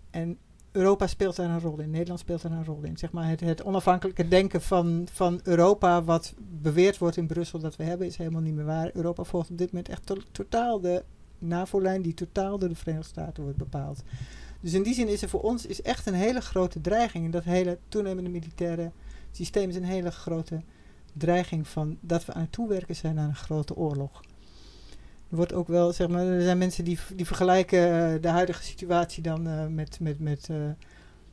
En 0.10 0.38
Europa 0.72 1.08
speelt 1.08 1.36
daar 1.36 1.50
een 1.50 1.60
rol 1.60 1.80
in, 1.80 1.89
Nederland 1.89 2.20
speelt 2.20 2.41
daar 2.41 2.52
een 2.52 2.66
rol 2.66 2.84
in. 2.84 2.98
Zeg 2.98 3.12
maar 3.12 3.30
het, 3.30 3.39
het 3.39 3.64
onafhankelijke 3.64 4.28
denken 4.28 4.62
van, 4.62 5.08
van 5.12 5.39
Europa, 5.43 6.04
wat 6.04 6.34
beweerd 6.62 6.98
wordt 6.98 7.18
in 7.18 7.28
Brussel 7.28 7.60
dat 7.60 7.76
we 7.76 7.84
hebben, 7.84 8.08
is 8.08 8.18
helemaal 8.18 8.41
niet 8.41 8.54
meer 8.54 8.66
waar. 8.66 8.89
Europa 8.93 9.24
volgt 9.24 9.50
op 9.50 9.58
dit 9.58 9.72
moment 9.72 9.89
echt 9.89 10.06
to- 10.06 10.22
totaal 10.32 10.80
de 10.80 11.04
NAVO-lijn 11.38 12.02
die 12.02 12.14
totaal 12.14 12.58
door 12.60 12.70
de 12.70 12.76
Verenigde 12.76 13.08
Staten 13.08 13.43
wordt 13.43 13.58
bepaald. 13.58 14.04
Dus 14.62 14.74
in 14.74 14.84
die 14.84 14.93
zin 14.93 15.08
is 15.08 15.22
er 15.22 15.30
voor 15.30 15.41
ons 15.41 15.66
is 15.66 15.82
echt 15.82 16.06
een 16.06 16.14
hele 16.14 16.41
grote 16.41 16.82
dreiging. 16.82 17.26
En 17.26 17.32
dat 17.32 17.43
hele 17.43 17.78
toenemende 17.88 18.30
militaire 18.30 18.91
systeem 19.32 19.70
is 19.70 19.76
een 19.76 19.84
hele 19.84 20.12
grote 20.12 20.62
dreiging 21.18 21.68
van 21.68 21.97
dat 22.01 22.26
we 22.26 22.34
aan 22.34 22.41
het 22.41 22.51
toewerken 22.51 22.95
zijn 22.95 23.15
naar 23.15 23.28
een 23.28 23.36
grote 23.36 23.76
oorlog. 23.76 24.22
Er 25.30 25.36
wordt 25.36 25.53
ook 25.53 25.68
wel, 25.68 25.93
zeg 25.93 26.07
maar, 26.07 26.26
er 26.26 26.41
zijn 26.41 26.57
mensen 26.57 26.84
die, 26.84 26.99
die 27.15 27.26
vergelijken 27.26 28.13
eh, 28.13 28.22
de 28.22 28.28
huidige 28.28 28.63
situatie 28.63 29.24
dan 29.24 29.47
eh, 29.47 29.65
met, 29.65 29.99
met, 29.99 30.20
met, 30.20 30.49
eh, 30.49 30.57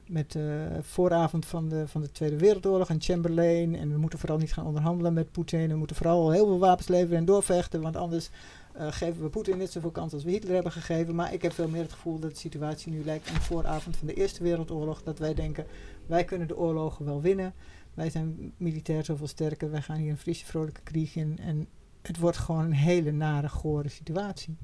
met 0.07 0.33
de 0.33 0.67
vooravond 0.81 1.47
van 1.47 1.69
de, 1.69 1.89
van 1.89 2.01
de 2.01 2.11
Tweede 2.11 2.39
Wereldoorlog 2.39 2.89
en 2.89 3.01
Chamberlain. 3.01 3.77
En 3.77 3.93
we 3.93 3.99
moeten 3.99 4.19
vooral 4.19 4.39
niet 4.39 4.53
gaan 4.53 4.67
onderhandelen 4.67 5.13
met 5.13 5.33
Poetin. 5.33 5.69
We 5.69 5.77
moeten 5.77 5.97
vooral 5.97 6.31
heel 6.31 6.47
veel 6.47 6.59
wapens 6.59 6.89
leveren 6.89 7.19
en 7.19 7.25
doorvechten, 7.25 7.81
want 7.81 7.97
anders 7.97 8.31
geven 8.79 9.23
we 9.23 9.29
Poetin 9.29 9.59
net 9.59 9.73
zoveel 9.73 9.91
kans 9.91 10.13
als 10.13 10.25
we 10.25 10.31
Hitler 10.31 10.55
hebben 10.55 10.73
gegeven. 10.73 11.15
Maar 11.15 11.33
ik 11.33 11.43
heb 11.43 11.53
veel 11.53 11.69
meer 11.69 11.83
het 11.83 11.93
gevoel 11.93 12.19
dat 12.19 12.31
de 12.31 12.37
situatie 12.37 12.93
nu 12.93 13.05
lijkt 13.05 13.29
aan 13.29 13.35
de 13.35 13.41
vooravond 13.41 13.97
van 13.97 14.07
de 14.07 14.15
Eerste 14.15 14.43
Wereldoorlog. 14.43 15.03
Dat 15.03 15.19
wij 15.19 15.35
denken, 15.35 15.67
wij 16.07 16.25
kunnen 16.25 16.49
de 16.49 16.57
oorlogen 16.57 17.05
wel 17.05 17.21
winnen. 17.21 17.55
Wij 17.95 18.11
zijn 18.11 18.53
militair 18.57 19.05
zoveel 19.05 19.27
sterker. 19.27 19.71
Wij 19.71 19.83
gaan 19.83 19.97
hier 19.97 20.11
een 20.11 20.19
frisse, 20.19 20.47
vrolijke 20.47 20.81
krieg 20.83 21.17
in. 21.17 21.39
En 21.39 21.67
het 22.03 22.19
wordt 22.19 22.37
gewoon 22.37 22.65
een 22.65 22.73
hele 22.73 23.11
nare, 23.11 23.49
gore 23.49 23.89
situatie. 23.89 24.57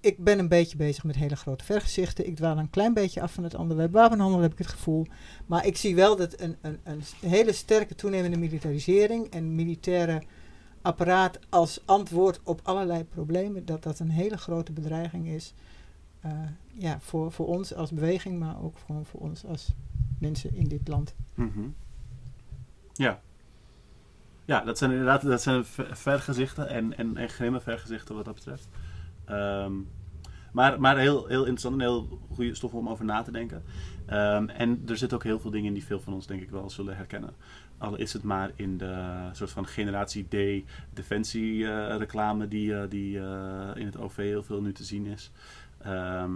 Ik 0.00 0.24
ben 0.24 0.38
een 0.38 0.48
beetje 0.48 0.76
bezig 0.76 1.04
met 1.04 1.16
hele 1.16 1.36
grote 1.36 1.64
vergezichten. 1.64 2.26
Ik 2.26 2.36
dwaal 2.36 2.58
een 2.58 2.70
klein 2.70 2.94
beetje 2.94 3.20
af 3.20 3.32
van 3.32 3.44
het 3.44 3.54
onderwerp 3.54 3.92
wapenhandel, 3.92 4.40
heb 4.40 4.52
ik 4.52 4.58
het 4.58 4.66
gevoel. 4.66 5.06
Maar 5.46 5.66
ik 5.66 5.76
zie 5.76 5.94
wel 5.94 6.16
dat 6.16 6.40
een, 6.40 6.56
een, 6.60 6.78
een 6.82 7.02
hele 7.20 7.52
sterke 7.52 7.94
toenemende 7.94 8.36
militarisering 8.36 9.30
en 9.30 9.54
militaire 9.54 10.22
apparaat 10.82 11.38
als 11.48 11.80
antwoord 11.84 12.40
op 12.42 12.60
allerlei 12.62 13.04
problemen, 13.04 13.64
dat 13.64 13.82
dat 13.82 13.98
een 13.98 14.10
hele 14.10 14.36
grote 14.36 14.72
bedreiging 14.72 15.28
is. 15.28 15.54
Eh, 16.24 16.30
ja, 16.72 17.00
voor, 17.00 17.32
voor 17.32 17.46
ons 17.46 17.74
als 17.74 17.92
beweging, 17.92 18.38
maar 18.38 18.62
ook 18.62 18.78
gewoon 18.86 19.04
voor 19.04 19.20
ons 19.20 19.44
als 19.44 19.74
mensen 20.18 20.54
in 20.54 20.68
dit 20.68 20.88
land. 20.88 21.14
Mhm. 21.34 21.68
Ja. 22.92 23.20
Ja, 24.44 24.60
dat 24.60 24.78
zijn 24.78 24.90
inderdaad 24.90 25.22
dat 25.22 25.42
zijn 25.42 25.64
ver- 25.64 25.96
vergezichten 25.96 26.68
en, 26.68 26.96
en, 26.96 27.16
en 27.16 27.28
grimme 27.28 27.60
vergezichten 27.60 28.14
wat 28.14 28.24
dat 28.24 28.34
betreft. 28.34 28.68
Ehm, 29.24 29.72
maar 30.52 30.80
maar 30.80 30.98
heel, 30.98 31.26
heel 31.26 31.40
interessant 31.40 31.74
en 31.74 31.80
heel 31.80 32.20
goede 32.34 32.54
stof 32.54 32.74
om 32.74 32.88
over 32.88 33.04
na 33.04 33.22
te 33.22 33.30
denken. 33.32 33.62
Ehm, 34.06 34.48
en 34.48 34.82
er 34.86 34.96
zitten 34.96 35.18
ook 35.18 35.24
heel 35.24 35.40
veel 35.40 35.50
dingen 35.50 35.66
in 35.66 35.74
die 35.74 35.84
veel 35.84 36.00
van 36.00 36.12
ons 36.12 36.26
denk 36.26 36.42
ik 36.42 36.50
wel 36.50 36.70
zullen 36.70 36.96
herkennen. 36.96 37.34
Al 37.78 37.96
is 37.96 38.12
het 38.12 38.22
maar 38.22 38.50
in 38.56 38.78
de 38.78 39.14
soort 39.32 39.50
van 39.50 39.66
generatie 39.66 40.24
D 40.28 40.64
defensie 40.92 41.66
eh, 41.66 41.96
reclame 41.96 42.48
die, 42.48 42.74
eh, 42.74 42.90
die 42.90 43.16
in 43.74 43.86
het 43.86 43.96
OV 43.98 44.16
heel 44.16 44.42
veel 44.42 44.60
nu 44.60 44.72
te 44.72 44.84
zien 44.84 45.06
is. 45.06 45.30
Ehm, 45.84 46.32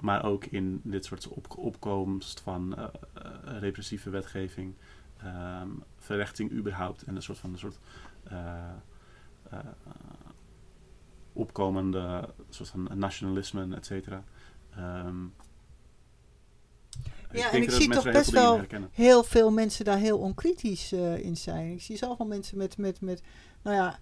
maar 0.00 0.24
ook 0.24 0.44
in 0.44 0.80
dit 0.84 1.04
soort 1.04 1.28
op, 1.28 1.58
opkomst 1.58 2.40
van 2.40 2.76
eh, 2.76 2.84
eh, 3.14 3.58
repressieve 3.58 4.10
wetgeving, 4.10 4.74
ehm, 5.16 5.68
verrechting 5.98 6.52
überhaupt 6.52 7.02
en 7.02 7.16
een 7.16 7.22
soort 7.22 7.38
van 7.38 7.52
een 7.52 7.58
soort 7.58 7.78
eh, 8.22 9.58
opkomende 11.32 12.28
soort 12.48 12.68
van 12.68 12.88
nationalisme, 12.94 13.76
et 13.76 13.86
cetera. 13.86 14.24
Ehm, 14.76 15.24
Ja, 17.32 17.52
en 17.52 17.62
ik 17.62 17.70
zie 17.70 17.90
toch 17.90 18.04
best 18.04 18.30
wel 18.30 18.60
heel 18.92 19.22
veel 19.22 19.50
mensen 19.50 19.84
daar 19.84 19.98
heel 19.98 20.18
onkritisch 20.18 20.92
in 20.92 21.36
zijn. 21.36 21.72
Ik 21.72 21.82
zie 21.82 21.96
zoveel 21.96 22.26
mensen 22.26 22.58
met, 22.58 22.78
met, 22.78 23.00
met 23.00 23.22
nou 23.62 23.76
ja, 23.76 23.98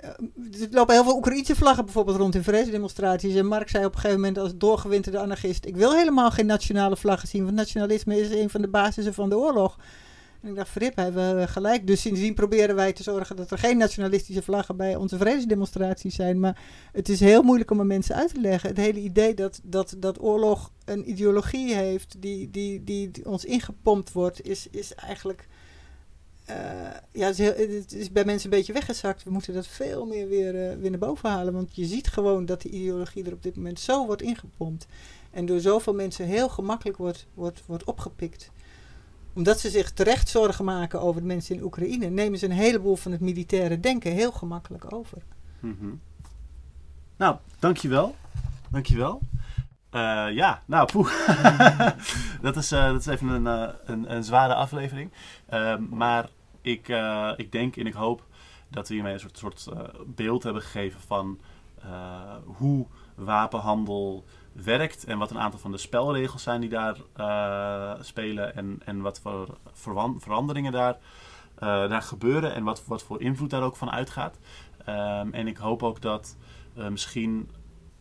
er 0.00 0.68
lopen 0.70 0.94
heel 0.94 1.04
veel 1.04 1.16
Oekraïnse 1.16 1.56
vlaggen 1.56 1.84
bijvoorbeeld 1.84 2.16
rond 2.16 2.34
in 2.34 2.42
vredesdemonstraties. 2.42 3.34
En 3.34 3.46
Mark 3.46 3.68
zei 3.68 3.84
op 3.84 3.94
een 3.94 4.00
gegeven 4.00 4.20
moment 4.20 4.38
als 4.38 4.56
doorgewinterde 4.56 5.18
anarchist, 5.18 5.64
ik 5.64 5.76
wil 5.76 5.94
helemaal 5.94 6.30
geen 6.30 6.46
nationale 6.46 6.96
vlaggen 6.96 7.28
zien, 7.28 7.44
want 7.44 7.56
nationalisme 7.56 8.20
is 8.20 8.30
een 8.30 8.50
van 8.50 8.60
de 8.60 8.68
basissen 8.68 9.14
van 9.14 9.28
de 9.28 9.38
oorlog. 9.38 9.78
En 10.46 10.48
ik 10.48 10.56
dacht, 10.56 10.74
hij 10.74 11.04
hebben 11.04 11.36
we 11.36 11.46
gelijk. 11.46 11.86
Dus 11.86 12.00
sindsdien 12.00 12.34
proberen 12.34 12.74
wij 12.74 12.92
te 12.92 13.02
zorgen 13.02 13.36
dat 13.36 13.50
er 13.50 13.58
geen 13.58 13.76
nationalistische 13.76 14.42
vlaggen 14.42 14.76
bij 14.76 14.96
onze 14.96 15.16
vredesdemonstraties 15.16 16.14
zijn. 16.14 16.40
Maar 16.40 16.60
het 16.92 17.08
is 17.08 17.20
heel 17.20 17.42
moeilijk 17.42 17.70
om 17.70 17.80
aan 17.80 17.86
mensen 17.86 18.14
uit 18.14 18.34
te 18.34 18.40
leggen. 18.40 18.68
Het 18.68 18.78
hele 18.78 19.00
idee 19.00 19.34
dat, 19.34 19.60
dat, 19.62 19.94
dat 19.98 20.22
oorlog 20.22 20.72
een 20.84 21.10
ideologie 21.10 21.74
heeft 21.74 22.16
die, 22.18 22.50
die, 22.50 22.84
die, 22.84 23.10
die 23.10 23.28
ons 23.28 23.44
ingepompt 23.44 24.12
wordt, 24.12 24.42
is, 24.42 24.66
is 24.70 24.94
eigenlijk. 24.94 25.48
Eh, 26.46 26.56
ja, 27.12 27.26
het 27.26 27.92
is, 27.92 28.12
bij 28.12 28.24
mensen 28.24 28.50
een 28.50 28.56
beetje 28.56 28.72
weggezakt. 28.72 29.22
We 29.22 29.30
moeten 29.30 29.54
dat 29.54 29.66
veel 29.66 30.06
meer 30.06 30.28
weer, 30.28 30.70
eh, 30.70 30.76
weer 30.76 30.90
naar 30.90 30.98
boven 30.98 31.30
halen. 31.30 31.52
Want 31.52 31.76
je 31.76 31.84
ziet 31.84 32.08
gewoon 32.08 32.46
dat 32.46 32.62
die 32.62 32.72
ideologie 32.72 33.24
er 33.24 33.32
op 33.32 33.42
dit 33.42 33.56
moment 33.56 33.80
zo 33.80 34.06
wordt 34.06 34.22
ingepompt. 34.22 34.86
En 35.30 35.46
door 35.46 35.60
zoveel 35.60 35.94
mensen 35.94 36.26
heel 36.26 36.48
gemakkelijk 36.48 36.98
wordt, 36.98 37.26
wordt, 37.34 37.62
wordt 37.66 37.84
opgepikt 37.84 38.50
omdat 39.36 39.60
ze 39.60 39.70
zich 39.70 39.90
terecht 39.90 40.28
zorgen 40.28 40.64
maken 40.64 41.00
over 41.00 41.20
de 41.20 41.26
mensen 41.26 41.56
in 41.56 41.62
Oekraïne, 41.62 42.06
nemen 42.06 42.38
ze 42.38 42.44
een 42.44 42.52
heleboel 42.52 42.96
van 42.96 43.12
het 43.12 43.20
militaire 43.20 43.80
denken 43.80 44.12
heel 44.12 44.32
gemakkelijk 44.32 44.92
over. 44.92 45.18
Mhm. 45.60 45.94
Nou, 47.16 47.36
dankjewel. 47.58 48.14
Dankjewel. 48.70 49.20
Eh 49.90 50.26
ja, 50.30 50.62
nou, 50.66 50.88
poeh. 50.92 51.10
dat, 52.42 52.56
is, 52.56 52.68
dat 52.68 53.00
is 53.00 53.06
even 53.06 53.28
een, 53.28 53.74
een, 53.84 54.14
een 54.14 54.24
zware 54.24 54.54
aflevering. 54.54 55.10
Maar 55.90 56.28
ik, 56.66 56.88
eh, 56.88 57.32
ik 57.36 57.52
denk 57.52 57.76
en 57.76 57.86
ik 57.86 57.92
hoop 57.92 58.22
dat 58.68 58.88
we 58.88 58.94
hiermee 58.94 59.12
een 59.12 59.20
soort, 59.20 59.38
soort 59.38 59.66
eh, 59.66 59.80
beeld 60.06 60.42
hebben 60.42 60.62
gegeven 60.62 61.00
van 61.00 61.40
eh, 61.82 62.36
hoe 62.44 62.86
wapenhandel 63.14 64.24
werkt 64.52 65.04
en 65.04 65.18
wat 65.18 65.30
een 65.30 65.38
aantal 65.38 65.60
van 65.60 65.70
de 65.70 65.78
spelregels 65.78 66.42
zijn 66.42 66.60
die 66.60 66.70
daar 66.70 66.96
spelen 68.00 68.54
en, 68.54 68.80
en 68.84 69.00
wat 69.00 69.20
voor 69.22 69.58
veranderingen 70.18 70.72
daar, 70.72 70.98
daar 71.58 72.02
gebeuren 72.02 72.54
en 72.54 72.64
wat, 72.64 72.84
wat 72.86 73.02
voor 73.02 73.20
invloed 73.20 73.50
daar 73.50 73.62
ook 73.62 73.76
van 73.76 73.90
uitgaat. 73.90 74.38
Ehm, 74.84 75.28
en 75.32 75.46
ik 75.46 75.56
hoop 75.56 75.82
ook 75.82 76.00
dat 76.00 76.36
misschien 76.90 77.50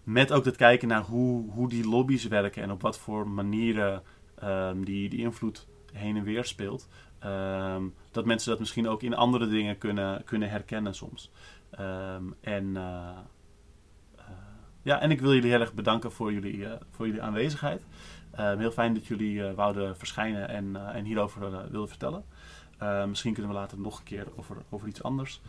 met 0.03 0.31
ook 0.31 0.45
het 0.45 0.55
kijken 0.55 0.87
naar 0.87 1.03
hoe, 1.03 1.51
hoe 1.51 1.69
die 1.69 1.87
lobby's 1.87 2.27
werken 2.27 2.63
en 2.63 2.71
op 2.71 2.81
wat 2.81 2.97
voor 2.97 3.27
manieren 3.27 4.03
ehm, 4.35 4.83
die, 4.83 5.09
die 5.09 5.19
invloed 5.19 5.67
heen 5.95 6.17
en 6.17 6.23
weer 6.23 6.45
speelt, 6.45 6.87
ehm, 7.25 7.83
dat 8.11 8.25
mensen 8.25 8.49
dat 8.49 8.59
misschien 8.59 8.87
ook 8.87 9.03
in 9.03 9.15
andere 9.15 9.47
dingen 9.47 9.77
kunnen, 9.77 10.23
kunnen 10.23 10.49
herkennen 10.49 10.95
soms. 10.95 11.31
Ehm, 11.69 12.23
en, 12.41 12.77
eh, 12.77 13.09
eh, 14.15 14.23
ja, 14.81 14.99
en 14.99 15.11
ik 15.11 15.21
wil 15.21 15.33
jullie 15.33 15.49
heel 15.49 15.59
erg 15.59 15.73
bedanken 15.73 16.11
voor 16.11 16.33
jullie, 16.33 16.65
eh, 16.65 16.71
voor 16.91 17.05
jullie 17.05 17.21
aanwezigheid. 17.21 17.85
Ehm, 18.31 18.57
heel 18.57 18.71
fijn 18.71 18.93
dat 18.93 19.05
jullie 19.05 19.43
wouden 19.43 19.97
verschijnen 19.97 20.49
en, 20.49 20.93
en 20.93 21.05
hierover 21.05 21.69
wilden 21.71 21.89
vertellen. 21.89 22.23
Misschien 23.07 23.33
kunnen 23.33 23.51
we 23.51 23.57
later 23.57 23.79
nog 23.79 23.97
een 23.97 24.03
keer 24.03 24.27
over, 24.35 24.57
over 24.69 24.87
iets 24.87 25.03
anders 25.03 25.41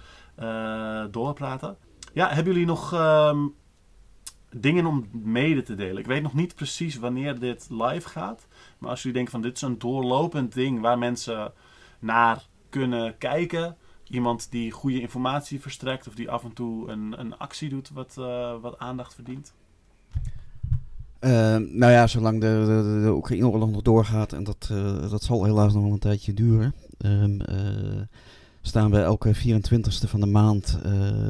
doorpraten. 1.10 1.76
Ja, 2.12 2.28
hebben 2.28 2.52
jullie 2.52 2.66
nog 2.66 2.90
dingen 4.50 4.86
om 4.86 5.08
mede 5.12 5.62
te 5.62 5.74
delen? 5.74 5.98
Ik 5.98 6.06
weet 6.06 6.22
nog 6.22 6.34
niet 6.34 6.54
precies 6.54 6.96
wanneer 6.96 7.38
dit 7.38 7.66
live 7.70 8.08
gaat. 8.08 8.46
Maar 8.78 8.90
als 8.90 8.98
jullie 8.98 9.16
denken 9.16 9.32
van 9.32 9.42
dit 9.42 9.56
is 9.56 9.62
een 9.62 9.78
doorlopend 9.78 10.52
ding 10.52 10.80
waar 10.80 10.98
mensen 10.98 11.52
naar 11.98 12.46
kunnen 12.68 13.18
kijken. 13.18 13.76
Iemand 14.08 14.50
die 14.50 14.70
goede 14.70 15.00
informatie 15.00 15.60
verstrekt 15.60 16.08
of 16.08 16.14
die 16.14 16.30
af 16.30 16.44
en 16.44 16.52
toe 16.52 16.90
een, 16.90 17.14
een 17.20 17.38
actie 17.38 17.68
doet 17.68 17.90
wat, 17.90 18.14
eh, 18.18 18.60
wat 18.60 18.78
aandacht 18.78 19.14
verdient. 19.14 19.54
Eh, 21.18 21.56
nou 21.56 21.92
ja, 21.92 22.06
zolang 22.06 22.40
de, 22.40 22.46
de, 22.66 23.00
de 23.04 23.12
Oekraïne-oorlog 23.12 23.70
nog 23.70 23.82
doorgaat, 23.82 24.32
en 24.32 24.44
dat, 24.44 24.68
eh, 24.70 25.10
dat 25.10 25.22
zal 25.22 25.44
helaas 25.44 25.72
nog 25.72 25.82
wel 25.82 25.92
een 25.92 25.98
tijdje 25.98 26.34
duren, 26.34 26.74
ehm, 26.98 27.40
eh, 27.40 28.02
staan 28.60 28.90
we 28.90 28.98
elke 28.98 29.34
24e 29.34 30.08
van 30.08 30.20
de 30.20 30.26
maand 30.26 30.78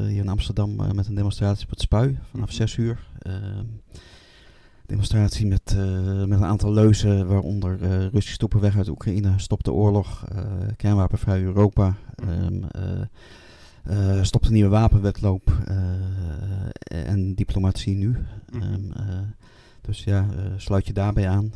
hier 0.07 0.23
in 0.23 0.29
Amsterdam 0.29 0.95
met 0.95 1.07
een 1.07 1.15
demonstratie 1.15 1.65
op 1.65 1.71
het 1.71 1.81
Spui 1.81 2.19
vanaf 2.31 2.47
Mhm. 2.47 2.57
6 2.57 2.77
uur. 2.77 2.99
Demonstratie 4.87 5.47
met, 5.47 5.75
eh, 5.77 6.25
met 6.25 6.39
een 6.39 6.45
aantal 6.45 6.73
leuzen, 6.73 7.27
waaronder 7.27 7.83
eh 7.83 7.91
Russische 8.01 8.33
stoppen 8.33 8.61
weg 8.61 8.77
uit 8.77 8.89
Oekraïne, 8.89 9.33
stop 9.37 9.65
de 9.65 9.73
oorlog, 9.73 10.25
eh 10.33 10.43
kernwapenvrij 10.77 11.43
Europa, 11.43 11.95
Mhm. 12.23 12.31
ehm, 12.31 12.63
eh, 13.85 14.19
eh, 14.19 14.23
stop 14.25 14.43
de 14.43 14.51
nieuwe 14.51 14.71
wapenwetloop 14.71 15.51
en 16.89 17.35
diplomatie 17.35 17.97
nu. 17.97 18.17
Mhm. 18.53 18.63
Ehm, 18.63 18.93
eh, 18.93 19.19
dus 19.81 20.05
ja, 20.05 20.27
sluit 20.57 20.87
je 20.87 20.93
daarbij 20.93 21.29
aan. 21.29 21.53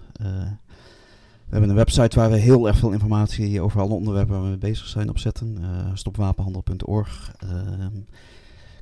We 1.46 1.56
hebben 1.56 1.70
een 1.70 1.84
website 1.84 2.16
waar 2.18 2.30
we 2.30 2.36
heel 2.36 2.66
erg 2.68 2.76
veel 2.78 2.92
informatie 2.92 3.60
over 3.60 3.80
alle 3.80 3.94
onderwerpen 3.94 4.34
waar 4.34 4.42
we 4.42 4.48
mee 4.48 4.58
bezig 4.58 4.86
zijn 4.86 5.08
opzetten. 5.08 5.58
stopwapenhandel.org. 5.94 7.32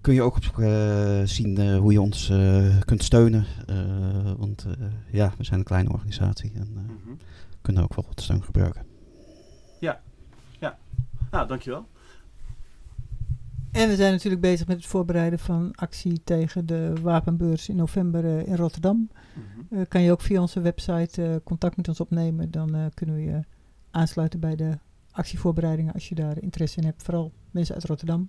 Kun 0.00 0.14
je 0.14 0.22
ook 0.22 0.36
op, 0.36 0.58
eh, 0.58 1.20
zien 1.24 1.58
eh, 1.58 1.78
hoe 1.78 1.92
je 1.92 2.00
ons 2.00 2.28
eh, 2.30 2.80
kunt 2.84 3.02
steunen. 3.02 3.44
Eh, 3.66 4.32
want 4.36 4.64
eh, 4.64 4.86
ja, 5.12 5.32
we 5.38 5.44
zijn 5.44 5.58
een 5.58 5.64
kleine 5.64 5.90
organisatie 5.92 6.52
en 6.54 6.68
eh, 6.76 6.82
Mhm. 6.82 7.14
kunnen 7.62 7.82
ook 7.82 7.94
wel 7.94 8.04
wat 8.08 8.20
steun 8.20 8.42
gebruiken. 8.44 8.86
Nou, 11.30 11.46
dankjewel. 11.48 11.86
En 13.72 13.88
we 13.88 13.96
zijn 13.96 14.12
natuurlijk 14.12 14.42
bezig 14.42 14.66
met 14.66 14.76
het 14.76 14.86
voorbereiden 14.86 15.38
van 15.38 15.72
actie 15.74 16.20
tegen 16.24 16.66
de 16.66 16.92
wapenbeurs 17.02 17.68
in 17.68 17.76
november 17.76 18.24
eh, 18.24 18.46
in 18.46 18.56
Rotterdam. 18.56 19.10
Mhm. 19.34 19.80
Eh, 19.80 19.86
kan 19.88 20.02
je 20.02 20.10
ook 20.12 20.20
via 20.20 20.40
onze 20.40 20.60
website 20.60 21.24
eh, 21.24 21.34
contact 21.44 21.76
met 21.76 21.88
ons 21.88 22.00
opnemen. 22.00 22.50
Dan 22.50 22.74
eh, 22.74 22.84
kunnen 22.94 23.14
we 23.14 23.22
je 23.22 23.40
aansluiten 23.90 24.40
bij 24.40 24.56
de 24.56 24.78
actievoorbereidingen 25.10 25.92
als 25.92 26.08
je 26.08 26.14
daar 26.14 26.42
interesse 26.42 26.78
in 26.80 26.84
hebt. 26.86 27.02
Vooral 27.02 27.32
mensen 27.50 27.74
uit 27.74 27.84
Rotterdam. 27.84 28.28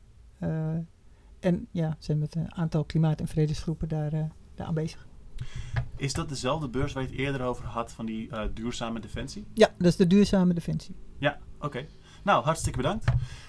En 1.40 1.68
ja, 1.72 1.96
zijn 2.00 2.20
met 2.20 2.36
een 2.36 2.56
aantal 2.56 2.84
klimaat- 2.84 3.20
en 3.20 3.28
vredesgroepen 3.28 3.88
daar, 3.88 4.14
eh, 4.14 4.24
daar 4.56 4.68
aanwezig. 4.68 5.08
Is 5.96 6.14
dat 6.14 6.30
dezelfde 6.30 6.70
beurs 6.70 6.94
waar 6.94 7.04
je 7.04 7.10
het 7.10 7.18
eerder 7.18 7.42
over 7.42 7.66
had 7.66 7.92
van 7.92 8.06
die 8.06 8.30
eh, 8.30 8.42
duurzame 8.54 9.00
defensie? 9.00 9.46
Ja, 9.54 9.68
dat 9.78 9.88
is 9.88 9.96
de 9.96 10.08
duurzame 10.08 10.54
defensie. 10.54 10.96
Ja, 11.18 11.40
oké. 11.60 11.86
Nou, 12.24 12.44
hartstikke 12.44 12.78
bedankt. 12.78 13.06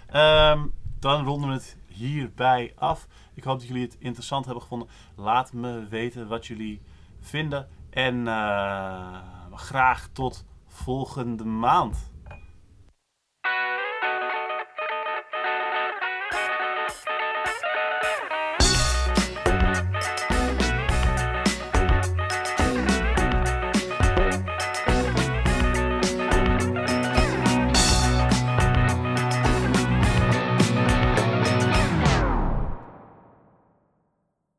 Ehm, 0.07 0.67
dan 0.99 1.25
ronden 1.25 1.49
we 1.49 1.55
het 1.55 1.77
hierbij 1.87 2.73
af. 2.77 3.07
Ik 3.35 3.45
hoop 3.45 3.59
dat 3.59 3.69
jullie 3.69 3.83
het 3.83 3.97
interessant 3.99 4.45
hebben 4.45 4.63
gevonden. 4.63 4.89
Laat 5.17 5.53
me 5.53 5.87
weten 5.89 6.29
wat 6.29 6.47
jullie 6.47 6.81
vinden. 7.21 7.69
En 7.91 8.29
eh, 8.29 9.23
graag 9.55 10.09
tot 10.13 10.45
volgende 10.67 11.45
maand. 11.45 12.10